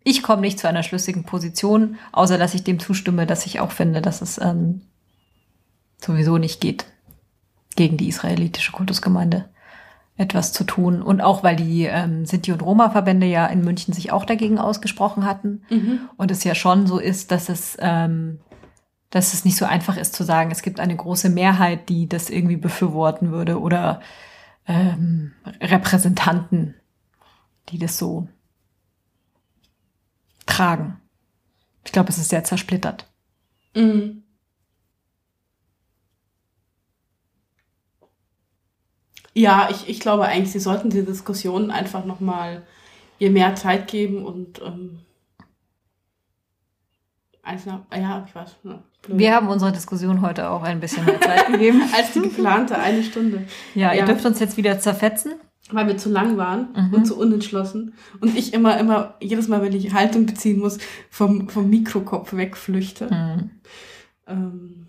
[0.04, 3.72] ich komme nicht zu einer schlüssigen Position, außer dass ich dem zustimme, dass ich auch
[3.72, 4.82] finde, dass es ähm,
[5.98, 6.86] sowieso nicht geht,
[7.76, 9.48] gegen die israelitische Kultusgemeinde
[10.16, 11.02] etwas zu tun.
[11.02, 15.24] Und auch weil die ähm, Sinti- und Roma-Verbände ja in München sich auch dagegen ausgesprochen
[15.24, 15.62] hatten.
[15.70, 16.00] Mhm.
[16.16, 18.38] Und es ja schon so ist, dass es ähm,
[19.10, 22.30] dass es nicht so einfach ist zu sagen, es gibt eine große Mehrheit, die das
[22.30, 24.00] irgendwie befürworten würde oder
[24.66, 26.74] ähm, Repräsentanten,
[27.68, 28.28] die das so
[30.46, 31.00] tragen.
[31.84, 33.06] Ich glaube, es ist sehr zersplittert.
[33.74, 34.22] Mhm.
[39.34, 42.66] Ja, ich, ich glaube eigentlich, sie sollten die Diskussion einfach nochmal
[43.18, 45.00] ihr mehr Zeit geben und ähm,
[47.42, 48.56] also, ja, ich weiß.
[48.64, 48.82] Ja.
[49.10, 49.18] Blöd.
[49.18, 51.82] Wir haben unserer Diskussion heute auch ein bisschen mehr Zeit gegeben.
[51.96, 53.46] Als die geplante eine Stunde.
[53.74, 54.06] Ja, ihr ja.
[54.06, 55.32] dürft uns jetzt wieder zerfetzen.
[55.72, 56.94] Weil wir zu lang waren mhm.
[56.94, 57.94] und zu unentschlossen.
[58.20, 60.78] Und ich immer, immer, jedes Mal, wenn ich Haltung beziehen muss,
[61.10, 63.06] vom, vom Mikrokopf wegflüchte.
[63.06, 63.50] Mhm.
[64.26, 64.86] Ähm.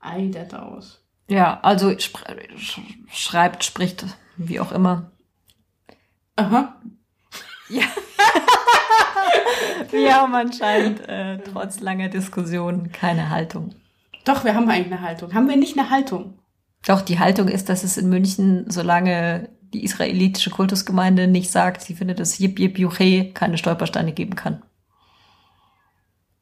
[0.00, 1.02] Eidet aus.
[1.28, 1.94] Ja, also
[3.10, 4.04] schreibt, spricht,
[4.36, 5.12] wie auch immer.
[6.36, 6.80] Aha.
[7.72, 7.84] Ja.
[9.90, 13.74] wir haben anscheinend äh, trotz langer Diskussion keine Haltung.
[14.24, 15.32] Doch, wir haben eigentlich eine Haltung.
[15.32, 16.38] Haben wir nicht eine Haltung?
[16.86, 21.94] Doch, die Haltung ist, dass es in München, solange die israelitische Kultusgemeinde nicht sagt, sie
[21.94, 24.62] findet, dass Yip Yip Juche keine Stolpersteine geben kann.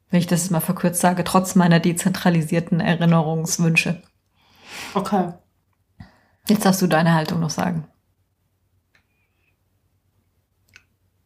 [0.09, 4.01] Wenn ich das mal verkürzt sage, trotz meiner dezentralisierten Erinnerungswünsche.
[4.93, 5.31] Okay.
[6.49, 7.87] Jetzt darfst du deine Haltung noch sagen.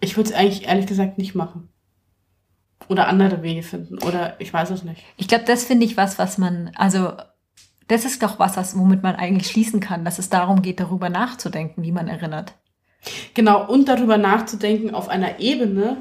[0.05, 1.69] Ich würde es eigentlich ehrlich gesagt nicht machen.
[2.87, 3.97] Oder andere Wege finden.
[4.03, 5.01] Oder ich weiß es nicht.
[5.17, 7.13] Ich glaube, das finde ich was, was man, also
[7.87, 11.83] das ist doch was, womit man eigentlich schließen kann, dass es darum geht, darüber nachzudenken,
[11.83, 12.53] wie man erinnert.
[13.33, 15.97] Genau, und darüber nachzudenken auf einer Ebene,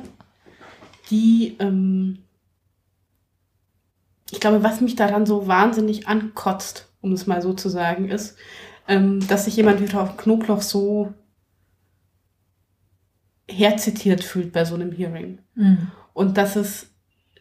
[1.11, 2.19] die, ähm,
[4.31, 8.37] ich glaube, was mich daran so wahnsinnig ankotzt, um es mal so zu sagen, ist,
[8.89, 11.13] ähm, dass sich jemand wie Frau Knoblauch so
[13.49, 15.39] herzitiert fühlt bei so einem Hearing.
[15.55, 15.91] Mhm.
[16.13, 16.91] Und dass es,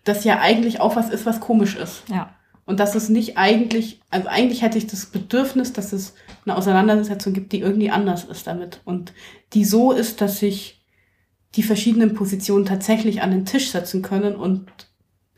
[0.03, 2.03] das ja eigentlich auch was ist, was komisch ist.
[2.09, 2.35] Ja.
[2.65, 6.13] Und dass es nicht eigentlich, also eigentlich hätte ich das Bedürfnis, dass es
[6.45, 8.81] eine Auseinandersetzung gibt, die irgendwie anders ist damit.
[8.85, 9.13] Und
[9.53, 10.81] die so ist, dass sich
[11.55, 14.65] die verschiedenen Positionen tatsächlich an den Tisch setzen können und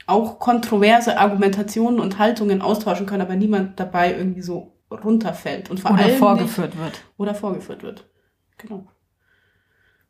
[0.07, 5.71] auch kontroverse Argumentationen und Haltungen austauschen können, aber niemand dabei irgendwie so runterfällt.
[5.71, 7.01] Und vor oder allem vorgeführt nicht, wird.
[7.17, 8.07] Oder vorgeführt wird.
[8.57, 8.87] Genau.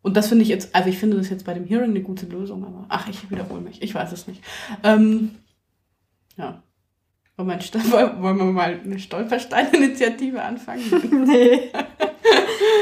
[0.05, 2.27] Und das finde ich jetzt, also ich finde das jetzt bei dem Hearing eine gute
[2.27, 4.39] Lösung, aber ach, ich wiederhole mich, ich weiß es nicht.
[4.83, 5.31] Ähm,
[6.37, 6.61] ja.
[7.39, 10.83] Oh wollen wir, wollen wir mal eine Stolperstein-Initiative anfangen?
[11.25, 11.71] nee.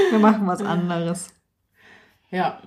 [0.09, 1.29] wir machen was anderes.
[2.29, 2.59] Ja.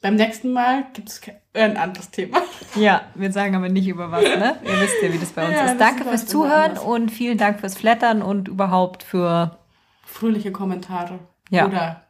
[0.00, 1.20] Beim nächsten Mal gibt es
[1.52, 2.40] äh, ein anderes Thema.
[2.74, 4.56] Ja, wir sagen aber nicht über was, ne?
[4.62, 5.80] Ihr wisst ja, wie das bei uns ja, ist.
[5.80, 6.84] Danke fürs Zuhören anders.
[6.84, 9.58] und vielen Dank fürs Flattern und überhaupt für
[10.04, 11.18] fröhliche Kommentare.
[11.50, 11.66] Ja.
[11.66, 12.07] Oder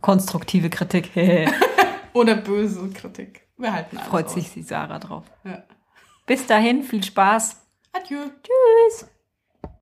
[0.00, 1.10] konstruktive Kritik.
[2.12, 3.42] Oder böse Kritik.
[3.56, 4.34] Wir halten alles Freut aus.
[4.34, 5.24] sich die Sarah drauf.
[5.44, 5.62] Ja.
[6.26, 7.56] Bis dahin, viel Spaß.
[7.92, 8.18] Adieu.
[8.42, 9.08] Tschüss.